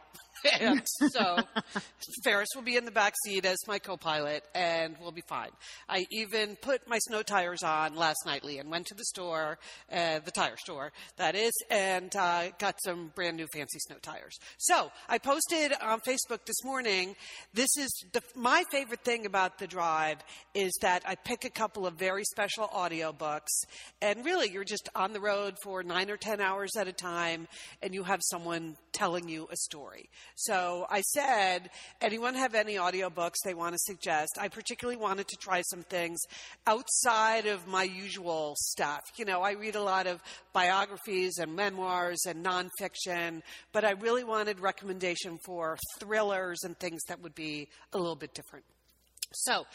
And 0.60 0.81
so 1.12 1.38
Ferris 2.23 2.49
will 2.55 2.63
be 2.63 2.75
in 2.75 2.86
the 2.86 2.91
back 2.91 3.13
seat 3.23 3.45
as 3.45 3.57
my 3.67 3.79
co-pilot 3.79 4.43
and 4.53 4.95
we'll 5.01 5.12
be 5.12 5.23
fine. 5.27 5.49
I 5.89 6.05
even 6.12 6.55
put 6.55 6.88
my 6.88 6.99
snow 6.99 7.23
tires 7.23 7.63
on 7.63 7.95
last 7.95 8.19
night, 8.25 8.43
Lee, 8.43 8.60
and 8.60 8.69
went 8.69 8.88
to 8.88 8.95
the 8.95 9.05
store, 9.05 9.57
uh, 9.91 10.19
the 10.19 10.32
tire 10.32 10.57
store, 10.57 10.91
that 11.17 11.36
is, 11.36 11.51
and 11.69 12.15
uh, 12.15 12.49
got 12.59 12.76
some 12.84 13.11
brand 13.15 13.38
new 13.38 13.47
fancy 13.53 13.80
snow 13.80 13.97
tires. 14.01 14.38
So 14.57 14.91
I 15.07 15.17
posted 15.17 15.74
on 15.82 15.99
Facebook 16.01 16.45
this 16.45 16.63
morning, 16.63 17.15
this 17.53 17.69
is 17.78 17.89
the, 18.13 18.22
my 18.36 18.63
favorite 18.72 19.03
thing 19.03 19.26
about 19.26 19.59
the 19.59 19.67
drive 19.67 20.17
is 20.53 20.74
that 20.82 21.03
I 21.05 21.15
pick 21.15 21.45
a 21.45 21.49
couple 21.49 21.86
of 21.86 21.95
very 21.95 22.24
special 22.24 22.67
audiobooks 22.67 23.65
and 24.01 24.26
really 24.26 24.49
you're 24.49 24.63
just 24.63 24.89
on 24.95 25.13
the 25.13 25.19
road 25.19 25.55
for 25.63 25.84
nine 25.84 26.09
or 26.09 26.17
ten 26.17 26.41
hours 26.41 26.76
at 26.78 26.88
a 26.88 26.93
time 26.93 27.47
and 27.82 27.93
you 27.93 28.03
have 28.03 28.22
someone 28.24 28.78
telling 28.93 29.30
you 29.30 29.47
a 29.51 29.55
story. 29.55 30.09
So 30.39 30.85
I 30.88 31.01
said, 31.01 31.71
anyone 31.99 32.35
have 32.35 32.53
any 32.53 32.75
audiobooks 32.75 33.38
they 33.43 33.55
want 33.55 33.73
to 33.73 33.79
suggest? 33.79 34.38
I 34.39 34.49
particularly 34.49 34.95
wanted 34.95 35.27
to 35.29 35.35
try 35.35 35.63
some 35.63 35.81
things 35.81 36.19
outside 36.67 37.47
of 37.47 37.67
my 37.67 37.81
usual 37.81 38.53
stuff. 38.55 39.01
You 39.15 39.25
know, 39.25 39.41
I 39.41 39.53
read 39.53 39.73
a 39.73 39.81
lot 39.81 40.05
of 40.05 40.21
biographies 40.53 41.39
and 41.39 41.55
memoirs 41.55 42.19
and 42.27 42.45
nonfiction, 42.45 43.41
but 43.73 43.83
I 43.83 43.93
really 43.93 44.23
wanted 44.23 44.59
recommendation 44.59 45.39
for 45.43 45.75
thrillers 45.99 46.59
and 46.63 46.77
things 46.77 47.01
that 47.07 47.19
would 47.23 47.33
be 47.33 47.67
a 47.91 47.97
little 47.97 48.15
bit 48.15 48.35
different. 48.35 48.65
So, 49.33 49.65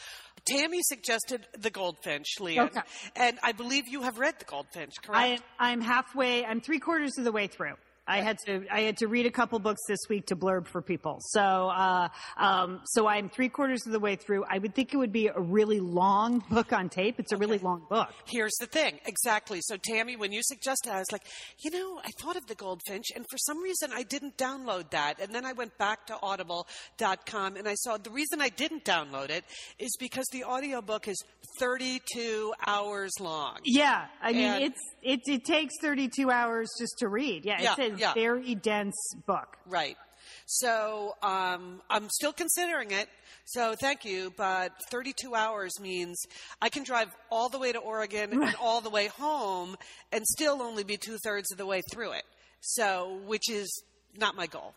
Tammy 0.45 0.79
suggested 0.81 1.45
The 1.59 1.71
Goldfinch, 1.71 2.39
Leah. 2.39 2.63
Okay. 2.63 2.79
And 3.17 3.37
I 3.43 3.51
believe 3.51 3.89
you 3.89 4.03
have 4.03 4.17
read 4.17 4.35
The 4.39 4.45
Goldfinch, 4.45 4.93
I, 5.03 5.05
correct? 5.05 5.43
I'm 5.59 5.81
halfway. 5.81 6.45
I'm 6.45 6.61
three 6.61 6.79
quarters 6.79 7.17
of 7.17 7.25
the 7.25 7.33
way 7.33 7.47
through. 7.47 7.75
I 8.05 8.21
had 8.21 8.37
to 8.45 8.65
I 8.71 8.81
had 8.81 8.97
to 8.97 9.07
read 9.07 9.25
a 9.25 9.31
couple 9.31 9.57
books 9.59 9.81
this 9.87 9.99
week 10.09 10.25
to 10.27 10.35
blurb 10.35 10.67
for 10.67 10.81
people. 10.81 11.17
So 11.21 11.39
uh, 11.41 12.09
um, 12.37 12.81
so 12.85 13.07
I'm 13.07 13.29
three 13.29 13.49
quarters 13.49 13.85
of 13.85 13.93
the 13.93 13.99
way 13.99 14.15
through. 14.15 14.43
I 14.49 14.57
would 14.57 14.75
think 14.75 14.93
it 14.93 14.97
would 14.97 15.13
be 15.13 15.27
a 15.27 15.39
really 15.39 15.79
long 15.79 16.43
book 16.49 16.73
on 16.73 16.89
tape. 16.89 17.19
It's 17.19 17.31
a 17.31 17.37
really 17.37 17.59
long 17.59 17.85
book. 17.89 18.09
Here's 18.27 18.55
the 18.59 18.65
thing. 18.65 18.99
Exactly. 19.05 19.59
So, 19.61 19.77
Tammy, 19.77 20.15
when 20.17 20.31
you 20.31 20.41
suggested, 20.43 20.91
I 20.91 20.99
was 20.99 21.11
like, 21.11 21.23
you 21.63 21.71
know, 21.71 21.99
I 22.03 22.09
thought 22.19 22.35
of 22.35 22.45
the 22.47 22.55
Goldfinch, 22.55 23.05
and 23.15 23.25
for 23.29 23.37
some 23.37 23.61
reason 23.63 23.91
I 23.93 24.03
didn't 24.03 24.37
download 24.37 24.89
that. 24.91 25.19
And 25.21 25.33
then 25.33 25.45
I 25.45 25.53
went 25.53 25.77
back 25.77 26.05
to 26.07 26.17
audible.com 26.21 27.55
and 27.55 27.67
I 27.67 27.75
saw 27.75 27.97
the 27.97 28.11
reason 28.11 28.41
I 28.41 28.49
didn't 28.49 28.83
download 28.83 29.29
it 29.29 29.45
is 29.79 29.95
because 29.99 30.25
the 30.31 30.43
audiobook 30.43 31.07
is 31.07 31.17
32 31.59 32.53
hours 32.67 33.11
long. 33.19 33.57
Yeah, 33.63 34.05
I 34.21 34.31
mean 34.33 34.43
And- 34.51 34.63
it's 34.65 34.79
it 35.01 35.19
it 35.27 35.45
takes 35.45 35.73
32 35.81 36.29
hours 36.29 36.69
just 36.79 36.97
to 36.99 37.07
read. 37.07 37.45
Yeah, 37.45 37.61
Yeah, 37.61 37.75
a 37.95 37.97
yeah. 37.97 38.13
very 38.13 38.55
dense 38.55 38.95
book. 39.25 39.57
Right. 39.65 39.97
So 40.45 41.15
um, 41.21 41.81
I'm 41.89 42.09
still 42.09 42.33
considering 42.33 42.91
it. 42.91 43.09
So 43.45 43.75
thank 43.79 44.05
you, 44.05 44.33
but 44.37 44.71
32 44.89 45.35
hours 45.35 45.79
means 45.81 46.17
I 46.61 46.69
can 46.69 46.83
drive 46.83 47.09
all 47.29 47.49
the 47.49 47.59
way 47.59 47.71
to 47.71 47.79
Oregon 47.79 48.31
and 48.41 48.55
all 48.61 48.81
the 48.81 48.89
way 48.89 49.07
home, 49.07 49.75
and 50.11 50.25
still 50.25 50.61
only 50.61 50.83
be 50.83 50.97
two 50.97 51.17
thirds 51.23 51.51
of 51.51 51.57
the 51.57 51.65
way 51.65 51.81
through 51.91 52.13
it. 52.13 52.23
So, 52.61 53.19
which 53.25 53.49
is 53.49 53.83
not 54.17 54.35
my 54.35 54.47
goal. 54.47 54.73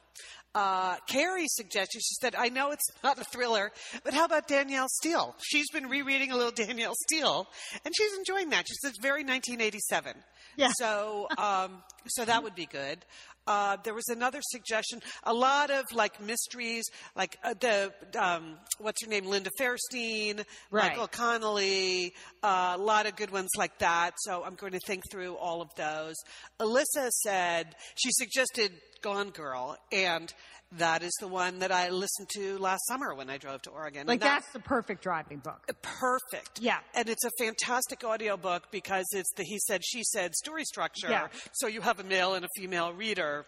Uh, 0.56 0.96
Carrie 1.06 1.48
suggested, 1.48 2.00
she 2.02 2.14
said, 2.18 2.34
I 2.34 2.48
know 2.48 2.70
it's 2.70 2.86
not 3.04 3.18
a 3.18 3.24
thriller, 3.24 3.70
but 4.04 4.14
how 4.14 4.24
about 4.24 4.48
Danielle 4.48 4.88
Steel? 4.88 5.34
She's 5.42 5.68
been 5.70 5.88
rereading 5.88 6.30
a 6.32 6.36
little 6.36 6.50
Danielle 6.50 6.94
Steel, 6.94 7.46
and 7.84 7.94
she's 7.94 8.16
enjoying 8.16 8.48
that. 8.50 8.64
She 8.66 8.74
says 8.80 8.92
it's 8.92 9.02
very 9.02 9.22
1987. 9.22 10.14
Yeah. 10.56 10.70
So, 10.78 11.28
um, 11.36 11.82
so 12.06 12.24
that 12.24 12.42
would 12.42 12.54
be 12.54 12.64
good. 12.64 13.04
Uh, 13.46 13.76
there 13.84 13.94
was 13.94 14.08
another 14.08 14.40
suggestion, 14.42 15.00
a 15.22 15.32
lot 15.32 15.70
of 15.70 15.84
like 15.92 16.20
mysteries, 16.20 16.84
like 17.14 17.36
uh, 17.44 17.54
the 17.60 17.92
um, 18.18 18.56
what's 18.78 19.04
her 19.04 19.10
name, 19.10 19.26
Linda 19.26 19.50
Fairstein, 19.60 20.42
Right. 20.70 20.90
Michael 20.90 21.06
Connolly, 21.06 22.12
uh, 22.42 22.74
a 22.76 22.82
lot 22.82 23.06
of 23.06 23.14
good 23.14 23.30
ones 23.30 23.50
like 23.56 23.78
that. 23.78 24.12
So 24.18 24.42
I'm 24.42 24.56
going 24.56 24.72
to 24.72 24.80
think 24.84 25.04
through 25.12 25.36
all 25.36 25.60
of 25.62 25.68
those. 25.76 26.16
Alyssa 26.58 27.10
said 27.10 27.76
she 27.94 28.10
suggested 28.10 28.72
Gone 29.02 29.30
Girl, 29.30 29.76
and 29.92 30.32
that 30.72 31.02
is 31.02 31.12
the 31.20 31.28
one 31.28 31.60
that 31.60 31.70
I 31.70 31.90
listened 31.90 32.28
to 32.34 32.58
last 32.58 32.86
summer 32.88 33.14
when 33.14 33.30
I 33.30 33.38
drove 33.38 33.62
to 33.62 33.70
Oregon. 33.70 34.06
Like 34.06 34.14
And 34.14 34.22
that- 34.22 34.40
that's 34.42 34.52
the 34.52 34.58
perfect 34.60 35.02
driving 35.02 35.38
book. 35.38 35.60
perfect. 35.82 36.60
Yeah. 36.60 36.78
And 36.94 37.08
it's 37.08 37.24
a 37.24 37.30
fantastic 37.38 38.02
audiobook 38.04 38.70
because 38.72 39.06
it's 39.12 39.32
the 39.36 39.44
he 39.44 39.58
said, 39.60 39.82
she 39.84 40.02
said 40.02 40.34
story 40.34 40.64
structure. 40.64 41.08
Yeah. 41.08 41.28
So 41.52 41.66
you 41.68 41.80
have 41.82 42.00
a 42.00 42.04
male 42.04 42.34
and 42.34 42.44
a 42.44 42.48
female 42.56 42.92
reader. 42.92 43.46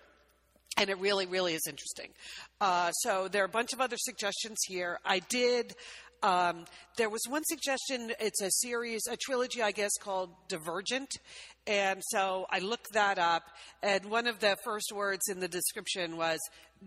And 0.77 0.91
it 0.91 0.99
really, 0.99 1.27
really 1.27 1.55
is 1.55 1.63
interesting. 1.69 2.11
Uh, 2.61 2.93
so 2.93 3.27
there 3.27 3.43
are 3.43 3.47
a 3.47 3.49
bunch 3.49 3.73
of 3.73 3.81
other 3.81 3.97
suggestions 3.99 4.59
here. 4.69 5.01
I 5.05 5.19
did. 5.19 5.75
Um, 6.23 6.64
there 6.97 7.09
was 7.09 7.21
one 7.29 7.43
suggestion. 7.45 8.12
It's 8.21 8.41
a 8.43 8.51
series, 8.51 9.03
a 9.11 9.16
trilogy, 9.16 9.62
I 9.62 9.71
guess, 9.73 9.93
called 10.01 10.31
Divergent. 10.49 11.11
And 11.66 12.01
so 12.09 12.47
I 12.51 12.59
looked 12.61 12.93
that 12.95 13.19
up, 13.19 13.43
and 13.83 14.07
one 14.07 14.27
of 14.27 14.39
the 14.41 14.57
first 14.64 14.91
words 14.95 15.29
in 15.29 15.39
the 15.41 15.49
description 15.49 16.16
was 16.16 16.39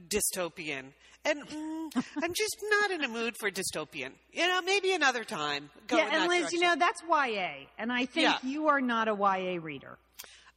dystopian. 0.09 0.85
And 1.23 1.47
mm, 1.47 1.89
I'm 2.23 2.33
just 2.33 2.57
not 2.69 2.91
in 2.91 3.03
a 3.03 3.07
mood 3.07 3.35
for 3.39 3.51
dystopian. 3.51 4.11
You 4.33 4.47
know, 4.47 4.61
maybe 4.63 4.91
another 4.93 5.23
time. 5.23 5.69
Go 5.87 5.97
yeah, 5.97 6.05
and 6.05 6.13
that 6.13 6.29
Liz, 6.29 6.39
direction. 6.39 6.59
you 6.61 6.67
know 6.67 6.75
that's 6.77 7.01
YA, 7.07 7.67
and 7.77 7.91
I 7.91 8.05
think 8.05 8.25
Yeah. 8.27 8.37
you 8.43 8.67
are 8.69 8.81
not 8.81 9.07
a 9.07 9.13
YA 9.13 9.59
reader. 9.61 9.97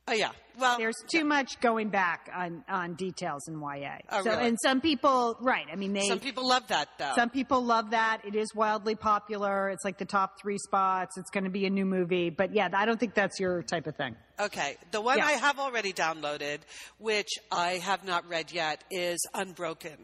Oh 0.07 0.13
yeah. 0.13 0.33
Well, 0.59 0.79
There's 0.79 1.03
too 1.09 1.25
much 1.25 1.59
going 1.61 1.89
back 1.89 2.31
on 2.33 2.63
on 2.69 2.95
details 2.95 3.49
in 3.49 3.59
YA. 3.61 3.97
Oh, 4.11 4.23
so, 4.23 4.31
really? 4.31 4.49
and 4.49 4.59
some 4.63 4.81
people, 4.81 5.37
right? 5.41 5.67
I 5.73 5.77
mean, 5.77 5.95
they 5.95 6.07
some 6.07 6.21
people 6.21 6.47
love 6.47 6.69
that 6.69 6.89
though. 6.99 7.13
Some 7.17 7.31
people 7.31 7.65
love 7.65 7.91
that. 7.91 8.21
It 8.25 8.37
is 8.37 8.55
wildly 8.55 8.95
popular. 8.95 9.71
It's 9.71 9.85
like 9.85 9.99
the 9.99 10.05
top 10.05 10.41
three 10.41 10.59
spots. 10.59 11.17
It's 11.17 11.31
going 11.31 11.45
to 11.45 11.51
be 11.51 11.67
a 11.67 11.71
new 11.71 11.87
movie. 11.87 12.31
But 12.31 12.55
yeah, 12.55 12.69
I 12.73 12.85
don't 12.85 13.01
think 13.01 13.15
that's 13.15 13.41
your 13.41 13.63
type 13.63 13.87
of 13.87 13.97
thing. 13.97 14.15
Okay. 14.39 14.77
The 14.91 15.01
one 15.01 15.19
Yeah. 15.19 15.27
I 15.27 15.33
have 15.33 15.59
already 15.59 15.93
downloaded, 15.93 16.59
which 16.99 17.31
I 17.51 17.73
have 17.83 18.05
not 18.05 18.29
read 18.29 18.53
yet, 18.53 18.85
is 18.91 19.27
Unbroken. 19.33 19.97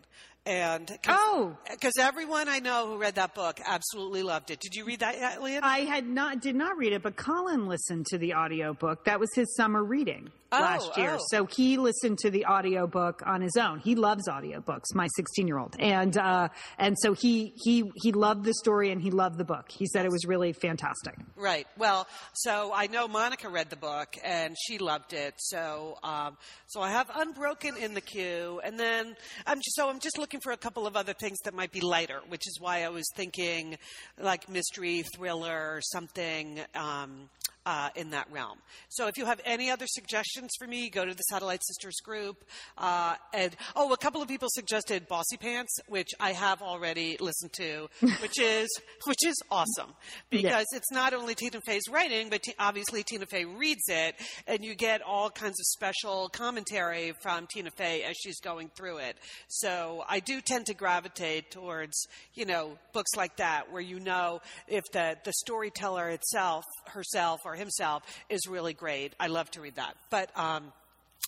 And 0.46 0.90
Oh. 1.06 1.56
because 1.70 1.92
everyone 1.98 2.48
I 2.48 2.60
know 2.60 2.86
who 2.86 2.96
read 2.98 3.16
that 3.16 3.34
book 3.34 3.60
absolutely 3.64 4.22
loved 4.22 4.50
it. 4.50 4.58
Did 4.60 4.74
you 4.74 4.84
read 4.84 5.00
that 5.00 5.18
yet, 5.18 5.42
Leah? 5.42 5.60
I 5.62 5.80
had 5.80 6.06
not, 6.08 6.40
did 6.40 6.56
not 6.56 6.76
read 6.78 6.92
it, 6.94 7.02
but 7.02 7.16
Colin 7.16 7.66
listened 7.68 8.06
to 8.06 8.18
the 8.18 8.34
audiobook. 8.34 9.04
That 9.04 9.20
was 9.20 9.28
his 9.34 9.54
summer 9.54 9.84
reading 9.84 10.30
Oh, 10.52 10.58
last 10.58 10.96
year. 10.96 11.16
oh. 11.18 11.24
So 11.30 11.44
he 11.46 11.76
listened 11.76 12.18
to 12.20 12.30
the 12.30 12.46
audiobook 12.46 13.22
on 13.24 13.42
his 13.42 13.54
own. 13.60 13.78
He 13.80 13.94
loves 13.94 14.28
audiobooks, 14.28 14.94
my 14.94 15.06
16 15.14 15.46
year 15.46 15.58
old. 15.58 15.76
And, 15.78 16.16
uh, 16.16 16.48
and 16.78 16.96
so 16.98 17.12
he, 17.12 17.52
he, 17.62 17.84
he 17.96 18.10
loved 18.12 18.44
the 18.44 18.54
story 18.54 18.90
and 18.90 19.00
he 19.00 19.10
loved 19.10 19.36
the 19.38 19.44
book. 19.44 19.66
He 19.70 19.86
said 19.86 20.06
it 20.06 20.10
was 20.10 20.24
really 20.24 20.52
fantastic. 20.54 21.14
Right. 21.36 21.66
Well, 21.76 22.08
so 22.32 22.72
I 22.74 22.86
know 22.86 23.06
Monica 23.08 23.48
read 23.50 23.68
the 23.70 23.76
book 23.76 24.16
and 24.24 24.56
she 24.66 24.78
loved 24.78 25.12
it. 25.12 25.34
So, 25.36 25.98
um, 26.02 26.36
so 26.66 26.80
I 26.80 26.90
have 26.90 27.10
Unbroken 27.14 27.76
in 27.76 27.92
the 27.94 28.00
queue, 28.00 28.60
and 28.64 28.78
then 28.78 29.14
I'm 29.46 29.58
just, 29.58 29.74
so 29.76 29.88
I'm 29.90 29.98
just 30.00 30.16
looking 30.18 30.29
for 30.38 30.52
a 30.52 30.56
couple 30.56 30.86
of 30.86 30.96
other 30.96 31.12
things 31.14 31.38
that 31.44 31.54
might 31.54 31.72
be 31.72 31.80
lighter, 31.80 32.20
which 32.28 32.46
is 32.46 32.60
why 32.60 32.84
I 32.84 32.90
was 32.90 33.04
thinking 33.16 33.76
like 34.20 34.48
mystery, 34.48 35.02
thriller, 35.16 35.80
something. 35.82 36.60
Um, 36.76 37.28
uh, 37.66 37.90
in 37.94 38.10
that 38.10 38.30
realm. 38.30 38.58
So 38.88 39.06
if 39.06 39.16
you 39.16 39.26
have 39.26 39.40
any 39.44 39.70
other 39.70 39.86
suggestions 39.86 40.50
for 40.58 40.66
me, 40.66 40.88
go 40.88 41.04
to 41.04 41.14
the 41.14 41.22
Satellite 41.22 41.62
Sisters 41.64 41.96
group. 42.02 42.44
Uh, 42.78 43.14
and 43.34 43.54
oh, 43.76 43.92
a 43.92 43.96
couple 43.96 44.22
of 44.22 44.28
people 44.28 44.48
suggested 44.50 45.08
Bossypants, 45.08 45.68
which 45.88 46.10
I 46.18 46.32
have 46.32 46.62
already 46.62 47.16
listened 47.20 47.52
to, 47.54 47.88
which 48.20 48.40
is 48.40 48.68
which 49.06 49.24
is 49.26 49.36
awesome 49.50 49.92
because 50.30 50.66
it's 50.72 50.90
not 50.90 51.12
only 51.12 51.34
Tina 51.34 51.60
Fey's 51.60 51.88
writing, 51.90 52.30
but 52.30 52.42
t- 52.42 52.54
obviously 52.58 53.02
Tina 53.02 53.26
Fey 53.26 53.44
reads 53.44 53.84
it, 53.88 54.14
and 54.46 54.64
you 54.64 54.74
get 54.74 55.02
all 55.02 55.30
kinds 55.30 55.58
of 55.60 55.66
special 55.66 56.28
commentary 56.28 57.12
from 57.22 57.46
Tina 57.46 57.70
Fey 57.70 58.04
as 58.04 58.16
she's 58.16 58.40
going 58.40 58.70
through 58.74 58.98
it. 58.98 59.16
So 59.48 60.04
I 60.08 60.20
do 60.20 60.40
tend 60.40 60.66
to 60.66 60.74
gravitate 60.74 61.50
towards 61.50 62.06
you 62.34 62.46
know 62.46 62.78
books 62.92 63.10
like 63.16 63.36
that 63.36 63.70
where 63.70 63.82
you 63.82 64.00
know 64.00 64.40
if 64.66 64.84
the 64.92 65.16
the 65.24 65.32
storyteller 65.32 66.08
itself, 66.08 66.64
herself 66.86 67.40
or 67.50 67.54
himself, 67.54 68.02
is 68.28 68.46
really 68.48 68.72
great. 68.74 69.14
I 69.20 69.26
love 69.28 69.50
to 69.52 69.60
read 69.60 69.76
that, 69.76 69.94
but. 70.10 70.30
um 70.38 70.72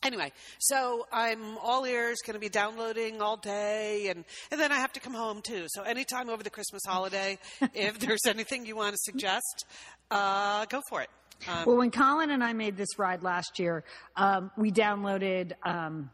Anyway, 0.05 0.33
so 0.59 1.07
I'm 1.13 1.59
all 1.59 1.85
ears, 1.85 2.19
going 2.27 2.35
to 2.35 2.41
be 2.41 2.49
downloading 2.49 3.23
all 3.23 3.37
day, 3.37 4.09
and, 4.09 4.25
and 4.51 4.61
then 4.61 4.73
I 4.73 4.77
have 4.77 4.93
to 4.95 5.01
come 5.01 5.15
home 5.15 5.43
too. 5.43 5.67
So 5.69 5.83
anytime 5.83 6.29
over 6.29 6.43
the 6.43 6.51
Christmas 6.51 6.83
holiday, 6.85 7.39
if 7.75 8.01
there's 8.01 8.27
anything 8.27 8.67
you 8.67 8.75
want 8.75 8.95
to 8.95 8.99
suggest, 9.01 9.65
uh, 10.11 10.65
go 10.65 10.81
for 10.89 11.03
it. 11.03 11.11
Um, 11.47 11.65
Well, 11.67 11.77
when 11.77 11.93
Colin 11.93 12.31
and 12.31 12.43
I 12.43 12.53
made 12.53 12.77
this 12.77 12.99
ride 12.99 13.23
last 13.23 13.61
year, 13.61 13.85
um, 14.17 14.51
we 14.57 14.73
downloaded. 14.73 15.53
Um, 15.63 16.11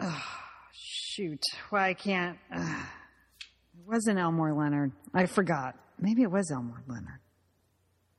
oh, 0.00 0.22
shoot, 0.72 1.42
why 1.70 1.88
I 1.88 1.94
can't. 1.94 2.38
Uh, 2.54 2.60
it 3.78 3.86
wasn't 3.88 4.18
Elmore 4.20 4.52
Leonard. 4.52 4.92
I 5.12 5.26
forgot. 5.26 5.74
Maybe 5.98 6.22
it 6.22 6.30
was 6.30 6.52
Elmore 6.52 6.84
Leonard. 6.86 7.20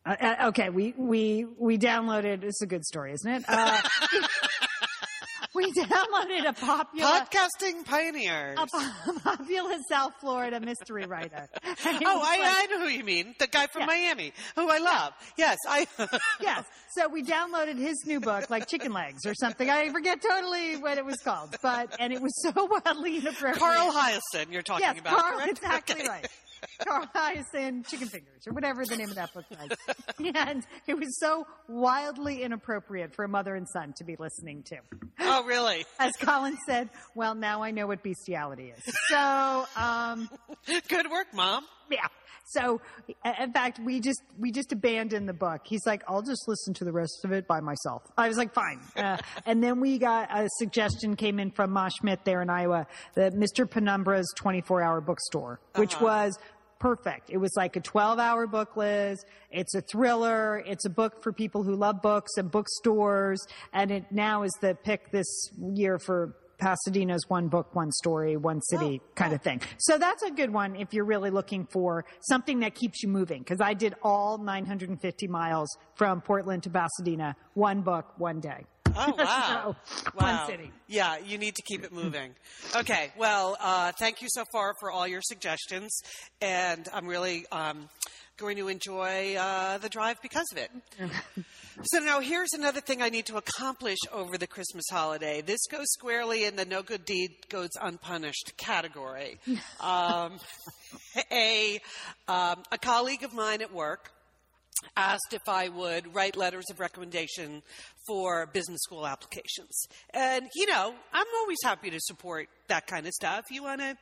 Uh, 0.06 0.16
uh, 0.20 0.48
okay, 0.48 0.70
we 0.70 0.94
we 0.98 1.46
we 1.60 1.78
downloaded. 1.78 2.44
It's 2.44 2.62
a 2.62 2.66
good 2.66 2.84
story, 2.84 3.14
isn't 3.14 3.32
it? 3.32 3.44
Uh, 3.48 3.80
we 5.54 5.72
downloaded 5.74 6.48
a 6.48 6.54
popular 6.54 7.08
Podcasting 7.08 7.86
pioneer, 7.86 8.56
a 8.58 8.66
po- 8.66 9.20
popular 9.24 9.76
South 9.90 10.14
Florida 10.20 10.60
mystery 10.60 11.06
writer. 11.06 11.48
Oh, 12.04 12.22
I, 12.24 12.38
like- 12.40 12.40
I 12.42 12.66
know 12.72 12.80
who 12.82 12.88
you 12.90 13.04
mean. 13.04 13.36
The 13.40 13.48
guy 13.48 13.68
from 13.68 13.82
Yeah. 13.82 13.88
Miami, 13.88 14.34
who 14.56 14.70
I 14.70 14.80
love. 14.80 15.14
Yes, 15.38 15.58
I. 15.68 15.86
yes. 16.42 16.66
So 16.96 17.08
we 17.08 17.24
downloaded 17.24 17.78
his 17.78 18.04
new 18.06 18.20
book, 18.20 18.50
like 18.50 18.68
Chicken 18.68 18.94
Legs 18.94 19.26
or 19.26 19.34
something. 19.36 19.70
I 19.70 19.90
forget 19.90 20.20
totally 20.22 20.78
what 20.78 20.98
it 20.98 21.06
was 21.06 21.18
called, 21.18 21.56
but 21.62 21.96
and 22.00 22.12
it 22.12 22.22
was 22.22 22.32
so 22.42 22.66
wildly 22.66 23.18
inappropriate. 23.18 23.58
Carl 23.60 23.92
Hiaasen, 23.92 24.52
you're 24.52 24.62
talking 24.64 24.86
yes, 24.86 25.00
about. 25.00 25.18
Carl, 25.20 25.38
correct? 25.38 25.50
exactly 25.52 25.96
Okay. 26.02 26.08
right. 26.08 26.28
Carl 26.86 27.08
Hiaasen 27.16 27.88
Chicken 27.88 28.08
Fingers 28.08 28.48
or 28.48 28.54
whatever 28.54 28.84
the 28.86 28.98
name 28.98 29.10
of 29.10 29.16
that 29.16 29.34
book 29.34 29.46
was. 29.50 29.70
And 30.36 30.66
it 30.88 30.96
was 30.96 31.20
so 31.20 31.46
wildly 31.68 32.44
inappropriate 32.44 33.16
for 33.16 33.26
a 33.26 33.28
mother 33.28 33.56
and 33.56 33.68
son 33.68 33.94
to 33.98 34.04
be 34.04 34.16
listening 34.20 34.64
to. 34.64 34.78
Oh, 35.20 35.44
really? 35.46 35.86
As 36.00 36.12
Colin 36.20 36.58
said, 36.68 36.90
well, 37.16 37.36
now 37.36 37.64
I 37.64 37.72
know 37.72 37.88
what 37.88 38.04
bestiality 38.04 38.74
is. 38.76 38.96
So, 39.10 39.66
um, 39.76 40.30
Good 40.88 41.10
work, 41.10 41.28
Mom. 41.34 41.66
yeah. 41.90 42.08
So, 42.46 42.82
in 43.40 43.54
fact, 43.54 43.80
we 43.80 44.00
just 44.02 44.22
we 44.38 44.52
just 44.52 44.72
abandoned 44.74 45.30
the 45.30 45.34
book. 45.34 45.62
He's 45.64 45.86
like, 45.86 46.04
"I'll 46.08 46.24
just 46.24 46.48
listen 46.48 46.74
to 46.76 46.84
the 46.84 46.92
rest 46.92 47.24
of 47.24 47.32
it 47.32 47.48
by 47.48 47.62
myself." 47.62 48.02
I 48.18 48.28
was 48.28 48.36
like, 48.38 48.54
"Fine." 48.54 48.80
Uh, 48.98 49.18
and 49.46 49.64
then 49.64 49.80
we 49.80 49.98
got 50.00 50.28
a 50.36 50.48
suggestion 50.58 51.16
came 51.16 51.40
in 51.40 51.52
from 51.52 51.72
Ma 51.72 51.88
Schmidt 51.90 52.26
there 52.26 52.42
in 52.42 52.50
Iowa, 52.50 52.88
the 53.16 53.30
Mr. 53.32 53.66
Penumbra's 53.70 54.34
24-hour 54.42 55.02
bookstore, 55.02 55.60
which 55.76 56.00
was 56.02 56.38
perfect. 56.82 57.30
It 57.30 57.38
was 57.38 57.54
like 57.56 57.76
a 57.76 57.80
12-hour 57.80 58.48
book, 58.48 58.76
Liz. 58.76 59.24
It's 59.52 59.76
a 59.76 59.82
thriller. 59.82 60.64
It's 60.66 60.84
a 60.84 60.90
book 60.90 61.22
for 61.22 61.32
people 61.32 61.62
who 61.62 61.76
love 61.76 62.02
books 62.02 62.32
and 62.38 62.50
bookstores. 62.50 63.46
And 63.72 63.92
it 63.92 64.06
now 64.12 64.42
is 64.42 64.52
the 64.62 64.76
pick 64.84 65.12
this 65.12 65.52
year 65.76 66.00
for 66.00 66.36
Pasadena's 66.60 67.24
one 67.28 67.50
book, 67.50 67.76
one 67.76 67.92
story, 67.92 68.36
one 68.36 68.62
city 68.62 69.00
oh, 69.04 69.12
kind 69.16 69.34
of 69.34 69.42
thing. 69.42 69.62
So 69.78 70.00
that's 70.00 70.24
a 70.24 70.32
good 70.32 70.52
one 70.52 70.76
if 70.76 70.92
you're 70.94 71.06
really 71.06 71.30
looking 71.30 71.68
for 71.68 72.04
something 72.22 72.60
that 72.62 72.74
keeps 72.74 73.04
you 73.04 73.10
moving. 73.10 73.44
Cause 73.44 73.62
I 73.62 73.74
did 73.76 73.94
all 74.04 74.40
950 74.40 75.28
miles 75.28 75.70
from 75.96 76.22
Portland 76.22 76.64
to 76.64 76.70
Pasadena, 76.70 77.36
one 77.54 77.82
book, 77.82 78.14
one 78.18 78.40
day. 78.40 78.66
Oh, 78.96 79.16
wow. 79.18 79.76
So, 79.86 80.12
wow. 80.16 80.38
One 80.40 80.48
city. 80.48 80.72
Yeah, 80.88 81.18
you 81.18 81.38
need 81.38 81.56
to 81.56 81.62
keep 81.64 81.84
it 81.84 81.92
moving. 81.92 82.34
Okay, 82.76 83.12
well, 83.18 83.58
uh, 83.60 83.92
thank 84.00 84.22
you 84.22 84.28
so 84.30 84.44
far 84.52 84.74
for 84.80 84.92
all 84.92 85.08
your 85.08 85.22
suggestions, 85.22 86.02
and 86.42 86.88
I'm 86.94 87.06
really 87.08 87.46
um, 87.52 87.90
going 88.38 88.58
to 88.58 88.68
enjoy 88.68 89.36
uh, 89.36 89.78
the 89.78 89.90
drive 89.90 90.22
because 90.22 90.48
of 90.52 90.58
it. 90.58 90.72
So 91.84 92.00
now 92.00 92.20
here's 92.20 92.52
another 92.54 92.82
thing 92.82 93.02
I 93.02 93.10
need 93.10 93.26
to 93.28 93.38
accomplish 93.38 93.98
over 94.12 94.38
the 94.38 94.46
Christmas 94.46 94.84
holiday. 94.92 95.42
This 95.42 95.62
goes 95.72 95.86
squarely 95.94 96.44
in 96.44 96.56
the 96.56 96.66
no 96.66 96.84
good 96.84 97.06
deed 97.06 97.32
goes 97.50 97.70
unpunished 97.82 98.54
category. 98.58 99.40
Um, 99.80 100.38
a 101.32 101.80
um, 102.28 102.62
a 102.72 102.78
colleague 102.78 103.24
of 103.24 103.34
mine 103.34 103.62
at 103.62 103.74
work 103.74 104.12
asked 104.96 105.34
if 105.34 105.48
I 105.48 105.70
would 105.70 106.16
write 106.16 106.36
letters 106.36 106.66
of 106.70 106.80
recommendation 106.80 107.62
for 108.08 108.48
business 108.48 108.80
school 108.84 109.06
applications. 109.06 109.86
And, 110.14 110.48
you 110.56 110.66
know, 110.66 110.94
I'm 111.14 111.28
always 111.42 111.60
happy 111.64 111.90
to 111.92 112.00
support 112.00 112.48
that 112.68 112.88
kind 112.88 113.06
of 113.06 113.14
stuff. 113.14 113.46
You 113.52 113.64
want 113.64 113.82
to 113.82 113.96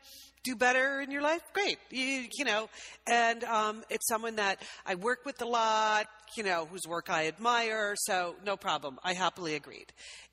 do 0.44 0.56
better 0.56 1.02
in 1.02 1.12
your 1.12 1.22
life? 1.22 1.42
Great. 1.54 1.78
You, 1.90 2.26
you 2.38 2.46
know, 2.46 2.70
and 3.08 3.44
um, 3.44 3.84
it's 3.90 4.08
someone 4.08 4.38
that 4.38 4.62
I 4.86 4.96
work 4.96 5.26
with 5.26 5.42
a 5.42 5.46
lot, 5.46 6.08
you 6.38 6.44
know, 6.44 6.66
whose 6.66 6.88
work 6.88 7.10
I 7.10 7.28
admire, 7.28 7.96
so 7.98 8.36
no 8.46 8.56
problem. 8.56 9.00
I 9.04 9.14
happily 9.14 9.56
agreed. 9.56 9.92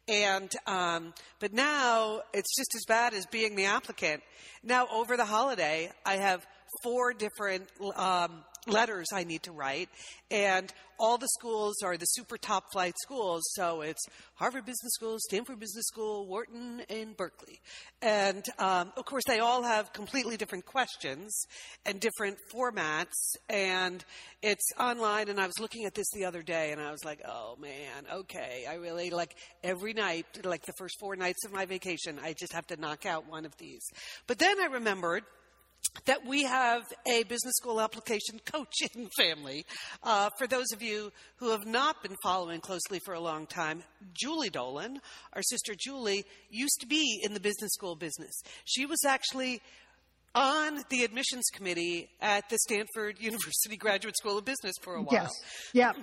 And, 0.09 0.51
um, 0.69 1.13
but 1.41 1.53
now 1.53 2.21
it's 2.33 2.57
just 2.57 2.77
as 2.77 2.85
bad 2.87 3.15
as 3.15 3.27
being 3.27 3.57
the 3.57 3.65
applicant. 3.65 4.23
Now, 4.63 4.87
over 4.93 5.17
the 5.17 5.25
holiday, 5.25 5.91
I 6.05 6.19
have 6.19 6.47
four 6.85 7.13
different 7.13 7.67
um, 7.97 8.45
letters 8.67 9.07
I 9.13 9.25
need 9.25 9.43
to 9.45 9.53
write, 9.53 9.89
and 10.31 10.73
all 10.99 11.19
the 11.19 11.29
schools 11.39 11.77
are 11.85 11.97
the 11.97 12.07
super 12.07 12.37
top 12.39 12.65
flight 12.73 12.95
schools. 13.03 13.43
So 13.55 13.83
it's 13.83 14.03
Harvard 14.35 14.65
Business 14.65 14.93
School, 14.95 15.17
Stanford 15.19 15.61
Business 15.61 15.87
School, 15.87 16.27
Wharton, 16.27 16.83
and 16.89 17.17
Berkeley. 17.17 17.61
And 18.03 18.45
um, 18.59 18.93
of 18.97 19.05
course, 19.05 19.25
they 19.27 19.41
all 19.41 19.63
have 19.63 19.93
completely 19.93 20.37
different 20.37 20.65
questions 20.65 21.47
and 21.85 22.01
different 22.01 22.39
formats. 22.53 23.15
And 23.49 24.05
it's 24.43 24.67
online. 24.79 25.29
And 25.29 25.41
I 25.41 25.47
was 25.47 25.59
looking 25.59 25.85
at 25.85 25.95
this 25.95 26.07
the 26.15 26.25
other 26.25 26.43
day, 26.43 26.73
and 26.73 26.81
I 26.81 26.91
was 26.91 27.05
like, 27.05 27.21
"Oh 27.27 27.57
man, 27.61 28.07
okay, 28.13 28.65
I 28.69 28.75
really 28.75 29.11
like 29.11 29.37
every 29.63 29.93
night, 29.93 30.27
like 30.45 30.65
the 30.65 30.75
first 30.79 30.99
four 30.99 31.17
nights 31.17 31.45
of 31.45 31.53
my 31.53 31.67
vacation, 31.67 32.19
I 32.23 32.33
just 32.33 32.53
have 32.53 32.67
to 32.69 32.77
knock 32.77 33.07
out 33.07 33.29
one 33.29 33.45
of 33.45 33.57
these." 33.59 33.83
But 34.27 34.39
then 34.39 34.61
I 34.61 34.67
remembered 34.67 35.25
that 36.05 36.27
we 36.27 36.45
have 36.45 36.83
a 37.07 37.25
business 37.25 37.55
school 37.57 37.81
application 37.81 38.41
coaching 38.53 39.09
family. 39.17 39.65
Uh, 40.03 40.31
for 40.39 40.47
those 40.47 40.67
of 40.73 40.83
you 40.83 41.13
who 41.37 41.51
have 41.51 41.67
not 41.67 42.03
been 42.03 42.17
following 42.23 42.61
closely 42.61 43.01
for 43.05 43.15
a 43.15 43.21
long 43.21 43.47
time, 43.47 43.83
Julie 44.13 44.51
Dolan, 44.51 45.01
our 45.33 45.43
sister 45.43 45.75
Julie, 45.79 46.25
used 46.51 46.81
to 46.81 46.87
be 46.87 47.21
in 47.23 47.35
the 47.35 47.41
business 47.41 47.73
school 47.73 47.97
business. 47.97 48.43
She 48.65 48.87
was 48.87 48.99
actually 49.07 49.61
on 50.35 50.85
the 50.91 51.03
admissions 51.03 51.45
committee 51.53 52.11
at 52.21 52.49
the 52.51 52.59
Stanford 52.59 53.17
University 53.21 53.77
Graduate 53.77 54.17
School 54.17 54.39
of 54.39 54.45
Business 54.45 54.75
for 54.83 54.95
a 54.95 55.03
while. 55.03 55.09
Yes. 55.13 55.33
Yeah. 55.73 55.93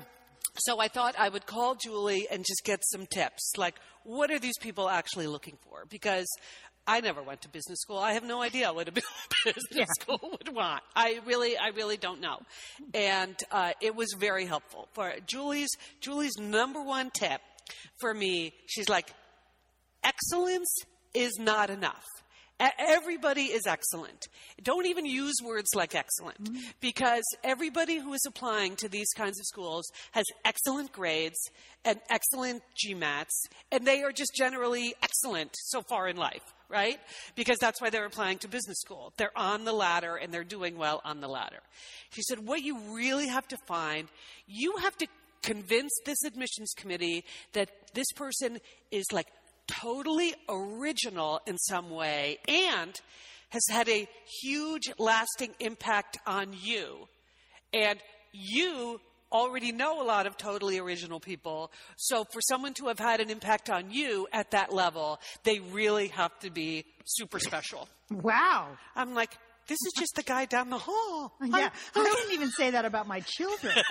So 0.59 0.79
I 0.79 0.87
thought 0.87 1.15
I 1.17 1.29
would 1.29 1.47
call 1.47 1.73
Julie 1.73 2.27
and 2.29 2.45
just 2.45 2.63
get 2.63 2.79
some 2.91 3.07
tips. 3.07 3.53
Like, 3.57 3.73
what 4.03 4.29
are 4.29 4.37
these 4.37 4.57
people 4.59 4.87
actually 4.87 5.25
looking 5.25 5.57
for? 5.67 5.85
Because 5.89 6.27
I 6.85 6.99
never 6.99 7.23
went 7.23 7.41
to 7.43 7.49
business 7.49 7.79
school. 7.79 7.97
I 7.97 8.13
have 8.13 8.23
no 8.23 8.41
idea 8.41 8.73
what 8.73 8.89
a 8.89 8.91
business 9.45 9.89
school 10.01 10.19
would 10.31 10.53
want. 10.53 10.83
I 10.95 11.19
really, 11.25 11.57
I 11.57 11.69
really 11.69 11.97
don't 11.97 12.19
know. 12.19 12.39
And 12.93 13.35
uh, 13.51 13.71
it 13.81 13.95
was 13.95 14.13
very 14.17 14.45
helpful. 14.45 14.89
For 14.93 15.13
Julie's, 15.25 15.69
Julie's 16.01 16.37
number 16.37 16.81
one 16.81 17.09
tip 17.11 17.41
for 17.99 18.13
me, 18.13 18.53
she's 18.65 18.89
like, 18.89 19.13
excellence 20.03 20.75
is 21.13 21.37
not 21.39 21.69
enough. 21.69 22.03
Everybody 22.59 23.43
is 23.43 23.65
excellent. 23.65 24.27
Don't 24.61 24.85
even 24.85 25.05
use 25.05 25.35
words 25.43 25.69
like 25.75 25.95
excellent 25.95 26.43
mm-hmm. 26.43 26.61
because 26.79 27.23
everybody 27.43 27.97
who 27.97 28.13
is 28.13 28.23
applying 28.27 28.75
to 28.77 28.87
these 28.87 29.09
kinds 29.15 29.39
of 29.39 29.45
schools 29.45 29.85
has 30.11 30.25
excellent 30.45 30.91
grades 30.91 31.37
and 31.83 31.99
excellent 32.09 32.61
GMATs, 32.83 33.47
and 33.71 33.85
they 33.85 34.03
are 34.03 34.11
just 34.11 34.33
generally 34.35 34.93
excellent 35.01 35.51
so 35.55 35.81
far 35.81 36.07
in 36.07 36.15
life, 36.15 36.53
right? 36.69 36.99
Because 37.35 37.57
that's 37.57 37.81
why 37.81 37.89
they're 37.89 38.05
applying 38.05 38.37
to 38.39 38.47
business 38.47 38.77
school. 38.79 39.13
They're 39.17 39.37
on 39.37 39.65
the 39.65 39.73
ladder 39.73 40.15
and 40.15 40.33
they're 40.33 40.43
doing 40.43 40.77
well 40.77 41.01
on 41.03 41.21
the 41.21 41.27
ladder. 41.27 41.59
She 42.11 42.21
said, 42.21 42.39
What 42.39 42.61
you 42.61 42.77
really 42.95 43.27
have 43.27 43.47
to 43.49 43.57
find, 43.67 44.07
you 44.47 44.75
have 44.77 44.95
to 44.97 45.07
convince 45.41 45.91
this 46.05 46.23
admissions 46.23 46.73
committee 46.75 47.25
that 47.51 47.69
this 47.93 48.11
person 48.15 48.59
is 48.91 49.05
like 49.11 49.27
totally 49.67 50.33
original 50.49 51.41
in 51.47 51.57
some 51.57 51.89
way 51.89 52.39
and 52.47 52.99
has 53.49 53.63
had 53.69 53.87
a 53.87 54.07
huge 54.41 54.91
lasting 54.97 55.51
impact 55.59 56.17
on 56.25 56.53
you. 56.59 57.07
And 57.71 57.99
you 58.31 58.99
already 59.31 59.71
know 59.71 60.01
a 60.01 60.05
lot 60.05 60.27
of 60.27 60.37
totally 60.37 60.77
original 60.79 61.19
people. 61.19 61.71
So 61.97 62.23
for 62.31 62.39
someone 62.41 62.73
to 62.75 62.87
have 62.87 62.99
had 62.99 63.19
an 63.19 63.29
impact 63.29 63.69
on 63.69 63.91
you 63.91 64.27
at 64.31 64.51
that 64.51 64.71
level, 64.71 65.19
they 65.43 65.59
really 65.59 66.07
have 66.09 66.37
to 66.39 66.51
be 66.51 66.85
super 67.05 67.39
special. 67.39 67.89
Wow. 68.11 68.77
I'm 68.95 69.13
like, 69.13 69.37
this 69.67 69.77
is 69.85 69.93
just 69.97 70.15
the 70.15 70.23
guy 70.23 70.45
down 70.45 70.69
the 70.69 70.77
hall. 70.77 71.33
Yeah. 71.43 71.69
I 71.95 71.99
wouldn't 71.99 72.33
even 72.33 72.49
say 72.51 72.71
that 72.71 72.85
about 72.85 73.07
my 73.07 73.21
children. 73.21 73.73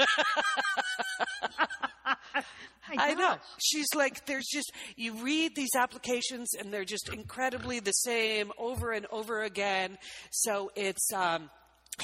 My 2.95 3.05
I 3.05 3.15
know. 3.15 3.37
She's 3.59 3.87
like, 3.95 4.27
there's 4.27 4.47
just, 4.53 4.71
you 4.97 5.15
read 5.23 5.55
these 5.55 5.75
applications 5.77 6.53
and 6.55 6.73
they're 6.73 6.85
just 6.85 7.09
incredibly 7.11 7.81
the 7.81 7.93
same 7.93 8.53
over 8.59 8.91
and 8.93 9.07
over 9.11 9.43
again. 9.43 9.97
So 10.31 10.71
it's, 10.77 11.11
um, 11.13 11.49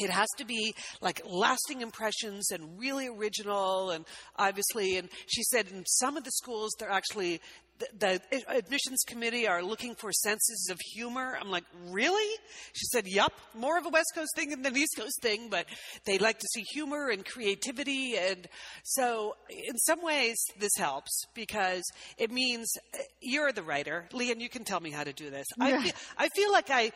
it 0.00 0.10
has 0.10 0.28
to 0.36 0.44
be 0.44 0.74
like 1.00 1.20
lasting 1.26 1.80
impressions 1.80 2.50
and 2.50 2.78
really 2.78 3.08
original 3.08 3.90
and 3.90 4.04
obviously 4.36 4.96
and 4.96 5.08
she 5.26 5.42
said 5.42 5.66
in 5.68 5.84
some 5.86 6.16
of 6.16 6.24
the 6.24 6.30
schools 6.30 6.70
they're 6.78 6.90
actually 6.90 7.40
the, 7.78 8.20
the 8.30 8.50
admissions 8.50 9.02
committee 9.06 9.46
are 9.46 9.62
looking 9.62 9.94
for 9.94 10.12
senses 10.12 10.68
of 10.70 10.78
humor. 10.92 11.36
I'm 11.40 11.50
like, 11.50 11.64
really? 11.90 12.36
She 12.72 12.86
said, 12.86 13.06
yup, 13.06 13.32
more 13.54 13.78
of 13.78 13.86
a 13.86 13.88
West 13.88 14.12
Coast 14.14 14.30
thing 14.34 14.50
than 14.50 14.64
an 14.64 14.76
East 14.76 14.96
Coast 14.96 15.20
thing, 15.22 15.48
but 15.50 15.66
they 16.04 16.18
like 16.18 16.38
to 16.38 16.46
see 16.54 16.62
humor 16.62 17.08
and 17.08 17.24
creativity. 17.24 18.16
And 18.16 18.46
so, 18.84 19.34
in 19.50 19.76
some 19.78 20.02
ways, 20.02 20.36
this 20.58 20.72
helps 20.76 21.24
because 21.34 21.82
it 22.16 22.30
means 22.30 22.72
uh, 22.94 22.98
you're 23.20 23.52
the 23.52 23.62
writer. 23.62 24.08
Lian, 24.12 24.40
you 24.40 24.48
can 24.48 24.64
tell 24.64 24.80
me 24.80 24.90
how 24.90 25.04
to 25.04 25.12
do 25.12 25.30
this. 25.30 25.46
I, 25.60 25.82
feel, 25.82 25.92
I 26.16 26.28
feel 26.28 26.52
like 26.52 26.70
I, 26.70 26.92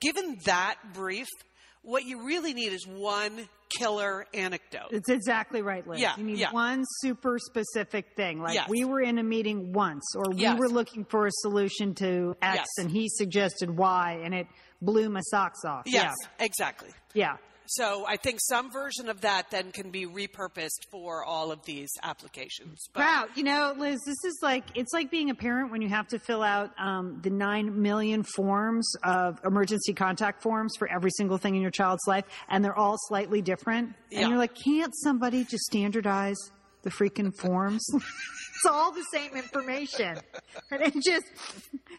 given 0.00 0.38
that 0.44 0.76
brief, 0.94 1.28
What 1.86 2.04
you 2.04 2.26
really 2.26 2.52
need 2.52 2.72
is 2.72 2.84
one 2.84 3.48
killer 3.68 4.26
anecdote. 4.34 4.88
It's 4.90 5.08
exactly 5.08 5.62
right, 5.62 5.86
Liz. 5.86 6.00
Yeah, 6.00 6.14
you 6.16 6.24
need 6.24 6.38
yeah. 6.38 6.50
one 6.50 6.82
super 7.00 7.38
specific 7.38 8.06
thing. 8.16 8.40
Like 8.40 8.54
Yes. 8.54 8.68
we 8.68 8.84
were 8.84 9.00
in 9.00 9.18
a 9.18 9.22
meeting 9.22 9.72
once, 9.72 10.02
or 10.16 10.30
we 10.30 10.40
Yes. 10.42 10.58
were 10.58 10.68
looking 10.68 11.04
for 11.04 11.28
a 11.28 11.30
solution 11.30 11.94
to 11.94 12.34
X, 12.42 12.56
Yes. 12.58 12.66
and 12.78 12.90
he 12.90 13.08
suggested 13.08 13.70
Y, 13.70 14.20
and 14.24 14.34
it 14.34 14.48
blew 14.82 15.08
my 15.08 15.20
socks 15.30 15.64
off. 15.64 15.84
Yes, 15.86 16.12
exactly. 16.40 16.90
Yeah. 17.14 17.36
So 17.68 18.04
I 18.06 18.16
think 18.16 18.40
some 18.40 18.70
version 18.70 19.08
of 19.08 19.22
that 19.22 19.50
then 19.50 19.72
can 19.72 19.90
be 19.90 20.06
repurposed 20.06 20.84
for 20.90 21.24
all 21.24 21.50
of 21.50 21.64
these 21.64 21.90
applications. 22.02 22.88
But 22.92 23.00
Wow, 23.00 23.26
you 23.34 23.42
know, 23.42 23.74
Liz, 23.76 24.00
this 24.04 24.24
is 24.24 24.38
like 24.42 24.64
it's 24.74 24.92
like 24.92 25.10
being 25.10 25.30
a 25.30 25.34
parent 25.34 25.70
when 25.70 25.82
you 25.82 25.88
have 25.88 26.08
to 26.08 26.18
fill 26.18 26.42
out 26.42 26.70
um, 26.78 27.20
the 27.22 27.30
nine 27.30 27.82
million 27.82 28.22
forms 28.22 28.90
of 29.02 29.38
emergency 29.44 29.94
contact 29.94 30.42
forms 30.42 30.74
for 30.78 30.88
every 30.90 31.10
single 31.10 31.38
thing 31.38 31.54
in 31.54 31.62
your 31.62 31.70
child's 31.70 32.06
life, 32.06 32.24
and 32.48 32.64
they're 32.64 32.76
all 32.76 32.96
slightly 33.08 33.42
different. 33.42 33.94
Yeah. 34.10 34.20
And 34.20 34.30
you're 34.30 34.38
like, 34.38 34.54
can't 34.54 34.94
somebody 34.96 35.44
just 35.44 35.64
standardize 35.64 36.38
the 36.82 36.90
freaking 36.90 37.36
forms? 37.36 37.84
it's 38.56 38.72
all 38.72 38.92
the 38.92 39.04
same 39.12 39.36
information, 39.36 40.16
and 40.70 40.82
it 40.82 40.94
just 40.94 41.26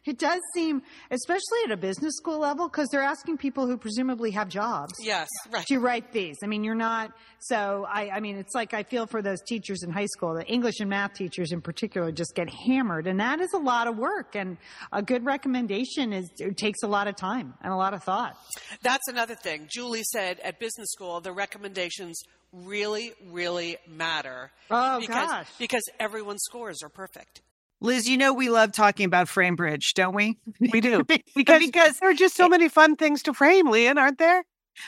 it 0.06 0.18
does 0.18 0.42
seem, 0.54 0.82
especially 1.12 1.60
at 1.66 1.72
a 1.72 1.78
business 1.78 2.16
school 2.18 2.40
level, 2.40 2.68
because 2.68 2.88
they're 2.90 3.04
asking 3.04 3.38
people 3.38 3.68
who 3.68 3.78
presumably 3.78 4.32
have 4.32 4.50
jobs 4.50 4.94
yes, 5.00 5.28
right. 5.52 5.66
to 5.68 5.80
write 5.80 6.12
these. 6.12 6.38
I 6.44 6.48
mean, 6.48 6.64
you're 6.64 6.76
not. 6.76 7.12
So 7.40 7.86
I, 7.88 8.10
I 8.10 8.20
mean, 8.20 8.38
it's 8.38 8.56
like 8.56 8.74
I 8.74 8.84
feel 8.84 9.06
for 9.06 9.22
those 9.22 9.42
teachers 9.42 9.84
in 9.84 9.92
high 9.92 10.08
school. 10.08 10.34
The 10.34 10.46
English 10.46 10.80
and 10.80 10.90
math 10.90 11.14
teachers 11.14 11.52
in 11.52 11.62
particular 11.62 12.12
just 12.12 12.34
get 12.36 12.50
hammered, 12.50 13.08
and 13.08 13.20
that 13.20 13.40
is 13.40 13.54
a 13.54 13.60
lot 13.60 13.88
of 13.88 13.98
work. 13.98 14.36
And 14.36 14.58
a 14.92 15.02
good 15.02 15.26
recommendation 15.26 16.14
is 16.14 16.30
it 16.40 16.58
takes 16.58 16.84
a 16.84 16.88
lot 16.88 17.08
of 17.08 17.16
time 17.16 17.54
and 17.62 17.72
a 17.72 17.76
lot 17.76 17.94
of 17.94 18.04
thought. 18.04 18.38
That's 18.82 19.08
another 19.08 19.36
thing. 19.36 19.68
Julie 19.70 20.04
said 20.04 20.40
at 20.40 20.60
business 20.60 20.90
school 20.92 21.22
the 21.22 21.32
recommendations 21.32 22.22
really, 22.52 23.14
really 23.30 23.78
matter. 23.88 24.52
Oh, 24.70 25.00
because, 25.00 25.28
gosh. 25.30 25.48
Because 25.58 25.84
everyone's 26.00 26.44
scores 26.44 26.84
are 26.84 26.90
perfect. 26.90 27.42
Liz, 27.80 28.10
you 28.10 28.18
know 28.18 28.34
we 28.34 28.50
love 28.50 28.72
talking 28.72 29.06
about 29.06 29.28
FrameBridge, 29.28 29.94
don't 29.94 30.16
we? 30.16 30.38
We 30.60 30.82
do. 30.82 31.04
because, 31.36 31.66
Because 31.66 32.00
there 32.00 32.10
are 32.10 32.16
just 32.16 32.36
so 32.36 32.50
many 32.50 32.70
fun 32.70 32.96
things 32.96 33.22
to 33.24 33.34
frame, 33.34 33.70
Lian, 33.70 33.98
aren't 33.98 34.18
there? 34.18 34.44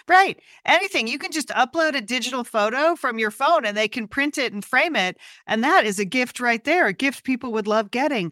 right, 0.07 0.39
anything 0.65 1.07
you 1.07 1.17
can 1.17 1.31
just 1.31 1.49
upload 1.49 1.95
a 1.95 2.01
digital 2.01 2.43
photo 2.43 2.95
from 2.95 3.19
your 3.19 3.31
phone 3.31 3.65
and 3.65 3.75
they 3.75 3.87
can 3.87 4.07
print 4.07 4.37
it 4.37 4.53
and 4.53 4.63
frame 4.63 4.95
it, 4.95 5.17
and 5.47 5.63
that 5.63 5.85
is 5.85 5.99
a 5.99 6.05
gift 6.05 6.39
right 6.39 6.63
there, 6.63 6.87
a 6.87 6.93
gift 6.93 7.23
people 7.23 7.51
would 7.51 7.67
love 7.67 7.91
getting. 7.91 8.31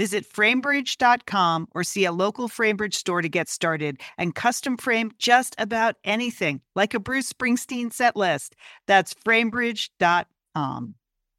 Visit 0.00 0.26
framebridge.com 0.26 1.68
or 1.74 1.84
see 1.84 2.06
a 2.06 2.10
local 2.10 2.48
FrameBridge 2.48 2.94
store 2.94 3.20
to 3.20 3.28
get 3.28 3.50
started 3.50 4.00
and 4.16 4.34
custom 4.34 4.78
frame 4.78 5.12
just 5.18 5.54
about 5.58 5.96
anything, 6.04 6.62
like 6.74 6.94
a 6.94 6.98
Bruce 6.98 7.30
Springsteen 7.30 7.92
set 7.92 8.16
list. 8.16 8.56
That's 8.86 9.12
framebridge.com. 9.12 10.94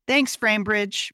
Thanks, 0.08 0.38
FrameBridge. 0.38 1.12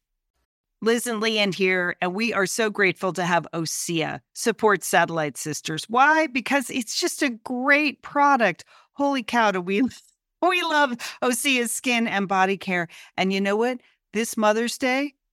Liz 0.82 1.08
and 1.08 1.22
Lian 1.22 1.54
here, 1.54 1.96
and 2.02 2.14
we 2.14 2.34
are 2.34 2.46
so 2.46 2.70
grateful 2.70 3.14
to 3.14 3.24
have 3.24 3.48
OSEA 3.54 4.20
support 4.34 4.84
Satellite 4.84 5.38
Sisters. 5.38 5.86
Why? 5.88 6.28
Because 6.28 6.70
it's 6.70 7.00
just 7.00 7.24
a 7.24 7.30
great 7.30 8.02
product. 8.02 8.66
Holy 8.92 9.24
cow, 9.24 9.52
do 9.52 9.62
we 9.62 9.84
we 10.42 10.62
love 10.64 10.98
Osea's 11.24 11.72
skin 11.72 12.08
and 12.08 12.28
body 12.28 12.58
care. 12.58 12.90
And 13.16 13.32
you 13.32 13.40
know 13.40 13.56
what? 13.56 13.80
This 14.12 14.36
Mother's 14.36 14.78
Day, 14.78 15.14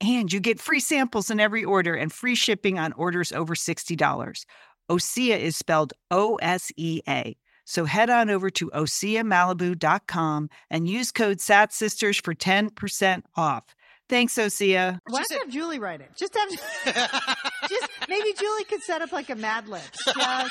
And 0.00 0.32
you 0.32 0.40
get 0.40 0.60
free 0.60 0.80
samples 0.80 1.30
in 1.30 1.40
every 1.40 1.64
order 1.64 1.94
and 1.94 2.12
free 2.12 2.36
shipping 2.36 2.78
on 2.78 2.92
orders 2.92 3.32
over 3.32 3.54
$60. 3.54 4.44
Osea 4.90 5.38
is 5.38 5.56
spelled 5.56 5.92
O 6.10 6.36
S 6.36 6.70
E 6.76 7.00
A. 7.08 7.36
So 7.64 7.84
head 7.84 8.08
on 8.08 8.30
over 8.30 8.48
to 8.48 8.70
OseaMalibu.com 8.70 10.48
and 10.70 10.88
use 10.88 11.12
code 11.12 11.36
SATSisters 11.36 12.22
for 12.24 12.34
10% 12.34 13.22
off. 13.36 13.74
Thanks, 14.08 14.36
Osea. 14.36 14.98
Why 15.06 15.22
don't 15.28 15.42
have 15.42 15.52
Julie 15.52 15.78
write 15.78 16.00
it? 16.00 16.10
Just 16.16 16.34
have, 16.34 16.48
just 17.68 17.88
maybe 18.08 18.32
Julie 18.38 18.64
could 18.64 18.82
set 18.82 19.02
up 19.02 19.12
like 19.12 19.28
a 19.28 19.34
Mad 19.34 19.68
Lib. 19.68 19.82
Just, 20.02 20.50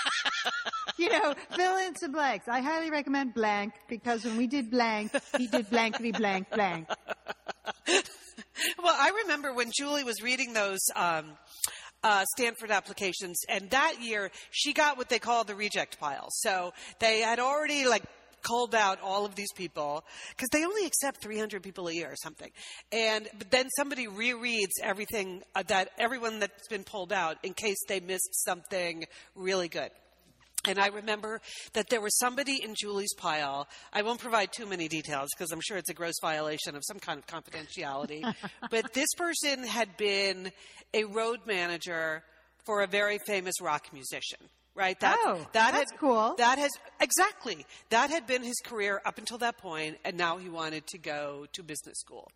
you 1.00 1.10
know, 1.10 1.34
fill 1.56 1.78
in 1.78 1.96
some 1.96 2.12
blanks. 2.12 2.48
I 2.48 2.62
highly 2.62 2.92
recommend 2.92 3.34
blank 3.34 3.74
because 3.88 4.24
when 4.24 4.38
we 4.38 4.46
did 4.46 4.70
blank, 4.70 5.12
he 5.38 5.48
did 5.48 5.72
blankety 5.72 6.12
blank 6.12 6.52
blank. 6.52 6.88
Well, 8.84 8.96
I 8.98 9.12
remember 9.24 9.54
when 9.54 9.72
Julie 9.78 10.04
was 10.04 10.22
reading 10.22 10.54
those 10.54 10.80
um, 10.96 11.38
uh, 12.04 12.26
Stanford 12.36 12.72
applications, 12.72 13.40
and 13.50 13.70
that 13.72 14.02
year 14.02 14.32
she 14.52 14.74
got 14.74 14.98
what 14.98 15.10
they 15.10 15.20
call 15.20 15.44
the 15.44 15.56
reject 15.56 16.00
pile. 16.00 16.28
So 16.30 16.74
they 17.00 17.20
had 17.20 17.40
already 17.40 17.86
like 17.86 18.04
culled 18.44 18.76
out 18.76 19.00
all 19.02 19.26
of 19.26 19.36
these 19.36 19.52
people 19.56 20.04
because 20.30 20.50
they 20.52 20.64
only 20.64 20.86
accept 20.86 21.22
300 21.22 21.62
people 21.64 21.88
a 21.88 21.94
year 21.94 22.12
or 22.12 22.16
something. 22.16 22.50
And 22.92 23.28
but 23.38 23.52
then 23.52 23.68
somebody 23.76 24.08
rereads 24.08 24.74
everything 24.82 25.44
uh, 25.56 25.64
that 25.68 25.90
everyone 25.98 26.40
that's 26.40 26.68
been 26.68 26.84
pulled 26.84 27.12
out 27.12 27.38
in 27.44 27.54
case 27.54 27.78
they 27.88 28.00
missed 28.00 28.44
something 28.46 29.06
really 29.36 29.68
good. 29.68 29.90
And 30.68 30.80
I 30.80 30.88
remember 30.88 31.42
that 31.74 31.90
there 31.90 32.02
was 32.02 32.18
somebody 32.18 32.62
in 32.62 32.76
Julie's 32.76 33.14
pile. 33.16 33.68
I 33.94 34.02
won't 34.02 34.20
provide 34.20 34.52
too 34.52 34.66
many 34.66 34.90
details 34.90 35.30
because 35.36 35.52
I'm 35.52 35.62
sure 35.62 35.78
it's 35.78 35.90
a 35.90 35.94
gross 35.94 36.16
violation 36.22 36.76
of 36.76 36.84
some 36.86 37.00
kind 37.00 37.20
of 37.20 37.26
confidentiality. 37.26 38.22
but 38.70 38.94
this 38.94 39.14
person 39.18 39.64
had 39.64 39.96
been 39.96 40.52
a 40.94 41.06
road 41.06 41.40
manager 41.46 42.22
for 42.66 42.82
a 42.82 42.88
very 42.88 43.18
famous 43.26 43.62
rock 43.62 43.88
musician. 43.94 44.40
Right. 44.78 45.00
That, 45.00 45.18
Oh, 45.26 45.38
that 45.54 45.74
that's 45.74 45.92
had, 45.92 46.00
cool. 46.00 46.36
That 46.38 46.60
has 46.60 46.70
exactly 47.02 47.66
that 47.90 48.12
had 48.12 48.28
been 48.28 48.44
his 48.44 48.60
career 48.64 49.02
up 49.06 49.18
until 49.18 49.40
that 49.40 49.58
point, 49.58 49.98
and 50.06 50.16
now 50.16 50.38
he 50.38 50.50
wanted 50.50 50.86
to 50.88 51.00
go 51.00 51.48
to 51.54 51.64
business 51.64 51.98
school. 51.98 52.30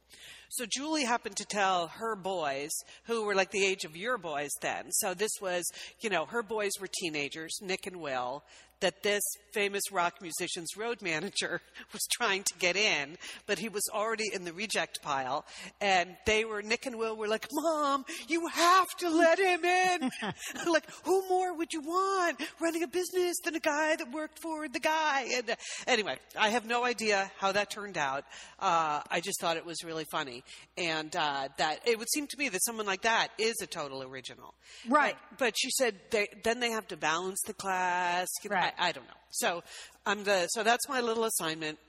So 0.50 0.66
Julie 0.68 1.04
happened 1.06 1.36
to 1.38 1.46
tell 1.46 1.88
her 1.88 2.16
boys, 2.16 2.72
who 3.04 3.24
were 3.26 3.36
like 3.36 3.52
the 3.52 3.64
age 3.64 3.86
of 3.86 3.96
your 3.96 4.18
boys 4.18 4.50
then. 4.60 4.92
So 4.92 5.14
this 5.14 5.32
was, 5.40 5.64
you 6.00 6.10
know, 6.10 6.26
her 6.26 6.42
boys 6.42 6.72
were 6.80 6.90
teenagers, 6.92 7.56
Nick 7.62 7.86
and 7.86 7.98
Will, 7.98 8.44
that 8.82 9.04
this 9.04 9.24
famous 9.54 9.92
rock 9.92 10.22
musician's 10.22 10.76
road 10.78 11.02
manager 11.02 11.62
was 11.94 12.02
trying 12.12 12.44
to 12.44 12.54
get 12.60 12.76
in, 12.76 13.18
but 13.48 13.60
he 13.60 13.70
was 13.70 13.84
already 13.94 14.26
in 14.34 14.44
the 14.44 14.54
reject 14.54 15.02
pile. 15.02 15.46
And 15.80 16.16
they 16.26 16.46
were, 16.46 16.62
Nick 16.62 16.86
and 16.86 16.98
Will 16.98 17.16
were 17.16 17.28
like, 17.28 17.48
Mom, 17.52 18.06
you 18.28 18.48
have 18.48 18.88
to 19.00 19.10
let 19.10 19.40
him 19.40 19.64
in. 19.64 20.12
like, 20.72 20.90
who 21.04 21.28
more 21.30 21.56
would 21.56 21.72
you 21.74 21.82
want 21.82 22.42
running 22.60 22.84
a 22.84 22.88
business 22.88 23.38
than 23.44 23.56
a 23.56 23.60
guy 23.60 23.96
that 23.96 24.12
worked 24.12 24.40
for 24.40 24.68
the 24.68 24.80
guy? 24.80 25.28
And 25.34 25.50
uh, 25.52 25.56
anyway, 25.88 26.18
I 26.38 26.50
have 26.50 26.66
no 26.66 26.84
idea 26.84 27.32
how 27.38 27.52
that 27.52 27.70
turned 27.70 27.98
out. 27.98 28.26
Uh, 28.60 29.02
I 29.10 29.22
just 29.22 29.40
thought 29.40 29.58
it 29.58 29.66
was 29.66 29.84
really 29.84 30.06
funny. 30.12 30.44
And 30.78 31.16
uh, 31.16 31.50
that 31.58 31.80
it 31.86 32.00
would 32.00 32.10
seem 32.10 32.28
to 32.28 32.38
me 32.38 32.50
that 32.50 32.64
someone 32.64 32.86
like 32.86 33.04
that 33.04 33.30
is 33.38 33.56
a 33.62 33.68
total 33.68 34.04
original. 34.04 34.54
Right. 34.90 35.16
But, 35.32 35.40
but 35.40 35.54
she 35.58 35.70
said 35.72 35.96
they, 36.10 36.28
then 36.44 36.60
they 36.60 36.72
have 36.72 36.88
to 36.88 36.98
balance 36.98 37.40
the 37.46 37.54
class. 37.54 38.28
You 38.44 38.50
know, 38.50 38.56
Right. 38.56 38.71
I, 38.78 38.90
I 38.90 38.92
don't 38.92 39.06
know. 39.06 39.14
So 39.30 39.64
I'm 40.06 40.24
the 40.24 40.48
so 40.48 40.64
that's 40.64 40.88
my 40.90 41.02
little 41.02 41.26
assignment. 41.26 41.80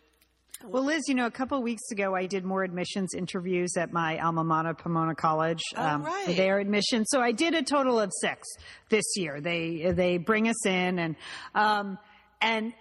Well, 0.64 0.85
Liz, 0.85 1.03
you 1.09 1.14
know, 1.14 1.26
a 1.26 1.30
couple 1.30 1.59
of 1.59 1.64
weeks 1.64 1.91
ago, 1.91 2.14
I 2.14 2.26
did 2.26 2.45
more 2.45 2.62
admissions 2.62 3.14
interviews 3.14 3.76
at 3.76 3.93
my 3.93 4.18
alma 4.20 4.45
mater, 4.45 4.74
Pomona 4.74 5.14
College. 5.14 5.61
Oh, 5.76 5.99
right. 5.99 6.37
Their 6.37 6.61
admissions. 6.61 7.09
So 7.11 7.20
I 7.20 7.33
did 7.33 7.55
a 7.55 7.64
total 7.64 7.99
of 7.99 8.12
six 8.20 8.47
this 8.89 9.05
year. 9.16 9.41
They 9.41 9.91
they 9.93 10.18
bring 10.18 10.49
us 10.49 10.66
in, 10.66 10.99
and 11.01 11.16
um, 11.55 11.99
and 12.41 12.72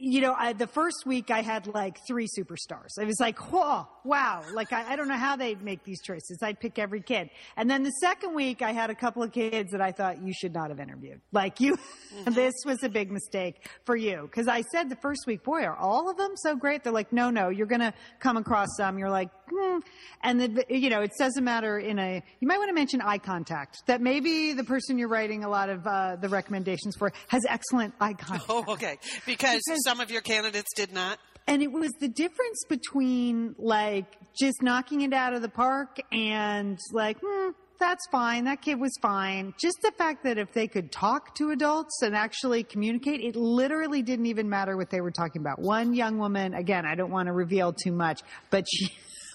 you 0.00 0.22
know, 0.22 0.34
I, 0.36 0.54
the 0.54 0.66
first 0.66 1.04
week 1.04 1.30
I 1.30 1.42
had 1.42 1.66
like 1.66 1.98
three 2.06 2.26
superstars. 2.26 2.98
I 2.98 3.04
was 3.04 3.20
like, 3.20 3.38
whoa, 3.52 3.86
wow! 4.02 4.42
Like 4.54 4.72
I, 4.72 4.92
I 4.92 4.96
don't 4.96 5.08
know 5.08 5.18
how 5.18 5.36
they 5.36 5.54
make 5.56 5.84
these 5.84 6.00
choices. 6.00 6.38
I'd 6.42 6.58
pick 6.58 6.78
every 6.78 7.02
kid. 7.02 7.28
And 7.56 7.70
then 7.70 7.82
the 7.82 7.92
second 8.00 8.34
week, 8.34 8.62
I 8.62 8.72
had 8.72 8.88
a 8.88 8.94
couple 8.94 9.22
of 9.22 9.30
kids 9.30 9.72
that 9.72 9.82
I 9.82 9.92
thought 9.92 10.22
you 10.22 10.32
should 10.32 10.54
not 10.54 10.70
have 10.70 10.80
interviewed. 10.80 11.20
Like 11.32 11.60
you, 11.60 11.76
mm-hmm. 12.14 12.32
this 12.32 12.54
was 12.64 12.82
a 12.82 12.88
big 12.88 13.10
mistake 13.10 13.68
for 13.84 13.94
you 13.94 14.22
because 14.22 14.48
I 14.48 14.62
said 14.72 14.88
the 14.88 14.96
first 14.96 15.26
week, 15.26 15.44
boy, 15.44 15.64
are 15.64 15.76
all 15.76 16.10
of 16.10 16.16
them 16.16 16.32
so 16.36 16.56
great? 16.56 16.82
They're 16.82 16.92
like, 16.92 17.12
no, 17.12 17.28
no, 17.28 17.50
you're 17.50 17.66
going 17.66 17.80
to 17.80 17.92
come 18.20 18.38
across 18.38 18.68
some. 18.78 18.98
You're 18.98 19.10
like, 19.10 19.28
hmm. 19.50 19.78
and 20.22 20.40
the, 20.40 20.64
you 20.68 20.90
know, 20.90 21.02
it 21.02 21.12
doesn't 21.18 21.44
matter 21.44 21.78
in 21.78 21.98
a. 21.98 22.22
You 22.40 22.48
might 22.48 22.58
want 22.58 22.68
to 22.68 22.74
mention 22.74 23.00
eye 23.00 23.18
contact. 23.18 23.82
That 23.86 24.00
maybe 24.00 24.52
the 24.52 24.64
person 24.64 24.98
you're 24.98 25.08
writing 25.08 25.44
a 25.44 25.48
lot 25.48 25.68
of 25.68 25.86
uh, 25.86 26.16
the 26.16 26.28
recommendations 26.28 26.96
for 26.96 27.12
has 27.28 27.42
excellent 27.48 27.94
eye 28.00 28.12
contact. 28.18 28.46
Oh, 28.48 28.64
okay. 28.68 28.98
Because 29.26 29.60
some 29.84 30.00
of 30.00 30.10
your 30.10 30.22
candidates 30.22 30.68
did 30.74 30.92
not. 30.92 31.18
And 31.46 31.62
it 31.62 31.72
was 31.72 31.90
the 32.00 32.08
difference 32.08 32.64
between 32.68 33.54
like 33.58 34.06
just 34.38 34.62
knocking 34.62 35.00
it 35.00 35.12
out 35.12 35.34
of 35.34 35.42
the 35.42 35.48
park 35.48 35.98
and 36.12 36.78
like, 36.92 37.18
hmm, 37.24 37.50
that's 37.80 38.06
fine. 38.12 38.44
That 38.44 38.62
kid 38.62 38.78
was 38.78 38.96
fine. 39.00 39.54
Just 39.60 39.78
the 39.82 39.90
fact 39.96 40.22
that 40.24 40.38
if 40.38 40.52
they 40.52 40.68
could 40.68 40.92
talk 40.92 41.34
to 41.36 41.50
adults 41.50 42.02
and 42.02 42.14
actually 42.14 42.62
communicate, 42.62 43.20
it 43.20 43.34
literally 43.34 44.02
didn't 44.02 44.26
even 44.26 44.48
matter 44.48 44.76
what 44.76 44.90
they 44.90 45.00
were 45.00 45.10
talking 45.10 45.40
about. 45.40 45.58
One 45.58 45.94
young 45.94 46.18
woman, 46.18 46.54
again, 46.54 46.84
I 46.86 46.94
don't 46.94 47.10
want 47.10 47.26
to 47.26 47.32
reveal 47.32 47.72
too 47.72 47.92
much, 47.92 48.20
but 48.50 48.66
she, 48.70 48.92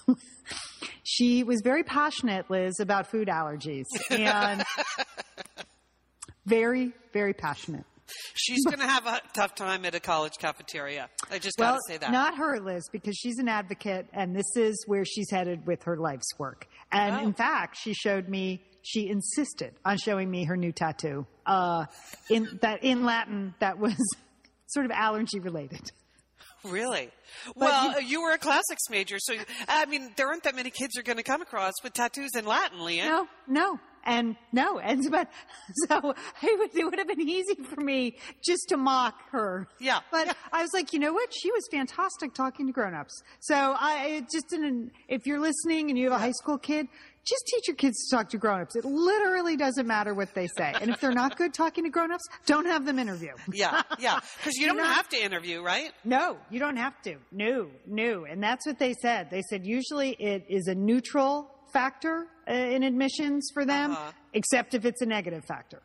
she 1.02 1.42
was 1.44 1.60
very 1.62 1.82
passionate, 1.84 2.50
Liz, 2.50 2.80
about 2.80 3.10
food 3.10 3.28
allergies 3.28 3.84
and 4.10 4.64
very, 6.46 6.92
very 7.12 7.32
passionate. 7.34 7.84
She's 8.34 8.64
going 8.64 8.78
to 8.78 8.86
have 8.86 9.06
a 9.06 9.20
tough 9.34 9.56
time 9.56 9.84
at 9.84 9.96
a 9.96 10.00
college 10.00 10.34
cafeteria. 10.38 11.08
I 11.30 11.40
just 11.40 11.56
got 11.58 11.72
to 11.72 11.80
say 11.88 11.96
that. 11.98 12.12
not 12.12 12.36
her, 12.36 12.60
Liz, 12.60 12.84
because 12.92 13.16
she's 13.16 13.38
an 13.38 13.48
advocate, 13.48 14.06
and 14.12 14.34
this 14.36 14.46
is 14.54 14.84
where 14.86 15.04
she's 15.04 15.28
headed 15.30 15.66
with 15.66 15.82
her 15.84 15.96
life's 15.96 16.28
work. 16.38 16.68
And 16.92 17.16
Oh. 17.16 17.24
in 17.24 17.32
fact, 17.32 17.76
she 17.80 17.94
showed 17.94 18.28
me. 18.28 18.62
She 18.82 19.08
insisted 19.08 19.74
on 19.84 19.98
showing 19.98 20.30
me 20.30 20.44
her 20.44 20.56
new 20.56 20.70
tattoo 20.70 21.26
uh, 21.44 21.86
in 22.30 22.60
that 22.62 22.84
in 22.84 23.04
Latin 23.04 23.52
that 23.58 23.80
was 23.80 23.96
sort 24.68 24.86
of 24.86 24.92
allergy 24.92 25.40
related. 25.40 25.90
Really? 26.70 27.10
Well, 27.54 27.96
uh, 27.96 27.98
you, 27.98 28.22
were 28.22 28.32
a 28.32 28.38
classics 28.38 28.88
major, 28.90 29.18
so 29.18 29.34
I 29.68 29.86
mean, 29.86 30.12
there 30.16 30.28
aren't 30.28 30.44
that 30.44 30.54
many 30.54 30.70
kids 30.70 30.94
you're 30.94 31.04
going 31.04 31.18
to 31.18 31.22
come 31.22 31.42
across 31.42 31.74
with 31.82 31.92
tattoos 31.92 32.30
in 32.36 32.44
Latin, 32.44 32.80
Lian. 32.80 33.06
No, 33.06 33.28
no, 33.46 33.80
and 34.06 34.36
no, 34.52 34.78
and 34.78 35.02
but 35.10 35.28
so 35.88 36.14
it 36.42 36.58
would, 36.58 36.74
it 36.74 36.84
would 36.84 36.98
have 36.98 37.08
been 37.08 37.20
easy 37.28 37.56
for 37.68 37.80
me 37.80 38.16
just 38.44 38.68
to 38.70 38.76
mock 38.76 39.14
her. 39.32 39.68
Yeah. 39.80 40.00
but 40.10 40.34
I 40.52 40.62
was 40.62 40.70
like, 40.72 40.92
you 40.92 40.98
know 40.98 41.12
what? 41.12 41.32
She 41.34 41.50
was 41.52 41.68
fantastic 41.70 42.32
talking 42.32 42.66
to 42.66 42.72
grown-ups. 42.72 43.22
So 43.40 43.54
I 43.78 44.24
just 44.32 44.48
didn't. 44.48 44.92
If 45.08 45.26
you're 45.26 45.40
listening 45.40 45.90
and 45.90 45.98
you 45.98 46.10
have 46.10 46.18
a 46.20 46.22
high 46.22 46.32
school 46.32 46.56
kid. 46.58 46.86
Just 47.28 47.44
teach 47.52 47.66
your 47.66 47.74
kids 47.74 48.06
to 48.06 48.16
talk 48.16 48.28
to 48.28 48.38
grown-ups. 48.38 48.76
It 48.76 48.84
literally 48.84 49.56
doesn't 49.56 49.84
matter 49.84 50.14
what 50.14 50.32
they 50.32 50.46
say. 50.56 50.72
And 50.80 50.90
if 50.92 51.00
they're 51.00 51.10
not 51.10 51.36
good 51.36 51.52
talking 51.52 51.82
to 51.82 51.90
grown-ups, 51.90 52.22
don't 52.46 52.66
have 52.66 52.86
them 52.86 53.00
interview. 53.00 53.32
Yeah, 53.52 53.82
yeah. 53.98 54.20
Because 54.38 54.54
you 54.54 54.68
don't 54.68 54.76
not- 54.76 54.94
have 54.94 55.08
to 55.08 55.20
interview, 55.20 55.60
right? 55.60 55.90
No, 56.04 56.36
you 56.50 56.60
don't 56.60 56.76
have 56.76 57.02
to. 57.02 57.16
No, 57.32 57.66
no. 57.84 58.26
And 58.26 58.40
that's 58.40 58.64
what 58.64 58.78
they 58.78 58.94
said. 59.02 59.28
They 59.30 59.42
said 59.50 59.66
usually 59.66 60.10
it 60.10 60.44
is 60.48 60.68
a 60.68 60.76
neutral 60.76 61.50
factor 61.80 62.26
uh, 62.48 62.52
in 62.52 62.82
admissions 62.82 63.50
for 63.52 63.64
them, 63.66 63.92
Uh-huh. 63.92 64.12
except 64.32 64.74
if 64.74 64.84
it's 64.84 65.02
a 65.02 65.06
negative 65.06 65.44
factor. 65.44 65.82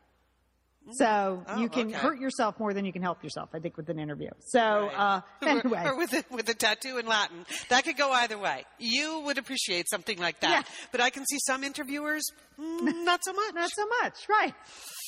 So 0.98 1.44
Oh, 1.46 1.60
you 1.60 1.68
can 1.68 1.88
okay. 1.88 1.96
hurt 1.96 2.18
yourself 2.18 2.58
more 2.58 2.72
than 2.74 2.84
you 2.84 2.92
can 2.92 3.02
help 3.02 3.22
yourself, 3.22 3.50
I 3.54 3.60
think, 3.60 3.76
with 3.76 3.88
an 3.88 3.98
interview. 4.00 4.30
So, 4.40 4.58
Right. 4.60 4.98
uh, 4.98 5.20
anyway. 5.46 5.82
or, 5.86 5.96
with 5.96 6.12
a, 6.12 6.24
with 6.30 6.48
a 6.48 6.54
tattoo 6.54 6.98
in 6.98 7.06
Latin. 7.06 7.44
That 7.68 7.84
could 7.84 7.96
go 7.96 8.10
either 8.10 8.36
way. 8.38 8.64
You 8.78 9.20
would 9.26 9.38
appreciate 9.38 9.88
something 9.88 10.18
like 10.18 10.40
that, 10.40 10.50
Yeah. 10.66 10.86
but 10.90 11.00
I 11.00 11.10
can 11.10 11.24
see 11.26 11.38
some 11.46 11.62
interviewers 11.62 12.24
mm, 12.58 13.04
not 13.04 13.20
so 13.24 13.32
much. 13.32 13.54
Not 13.54 13.70
so 13.70 13.86
much, 14.02 14.14
right. 14.28 14.54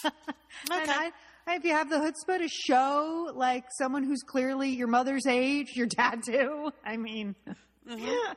Okay. 0.70 0.92
I, 0.92 1.10
if 1.56 1.64
you 1.64 1.72
have 1.72 1.90
the 1.90 1.96
chutzpah 1.96 2.38
to 2.38 2.48
show, 2.48 3.30
like, 3.34 3.64
someone 3.78 4.04
who's 4.04 4.22
clearly 4.22 4.70
your 4.70 4.86
mother's 4.86 5.26
age, 5.26 5.72
your 5.74 5.88
tattoo, 5.88 6.70
I 6.84 6.96
mean, 6.96 7.34
Mm-hmm. 7.88 8.32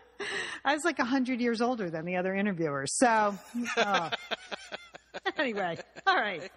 I 0.65 0.73
was 0.73 0.83
like 0.83 0.99
a 0.99 1.05
hundred 1.05 1.39
years 1.39 1.61
older 1.61 1.89
than 1.89 2.05
the 2.05 2.17
other 2.17 2.35
interviewers. 2.35 2.95
So, 2.97 3.37
uh, 3.77 4.09
anyway, 5.37 5.77
all 6.05 6.15
right. 6.15 6.51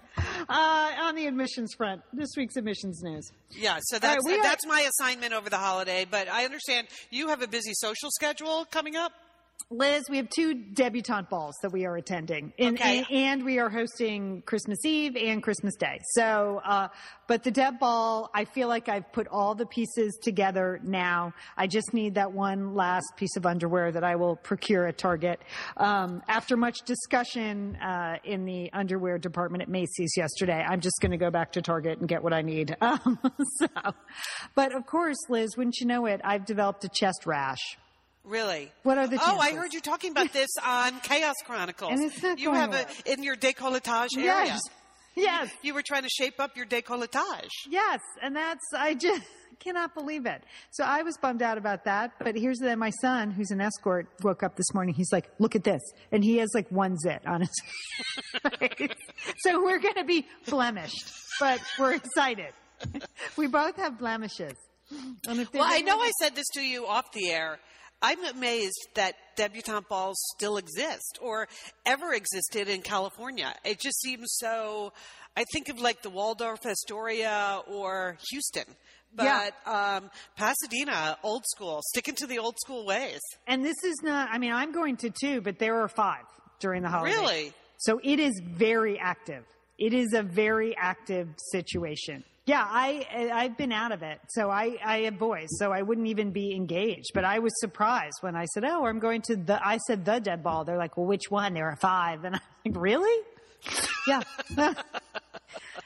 Uh, 0.49 0.91
on 1.01 1.15
the 1.15 1.27
admissions 1.27 1.75
front, 1.75 2.03
this 2.13 2.31
week's 2.37 2.57
admissions 2.57 3.03
news. 3.03 3.31
Yeah, 3.53 3.79
so 3.83 3.97
right, 3.97 4.03
that's 4.03 4.27
are- 4.27 4.43
that's 4.43 4.67
my 4.67 4.89
assignment 4.91 5.33
over 5.33 5.49
the 5.51 5.59
holiday. 5.59 6.05
But 6.11 6.29
I 6.29 6.45
understand 6.45 6.89
you 7.11 7.29
have 7.29 7.43
a 7.43 7.49
busy 7.49 7.73
social 7.75 8.11
schedule 8.11 8.67
coming 8.71 8.97
up. 8.97 9.13
Liz, 9.71 10.05
we 10.09 10.17
have 10.17 10.29
two 10.31 10.55
debutante 10.55 11.29
balls 11.29 11.55
that 11.63 11.73
we 11.73 11.85
are 11.87 11.97
attending, 11.97 12.53
and, 12.59 12.77
Okay. 12.77 12.99
and, 12.99 13.07
and 13.11 13.45
we 13.45 13.59
are 13.59 13.69
hosting 13.69 14.43
Christmas 14.47 14.85
Eve 14.85 15.17
and 15.17 15.43
Christmas 15.43 15.75
Day. 15.77 15.99
So, 16.15 16.61
uh, 16.65 16.89
but 17.27 17.43
the 17.43 17.51
deb 17.51 17.79
ball, 17.79 18.31
I 18.35 18.45
feel 18.45 18.69
like 18.69 18.89
I've 18.89 19.13
put 19.13 19.29
all 19.29 19.55
the 19.55 19.67
pieces 19.67 20.19
together 20.23 20.81
now. 20.83 21.33
I 21.57 21.67
just 21.67 21.93
need 21.95 22.15
that 22.15 22.33
one 22.33 22.75
last 22.75 23.07
piece 23.17 23.37
of 23.37 23.47
underwear 23.47 23.93
that 23.93 24.03
I 24.05 24.17
will 24.17 24.37
procure 24.37 24.87
at 24.87 24.99
Target. 24.99 25.41
Um, 25.77 26.23
after 26.29 26.57
much 26.57 26.79
discussion 26.85 27.77
uh, 27.77 28.17
in 28.25 28.45
the 28.45 28.73
underwear 28.73 29.19
department 29.19 29.63
at 29.63 29.69
Macy's 29.69 30.15
yesterday, 30.17 30.65
I'm 30.69 30.81
just 30.81 31.01
going 31.01 31.13
to 31.13 31.19
go 31.19 31.31
back 31.31 31.53
to 31.53 31.63
Target 31.63 31.99
and 32.01 32.09
get 32.09 32.23
what 32.23 32.33
I 32.33 32.43
need. 32.43 32.77
Um, 32.91 33.19
so, 33.59 33.67
but 34.57 34.75
of 34.75 34.85
course, 34.87 35.17
Liz, 35.29 35.57
wouldn't 35.57 35.77
you 35.79 35.87
know 35.87 36.07
it? 36.07 36.21
I've 36.25 36.45
developed 36.45 36.83
a 36.85 36.89
chest 36.89 37.25
rash. 37.25 37.59
Really? 38.25 38.71
What 38.83 38.99
are 38.99 39.07
the 39.07 39.19
Oh, 39.21 39.39
I 39.39 39.53
heard 39.53 39.73
you 39.73 39.81
talking 39.81 40.13
about 40.13 40.33
this 40.33 40.51
on 40.65 41.01
Chaos 41.01 41.35
Chronicles. 41.45 41.93
And 41.93 42.05
it's 42.05 42.23
not 42.23 42.39
you 42.39 42.53
have 42.53 42.71
well. 42.71 42.85
a 43.07 43.13
in 43.13 43.23
your 43.23 43.37
décolletage 43.37 44.17
area. 44.17 44.45
Yes. 44.45 44.61
Yes. 45.17 45.51
You 45.63 45.75
were 45.75 45.83
trying 45.83 46.03
to 46.03 46.09
shape 46.09 46.39
up 46.39 46.57
your 46.57 46.67
décolletage. 46.67 47.49
Yes. 47.69 48.01
And 48.23 48.37
that's, 48.37 48.65
I 48.77 48.95
just 48.95 49.23
cannot 49.59 49.95
believe 49.95 50.27
it. 50.27 50.43
So 50.71 50.85
I 50.85 51.03
was 51.03 51.17
bummed 51.19 51.43
out 51.43 51.59
about 51.59 51.85
that. 51.85 52.13
But 52.19 52.37
here's 52.37 52.59
the, 52.59 52.77
my 52.77 52.91
son, 53.01 53.31
who's 53.31 53.51
an 53.51 53.61
escort, 53.61 54.07
woke 54.23 54.43
up 54.43 54.57
this 54.57 54.73
morning. 54.75 54.95
He's 54.95 55.13
like, 55.13 55.29
look 55.39 55.57
at 55.57 55.65
this. 55.65 55.83
And 56.13 56.23
he 56.23 56.37
has 56.39 56.51
like 56.55 56.71
one 56.71 56.97
zit 56.99 57.27
on 57.27 57.41
his 57.41 57.51
face. 58.61 58.91
So 59.45 59.63
we're 59.63 59.79
going 59.79 59.95
to 59.95 60.05
be 60.05 60.27
blemished, 60.49 61.11
but 61.39 61.61
we're 61.79 61.95
excited. 61.95 62.53
We 63.37 63.47
both 63.47 63.77
have 63.77 63.99
blemishes. 63.99 64.55
Well, 64.91 65.47
I 65.63 65.83
know 65.83 66.01
I 66.01 66.11
said 66.21 66.35
this 66.35 66.47
to 66.55 66.63
you 66.63 66.87
off 66.87 67.13
the 67.13 67.29
air. 67.31 67.59
I'm 68.03 68.25
amazed 68.25 68.89
that 68.95 69.15
debutante 69.37 69.89
balls 69.89 70.17
still 70.37 70.57
exist 70.57 71.19
or 71.21 71.49
ever 71.85 72.15
existed 72.15 72.69
in 72.69 72.83
California. 72.83 73.55
It 73.65 73.81
just 73.81 74.01
seems 74.01 74.27
so. 74.39 74.93
I 75.37 75.45
think 75.53 75.69
of 75.69 75.79
like 75.81 76.03
the 76.03 76.11
Waldorf 76.11 76.65
Astoria 76.67 77.61
or 77.69 78.17
Houston, 78.31 78.65
but 79.15 79.25
Yeah. 79.25 79.51
um, 79.99 80.11
Pasadena, 80.37 81.19
old 81.23 81.45
school, 81.47 81.81
sticking 81.89 82.15
to 82.17 82.27
the 82.27 82.39
old 82.39 82.57
school 82.59 82.85
ways. 82.87 83.21
And 83.47 83.65
this 83.65 83.77
is 83.85 83.97
not, 84.03 84.29
I 84.33 84.39
mean, 84.39 84.53
I'm 84.53 84.73
going 84.73 84.97
to 84.99 85.11
two, 85.11 85.41
but 85.41 85.59
there 85.59 85.81
are 85.83 85.89
five 85.89 86.25
during 86.59 86.83
the 86.83 86.89
holidays. 86.89 87.17
Really? 87.17 87.53
So 87.79 88.01
it 88.03 88.19
is 88.19 88.41
very 88.45 88.99
active. 88.99 89.45
It 89.79 89.95
is 89.95 90.13
a 90.13 90.23
very 90.23 90.77
active 90.77 91.29
situation. 91.53 92.25
Yeah, 92.47 92.65
I 92.67 93.07
I've 93.33 93.57
been 93.57 93.71
out 93.71 93.93
of 93.93 94.03
it. 94.03 94.19
So 94.31 94.51
I 94.51 94.77
I 94.85 94.99
have 95.03 95.19
boys, 95.19 95.49
so 95.59 95.73
I 95.73 95.83
wouldn't 95.83 96.09
even 96.09 96.33
be 96.33 96.55
engaged. 96.55 97.11
But 97.15 97.25
I 97.25 97.39
was 97.39 97.53
surprised 97.61 98.17
when 98.23 98.35
I 98.35 98.47
said, 98.47 98.65
"Oh, 98.65 98.87
I'm 98.87 98.99
going 98.99 99.23
to 99.23 99.37
the." 99.37 99.61
I 99.65 99.77
said 99.87 100.05
the 100.05 100.19
dead 100.19 100.43
ball. 100.43 100.65
They're 100.65 100.79
like, 100.79 100.97
"Well, 100.97 101.07
which 101.07 101.31
one?" 101.31 101.55
There 101.55 101.67
are 101.67 101.77
five, 101.77 102.25
and 102.25 102.37
I'm 102.37 102.41
like, 102.65 102.75
"Really?" 102.83 103.25
yeah. 104.09 104.23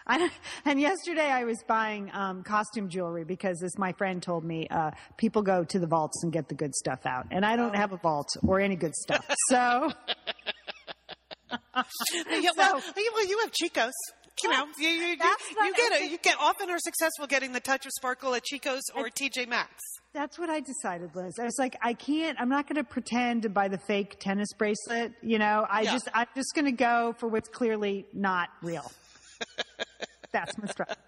I 0.06 0.30
and 0.64 0.80
yesterday 0.80 1.26
I 1.30 1.44
was 1.44 1.62
buying 1.66 2.10
um, 2.14 2.42
costume 2.42 2.88
jewelry 2.88 3.24
because, 3.24 3.62
as 3.62 3.76
my 3.78 3.92
friend 3.92 4.22
told 4.22 4.44
me, 4.44 4.66
uh, 4.70 4.90
people 5.16 5.42
go 5.42 5.64
to 5.64 5.78
the 5.78 5.86
vaults 5.86 6.22
and 6.22 6.32
get 6.32 6.48
the 6.48 6.54
good 6.54 6.74
stuff 6.74 7.04
out, 7.06 7.26
and 7.30 7.44
I 7.44 7.56
don't 7.56 7.74
have 7.74 7.92
a 7.92 7.96
vault 7.96 8.28
or 8.46 8.60
any 8.60 8.76
good 8.76 8.94
stuff. 8.94 9.24
So 9.48 9.90
Yeah, 11.50 12.50
well, 12.56 12.80
you- 12.96 13.10
well, 13.14 13.26
you 13.26 13.38
have 13.40 13.52
Chico's. 13.52 13.92
You 14.42 14.50
know, 14.50 14.66
you, 14.78 14.88
you, 14.88 15.06
you, 15.06 15.16
you 15.64 15.74
get 15.74 15.92
a, 16.00 16.06
you 16.10 16.18
get 16.18 16.36
often 16.40 16.68
are 16.68 16.78
successful 16.78 17.26
getting 17.26 17.52
the 17.52 17.60
touch 17.60 17.86
of 17.86 17.92
sparkle 17.92 18.34
at 18.34 18.42
Chico's 18.44 18.82
or 18.94 19.08
TJ 19.08 19.46
Maxx. 19.48 19.72
That's 20.12 20.38
what 20.38 20.50
I 20.50 20.60
decided, 20.60 21.14
Liz. 21.14 21.34
I 21.40 21.44
was 21.44 21.56
like, 21.58 21.76
I 21.82 21.94
can't, 21.94 22.40
I'm 22.40 22.48
not 22.48 22.66
going 22.66 22.76
to 22.76 22.84
pretend 22.84 23.42
to 23.42 23.48
buy 23.48 23.68
the 23.68 23.78
fake 23.78 24.18
tennis 24.18 24.48
bracelet. 24.58 25.12
You 25.22 25.38
know, 25.38 25.66
I 25.70 25.82
Yeah. 25.82 25.92
just, 25.92 26.08
I'm 26.12 26.26
just 26.36 26.52
going 26.54 26.64
to 26.66 26.72
go 26.72 27.14
for 27.18 27.28
what's 27.28 27.48
clearly 27.48 28.06
not 28.12 28.48
real. 28.62 28.90
That's 30.32 30.56
my 30.58 30.66
strategy. 30.66 31.00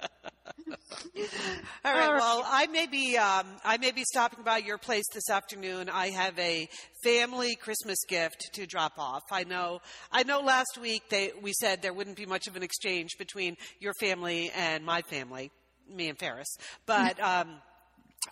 All 1.85 1.95
right. 1.95 2.15
Well, 2.15 2.45
I 2.47 2.67
may 2.67 2.87
be 2.87 3.17
um, 3.17 3.47
I 3.65 3.77
may 3.79 3.93
be 3.93 4.05
stopping 4.05 4.45
by 4.45 4.59
your 4.59 4.79
place 4.79 5.05
this 5.13 5.31
afternoon. 5.31 5.89
I 5.89 6.11
have 6.11 6.39
a 6.39 6.69
family 7.03 7.57
Christmas 7.57 7.99
gift 8.09 8.51
to 8.55 8.67
drop 8.67 8.93
off. 8.99 9.23
I 9.31 9.45
know. 9.45 9.81
I 10.13 10.23
know. 10.23 10.41
Last 10.41 10.79
week 10.81 11.03
they 11.09 11.33
we 11.43 11.53
said 11.53 11.83
there 11.83 11.93
wouldn't 11.93 12.17
be 12.17 12.27
much 12.27 12.47
of 12.47 12.57
an 12.57 12.63
exchange 12.63 13.13
between 13.19 13.57
your 13.81 13.93
family 14.01 14.51
and 14.55 14.85
my 14.85 15.03
family, 15.03 15.51
me 15.91 16.09
and 16.09 16.19
Ferris. 16.19 16.49
But 16.87 17.21
um, 17.23 17.49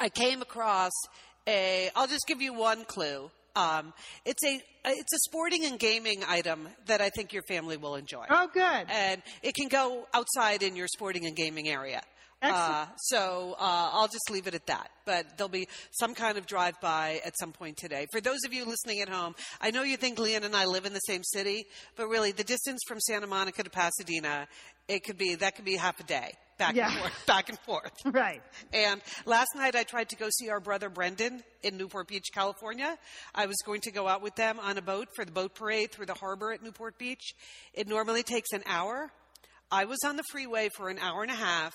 I 0.01 0.09
came 0.09 0.43
across 0.43 0.93
a. 1.47 1.91
I'll 1.95 2.09
just 2.09 2.27
give 2.27 2.41
you 2.41 2.55
one 2.55 2.85
clue. 2.85 3.31
Um, 3.57 3.93
it's 4.25 4.45
a 4.45 4.61
it's 4.85 5.13
a 5.15 5.19
sporting 5.25 5.65
and 5.65 5.79
gaming 5.79 6.23
item 6.29 6.69
that 6.87 7.01
I 7.01 7.09
think 7.11 7.33
your 7.33 7.43
family 7.45 7.77
will 7.77 7.95
enjoy 7.95 8.27
Oh, 8.29 8.49
good. 8.53 8.87
and 8.91 9.23
it 9.43 9.55
can 9.55 9.69
go 9.69 10.07
outside 10.13 10.63
in 10.63 10.77
your 10.77 10.89
sporting 10.89 11.25
and 11.27 11.35
gaming 11.37 11.69
area. 11.69 12.03
Uh, 12.43 12.85
so 12.99 13.57
uh, 13.59 13.89
I'll 13.95 14.09
just 14.09 14.31
leave 14.31 14.47
it 14.47 14.55
at 14.55 14.67
that. 14.67 14.91
But 15.07 15.39
there'll 15.39 15.49
be 15.49 15.67
some 15.93 16.15
kind 16.15 16.37
of 16.37 16.45
drive 16.47 16.75
by 16.83 17.23
at 17.25 17.33
some 17.39 17.53
point 17.53 17.79
today. 17.79 18.07
For 18.13 18.21
those 18.21 18.41
of 18.45 18.53
you 18.53 18.67
listening 18.67 19.01
at 19.01 19.09
home, 19.09 19.35
I 19.63 19.71
know 19.71 19.83
you 19.83 19.97
think 19.97 20.19
Lian 20.19 20.45
and 20.45 20.55
I 20.55 20.67
live 20.67 20.85
in 20.85 20.93
the 20.93 20.99
same 21.01 21.23
city, 21.25 21.65
but 21.97 22.07
really 22.09 22.33
the 22.33 22.45
distance 22.45 22.81
from 22.87 23.01
Santa 23.01 23.27
Monica 23.27 23.63
to 23.63 23.71
Pasadena, 23.71 24.47
it 24.89 25.05
could 25.05 25.19
be 25.19 25.35
that 25.37 25.57
could 25.57 25.65
be 25.65 25.77
half 25.77 25.99
a 26.01 26.05
day 26.05 26.33
back 26.59 26.75
Yeah. 26.77 26.89
and 26.91 26.99
forth, 27.01 27.27
back 27.27 27.49
and 27.49 27.59
forth. 27.61 27.93
Right. 28.05 28.43
And 28.73 29.01
last 29.27 29.49
night 29.57 29.75
I 29.75 29.83
tried 29.83 30.11
to 30.11 30.17
go 30.17 30.29
see 30.31 30.49
our 30.51 30.61
brother 30.61 30.89
Brendan 30.89 31.43
in 31.63 31.77
Newport 31.77 32.09
Beach, 32.09 32.27
California. 32.33 32.97
I 33.35 33.47
was 33.47 33.57
going 33.67 33.81
to 33.83 33.91
go 33.91 34.07
out 34.07 34.23
with 34.23 34.37
them 34.37 34.61
on 34.61 34.79
a 34.79 34.83
boat 34.83 35.09
for 35.17 35.25
the 35.25 35.33
boat 35.33 35.55
parade 35.55 35.91
through 35.93 36.07
the 36.07 36.15
harbor 36.15 36.53
at 36.53 36.63
Newport 36.63 36.99
Beach. 36.99 37.35
It 37.73 37.89
normally 37.89 38.23
takes 38.23 38.53
an 38.53 38.63
hour. 38.67 39.11
I 39.71 39.87
was 39.87 39.99
on 40.07 40.17
the 40.17 40.23
freeway 40.31 40.69
for 40.77 40.89
an 40.91 40.99
hour 41.01 41.23
and 41.23 41.31
a 41.31 41.35
half. 41.35 41.73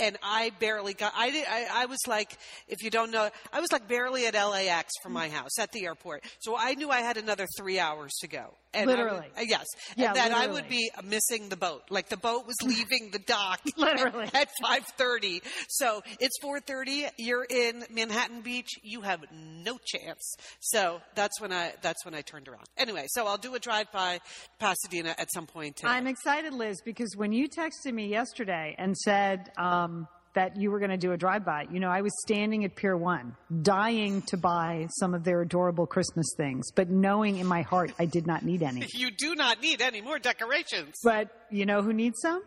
And 0.00 0.16
I 0.22 0.52
barely 0.60 0.94
got. 0.94 1.12
I 1.16 1.30
did. 1.30 1.44
I, 1.48 1.66
I 1.82 1.86
was 1.86 1.98
like, 2.06 2.36
if 2.68 2.82
you 2.84 2.90
don't 2.90 3.10
know, 3.10 3.28
I 3.52 3.60
was 3.60 3.72
like 3.72 3.88
barely 3.88 4.26
at 4.26 4.34
LAX 4.34 4.92
from 5.02 5.12
my 5.12 5.28
house 5.28 5.58
at 5.58 5.72
the 5.72 5.86
airport. 5.86 6.22
So 6.38 6.56
I 6.56 6.74
knew 6.74 6.88
I 6.90 7.00
had 7.00 7.16
another 7.16 7.46
three 7.58 7.78
hours 7.80 8.12
to 8.20 8.28
go. 8.28 8.54
And 8.74 8.86
would- 8.86 8.98
Literally. 8.98 9.26
uh, 9.36 9.40
yes. 9.46 9.64
Yeah, 9.96 10.08
and 10.08 10.16
that 10.16 10.32
I 10.32 10.46
would 10.46 10.68
be 10.68 10.90
missing 11.02 11.48
the 11.48 11.56
boat. 11.56 11.82
Like 11.90 12.10
the 12.10 12.16
boat 12.18 12.46
was 12.46 12.54
leaving 12.62 13.10
the 13.12 13.18
dock 13.18 13.60
Literally. 13.76 14.28
at 14.34 14.48
5:30. 14.62 15.40
So 15.68 16.02
it's 16.20 16.38
4:30. 16.44 17.08
You're 17.18 17.46
in 17.48 17.82
Manhattan 17.90 18.42
Beach. 18.42 18.68
You 18.82 19.00
have 19.00 19.24
no 19.32 19.78
chance. 19.84 20.36
So 20.60 21.00
that's 21.16 21.40
when 21.40 21.52
I 21.52 21.72
that's 21.82 22.04
when 22.04 22.14
I 22.14 22.20
turned 22.20 22.46
around. 22.46 22.66
Anyway, 22.76 23.06
so 23.08 23.26
I'll 23.26 23.38
do 23.38 23.54
a 23.54 23.58
drive 23.58 23.90
by 23.90 24.20
Pasadena 24.60 25.14
at 25.18 25.32
some 25.32 25.46
point 25.46 25.76
today. 25.76 25.88
I'm 25.88 26.06
excited, 26.06 26.52
Liz, 26.52 26.80
because 26.84 27.16
when 27.16 27.32
you 27.32 27.48
texted 27.48 27.92
me 27.94 28.06
yesterday 28.08 28.74
and 28.78 28.96
said 28.96 29.50
um, 29.56 29.87
Um, 29.88 30.08
that 30.34 30.56
you 30.56 30.70
were 30.70 30.78
going 30.78 30.90
to 30.90 30.96
do 30.96 31.10
a 31.12 31.16
drive-by, 31.16 31.66
you 31.72 31.80
know, 31.80 31.88
I 31.88 32.02
was 32.02 32.12
standing 32.22 32.64
at 32.64 32.76
Pier 32.76 32.96
One, 32.96 33.34
dying 33.62 34.22
to 34.28 34.36
buy 34.36 34.86
some 35.00 35.14
of 35.14 35.24
their 35.24 35.40
adorable 35.40 35.86
Christmas 35.86 36.26
things, 36.36 36.70
but 36.70 36.88
knowing 36.88 37.38
in 37.38 37.46
my 37.46 37.62
heart 37.62 37.92
I 37.98 38.04
did 38.04 38.26
not 38.26 38.44
need 38.44 38.62
any. 38.62 38.86
you 38.94 39.10
do 39.10 39.34
not 39.34 39.60
need 39.60 39.80
any 39.80 40.00
more 40.00 40.18
decorations. 40.18 40.94
But 41.02 41.30
you 41.50 41.66
know 41.66 41.82
who 41.82 41.92
needs 41.92 42.20
some? 42.20 42.42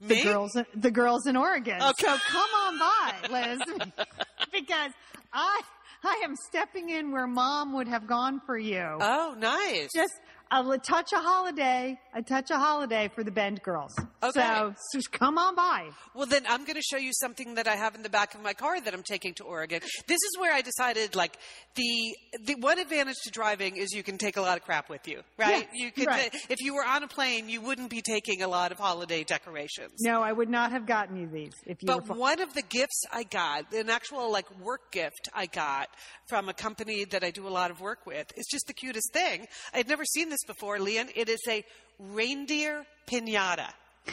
The 0.00 0.22
girls, 0.22 0.56
the 0.74 0.90
girls 0.90 1.26
in 1.26 1.36
Oregon. 1.36 1.80
Okay. 1.80 2.06
So 2.06 2.16
come 2.16 2.50
on 2.64 2.78
by, 2.78 3.14
Liz, 3.30 3.60
because 4.52 4.92
I 5.32 5.60
I 6.02 6.22
am 6.24 6.34
stepping 6.48 6.90
in 6.90 7.12
where 7.12 7.26
Mom 7.26 7.74
would 7.74 7.88
have 7.88 8.06
gone 8.06 8.40
for 8.46 8.56
you. 8.56 8.84
Oh, 9.00 9.34
nice. 9.38 9.90
just 9.94 10.14
a 10.50 10.78
touch 10.78 11.12
of 11.12 11.22
holiday, 11.22 11.98
a 12.14 12.22
touch 12.22 12.50
of 12.50 12.58
holiday 12.58 13.10
for 13.14 13.24
the 13.24 13.30
Bend 13.30 13.62
girls. 13.62 13.94
Okay. 14.22 14.40
So 14.40 14.74
just 14.94 15.12
come 15.12 15.38
on 15.38 15.54
by. 15.54 15.88
Well, 16.14 16.26
then 16.26 16.44
I'm 16.48 16.64
going 16.64 16.76
to 16.76 16.82
show 16.82 16.96
you 16.96 17.12
something 17.12 17.56
that 17.56 17.66
I 17.68 17.76
have 17.76 17.94
in 17.94 18.02
the 18.02 18.08
back 18.08 18.34
of 18.34 18.42
my 18.42 18.52
car 18.52 18.80
that 18.80 18.94
I'm 18.94 19.02
taking 19.02 19.34
to 19.34 19.44
Oregon. 19.44 19.80
This 20.06 20.22
is 20.22 20.36
where 20.38 20.52
I 20.52 20.62
decided, 20.62 21.16
like, 21.16 21.36
the 21.74 22.16
the 22.44 22.54
one 22.56 22.78
advantage 22.78 23.16
to 23.24 23.30
driving 23.30 23.76
is 23.76 23.92
you 23.92 24.02
can 24.02 24.18
take 24.18 24.36
a 24.36 24.40
lot 24.40 24.56
of 24.56 24.64
crap 24.64 24.88
with 24.88 25.06
you, 25.08 25.20
right? 25.38 25.68
Yeah, 25.72 25.84
you 25.84 25.92
could, 25.92 26.06
right. 26.06 26.34
if 26.48 26.60
you 26.60 26.74
were 26.74 26.84
on 26.84 27.02
a 27.02 27.08
plane, 27.08 27.48
you 27.48 27.60
wouldn't 27.60 27.90
be 27.90 28.02
taking 28.02 28.42
a 28.42 28.48
lot 28.48 28.72
of 28.72 28.78
holiday 28.78 29.24
decorations. 29.24 29.92
No, 30.00 30.22
I 30.22 30.32
would 30.32 30.48
not 30.48 30.70
have 30.72 30.86
gotten 30.86 31.16
you 31.16 31.26
these 31.26 31.52
if 31.66 31.82
you 31.82 31.86
But 31.86 32.08
were. 32.08 32.14
one 32.14 32.40
of 32.40 32.54
the 32.54 32.62
gifts 32.62 33.02
I 33.12 33.24
got, 33.24 33.72
an 33.72 33.90
actual 33.90 34.30
like 34.30 34.46
work 34.60 34.92
gift 34.92 35.28
I 35.34 35.46
got 35.46 35.88
from 36.28 36.48
a 36.48 36.54
company 36.54 37.04
that 37.04 37.22
I 37.24 37.30
do 37.30 37.46
a 37.46 37.50
lot 37.50 37.70
of 37.70 37.80
work 37.80 38.06
with, 38.06 38.26
is 38.36 38.46
just 38.46 38.66
the 38.66 38.74
cutest 38.74 39.12
thing. 39.12 39.46
I'd 39.74 39.88
never 39.88 40.04
seen 40.04 40.28
this 40.28 40.35
before, 40.46 40.78
Lian. 40.78 41.08
It 41.14 41.28
is 41.28 41.40
a 41.48 41.64
reindeer 41.98 42.84
pinata. 43.10 43.68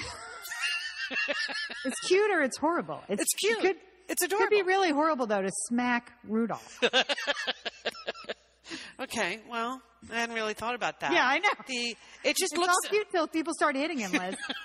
it's 1.86 2.00
cute 2.08 2.32
or 2.32 2.42
it's 2.42 2.58
horrible. 2.58 3.02
It's, 3.10 3.22
It's 3.22 3.34
cute. 3.36 3.58
It 3.60 3.62
could, 3.62 3.76
It's 4.10 4.24
adorable. 4.24 4.46
it 4.46 4.50
could 4.50 4.56
be 4.56 4.62
really 4.68 4.92
horrible 4.92 5.26
though 5.28 5.42
to 5.42 5.52
smack 5.70 6.12
Rudolph. 6.28 6.80
Okay, 9.00 9.40
well, 9.50 9.82
I 10.12 10.20
hadn't 10.20 10.36
really 10.36 10.54
thought 10.54 10.74
about 10.74 11.02
that. 11.02 11.12
Yeah, 11.12 11.26
I 11.28 11.38
know. 11.40 11.50
The 11.68 11.96
it 12.24 12.38
just 12.38 12.54
It's 12.54 12.58
looks 12.58 12.70
all 12.74 12.90
cute 12.90 13.08
till 13.12 13.28
people 13.28 13.54
start 13.54 13.76
hitting 13.76 14.00
him, 14.00 14.12
Liz. 14.14 14.36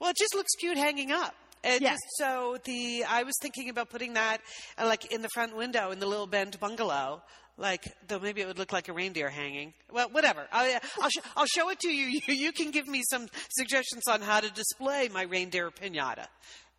well, 0.00 0.10
it 0.10 0.16
just 0.16 0.34
looks 0.34 0.52
cute 0.58 0.76
hanging 0.78 1.12
up. 1.12 1.34
It 1.62 1.80
Yes. 1.82 1.92
just- 1.92 2.16
so 2.18 2.56
the 2.64 3.04
I 3.08 3.22
was 3.22 3.34
thinking 3.40 3.68
about 3.70 3.90
putting 3.90 4.14
that 4.14 4.40
uh, 4.78 4.86
like 4.86 5.12
in 5.12 5.22
the 5.22 5.28
front 5.34 5.56
window 5.56 5.90
in 5.90 5.98
the 5.98 6.06
little 6.06 6.26
bend 6.26 6.58
bungalow. 6.60 7.22
Like, 7.56 7.94
though 8.08 8.18
maybe 8.18 8.40
it 8.40 8.48
would 8.48 8.58
look 8.58 8.72
like 8.72 8.88
a 8.88 8.92
reindeer 8.92 9.30
hanging. 9.30 9.74
Well, 9.92 10.08
whatever. 10.10 10.46
I, 10.52 10.80
I'll, 11.00 11.08
sh- 11.08 11.22
I'll 11.36 11.46
show 11.46 11.70
it 11.70 11.78
to 11.80 11.88
you. 11.88 12.20
you. 12.26 12.34
You 12.34 12.52
can 12.52 12.70
give 12.70 12.88
me 12.88 13.02
some 13.08 13.28
suggestions 13.50 14.02
on 14.08 14.20
how 14.22 14.40
to 14.40 14.50
display 14.50 15.08
my 15.12 15.22
reindeer 15.22 15.70
pinata, 15.70 16.26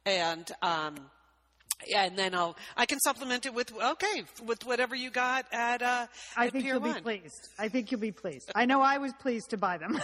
and 0.06 0.50
um, 0.62 0.96
yeah, 1.88 2.06
and 2.06 2.18
then 2.18 2.34
I'll 2.34 2.56
I 2.78 2.86
can 2.86 3.00
supplement 3.00 3.46
it 3.46 3.54
with 3.54 3.72
okay 3.74 4.24
with 4.46 4.66
whatever 4.66 4.96
you 4.96 5.10
got 5.10 5.46
at 5.52 5.82
uh, 5.82 6.08
I 6.36 6.48
at 6.48 6.52
think 6.52 6.64
Pier 6.64 6.76
you'll 6.76 6.94
be 6.94 7.00
pleased. 7.02 7.50
I 7.60 7.70
think 7.70 7.92
you'll 7.92 8.00
be 8.00 8.12
pleased. 8.12 8.52
I 8.56 8.66
know 8.66 8.82
I 8.82 8.98
was 8.98 9.14
pleased 9.14 9.50
to 9.52 9.58
buy 9.58 9.78
them. 9.78 10.00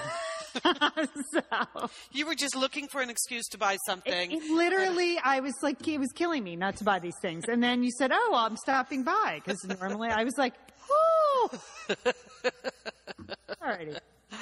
so, 1.34 1.90
You 2.12 2.26
were 2.26 2.36
just 2.36 2.56
looking 2.56 2.88
for 2.88 3.02
an 3.02 3.10
excuse 3.10 3.48
to 3.50 3.58
buy 3.58 3.78
something. 3.86 4.32
it 4.32 4.44
literally, 4.52 5.18
I 5.24 5.40
was 5.40 5.54
like, 5.62 5.88
it 5.88 5.98
was 5.98 6.12
killing 6.14 6.44
me 6.44 6.56
not 6.56 6.76
to 6.78 6.84
buy 6.84 7.00
these 7.00 7.18
things. 7.22 7.46
And 7.48 7.64
then 7.64 7.84
you 7.84 7.92
said, 7.98 8.12
"Oh, 8.14 8.34
I'm 8.36 8.58
stopping 8.58 9.04
by," 9.04 9.42
because 9.44 9.64
normally 9.64 10.10
I 10.10 10.24
was 10.24 10.38
like, 10.38 10.54
"Oh." 10.90 11.50
Alrighty. 13.62 13.98
okay. 14.34 14.42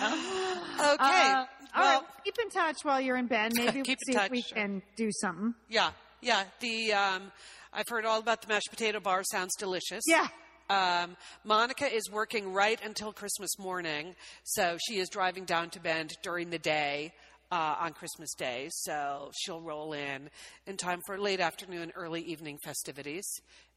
Uh, 0.79 1.45
all 1.75 1.83
well, 1.83 1.99
right. 2.01 2.09
Keep 2.25 2.35
in 2.43 2.49
touch 2.49 2.77
while 2.83 2.99
you're 3.01 3.17
in 3.17 3.27
Bend. 3.27 3.53
Maybe 3.57 3.81
we'll 3.81 3.95
see 4.05 4.13
if 4.15 4.31
we 4.31 4.41
can 4.41 4.81
do 4.95 5.09
something. 5.11 5.53
yeah, 5.69 5.91
yeah. 6.21 6.43
The 6.59 6.93
um, 6.93 7.31
I've 7.73 7.87
heard 7.87 8.05
all 8.05 8.19
about 8.19 8.41
the 8.41 8.47
mashed 8.47 8.69
potato 8.69 8.99
bar. 8.99 9.23
Sounds 9.23 9.55
delicious. 9.57 10.03
Yeah. 10.07 10.27
Um, 10.69 11.17
Monica 11.43 11.91
is 11.91 12.11
working 12.11 12.53
right 12.53 12.79
until 12.83 13.11
Christmas 13.11 13.57
morning, 13.57 14.13
so 14.43 14.77
she 14.87 14.99
is 14.99 15.09
driving 15.09 15.45
down 15.45 15.71
to 15.71 15.79
Bend 15.79 16.15
during 16.21 16.51
the 16.51 16.59
day 16.59 17.11
uh, 17.51 17.75
on 17.79 17.93
Christmas 17.93 18.33
Day. 18.35 18.67
So 18.71 19.31
she'll 19.39 19.61
roll 19.61 19.93
in 19.93 20.29
in 20.67 20.77
time 20.77 21.01
for 21.05 21.17
late 21.17 21.39
afternoon, 21.39 21.91
early 21.95 22.21
evening 22.21 22.59
festivities, 22.63 23.27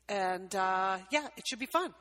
and 0.09 0.55
uh, 0.55 0.99
yeah, 1.11 1.29
it 1.37 1.47
should 1.47 1.59
be 1.59 1.69
fun. 1.73 1.95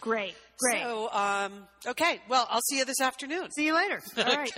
Great. 0.00 0.34
Great. 0.58 0.82
So, 0.82 1.08
um, 1.12 1.66
okay. 1.86 2.20
Well, 2.28 2.46
I'll 2.50 2.60
see 2.62 2.78
you 2.78 2.84
this 2.84 3.00
afternoon. 3.00 3.50
See 3.52 3.66
you 3.66 3.74
later. 3.74 4.00
All 4.18 4.24
right. 4.24 4.50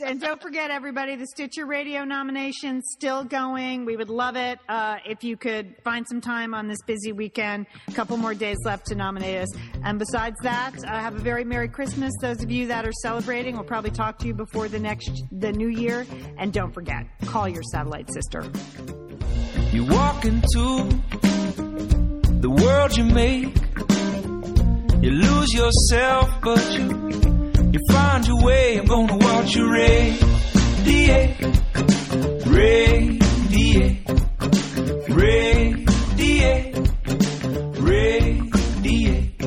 and 0.00 0.20
don't 0.20 0.40
forget, 0.40 0.70
everybody, 0.70 1.16
the 1.16 1.26
Stitcher 1.26 1.66
Radio 1.66 2.04
nomination 2.04 2.80
still 2.82 3.24
going. 3.24 3.84
We 3.84 3.96
would 3.96 4.08
love 4.08 4.36
it 4.36 4.60
uh, 4.68 4.98
if 5.04 5.24
you 5.24 5.36
could 5.36 5.74
find 5.82 6.06
some 6.08 6.20
time 6.20 6.54
on 6.54 6.68
this 6.68 6.78
busy 6.86 7.10
weekend. 7.10 7.66
A 7.88 7.92
couple 7.92 8.16
more 8.16 8.34
days 8.34 8.58
left 8.64 8.86
to 8.86 8.94
nominate 8.94 9.42
us. 9.42 9.48
And 9.84 9.98
besides 9.98 10.36
that, 10.42 10.74
uh, 10.84 11.00
have 11.00 11.16
a 11.16 11.20
very 11.20 11.44
Merry 11.44 11.68
Christmas. 11.68 12.12
Those 12.20 12.42
of 12.42 12.50
you 12.52 12.68
that 12.68 12.86
are 12.86 12.92
celebrating, 13.02 13.56
we'll 13.56 13.64
probably 13.64 13.90
talk 13.90 14.18
to 14.18 14.28
you 14.28 14.34
before 14.34 14.68
the 14.68 14.78
next 14.78 15.10
the 15.32 15.52
new 15.52 15.68
year. 15.68 16.06
And 16.38 16.52
don't 16.52 16.72
forget, 16.72 17.04
call 17.26 17.48
your 17.48 17.62
satellite 17.72 18.08
sister. 18.12 18.48
You 19.72 19.86
walk 19.86 20.24
into 20.24 20.88
the 22.40 22.50
world 22.50 22.96
you 22.96 23.04
make. 23.04 23.56
You 25.00 25.10
lose 25.12 25.52
yourself, 25.54 26.28
but 26.42 26.72
you 26.72 26.86
you 27.72 27.80
find 27.90 28.26
your 28.26 28.42
way. 28.42 28.78
I'm 28.78 28.86
gonna 28.86 29.16
watch 29.16 29.54
you 29.54 29.70
radiate, 29.72 31.40
radiate, 32.46 34.02
radiate, 35.08 36.76
radiate. 37.80 39.42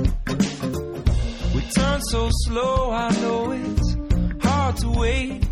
We 1.53 1.61
turn 1.75 2.01
so 2.01 2.29
slow, 2.31 2.91
I 2.91 3.09
know 3.21 3.51
it's 3.51 3.97
hard 4.45 4.77
to 4.77 4.89
wait. 4.89 5.43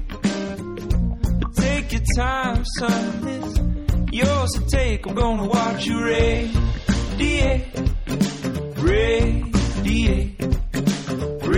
But 1.41 1.55
take 1.55 1.91
your 1.91 2.03
time, 2.15 2.63
son. 2.77 3.27
It's 3.27 3.59
yours 4.13 4.51
to 4.51 4.65
take. 4.67 5.05
I'm 5.05 5.15
gonna 5.15 5.45
watch 5.45 5.85
you 5.85 6.01
radiate, 6.03 6.55
radiate, 8.77 9.48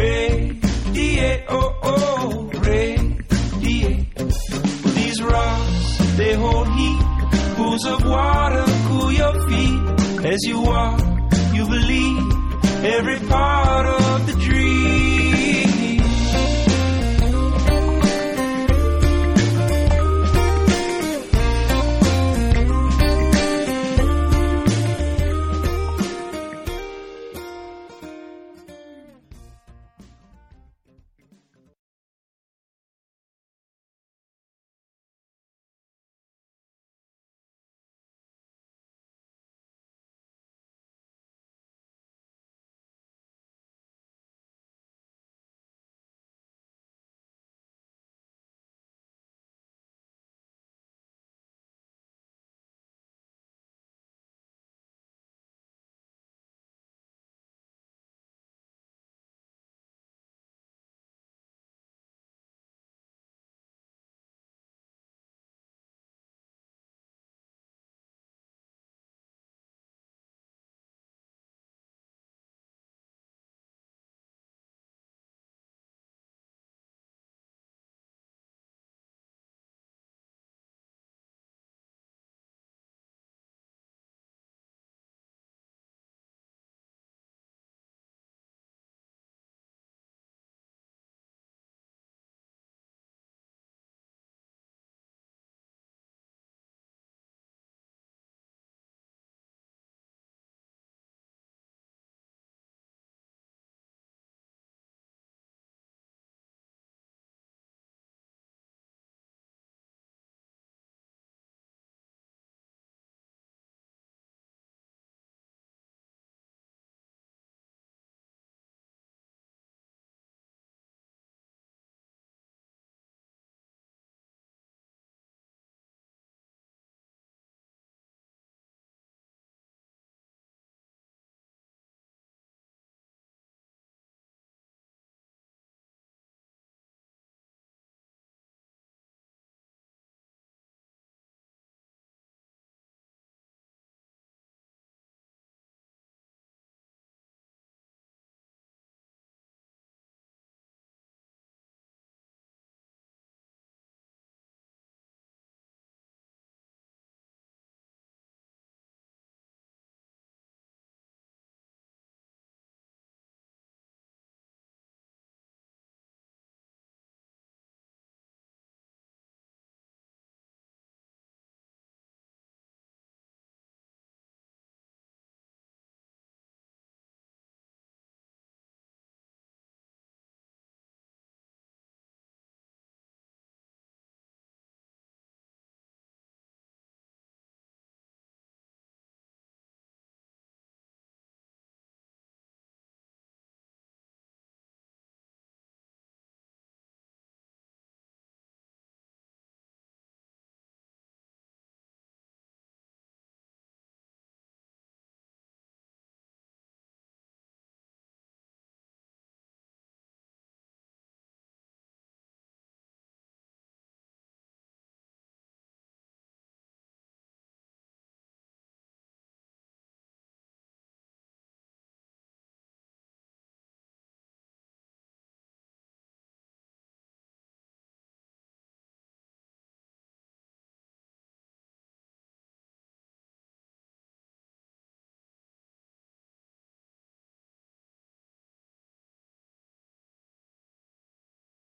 radiate. 0.01 1.43
Oh, 1.49 1.73
oh, 1.84 2.49
radiate. 2.59 4.07
Well, 4.15 4.93
these 4.93 5.21
rocks, 5.21 6.17
they 6.17 6.34
hold 6.36 6.67
heat. 6.69 7.01
Pools 7.55 7.86
of 7.86 8.05
water 8.05 8.65
cool 8.88 9.11
your 9.11 9.34
feet 9.49 10.25
as 10.25 10.43
you 10.43 10.61
walk. 10.61 11.01
You 11.53 11.65
believe 11.65 12.86
every 12.86 13.19
part 13.27 13.86
of. 13.88 14.01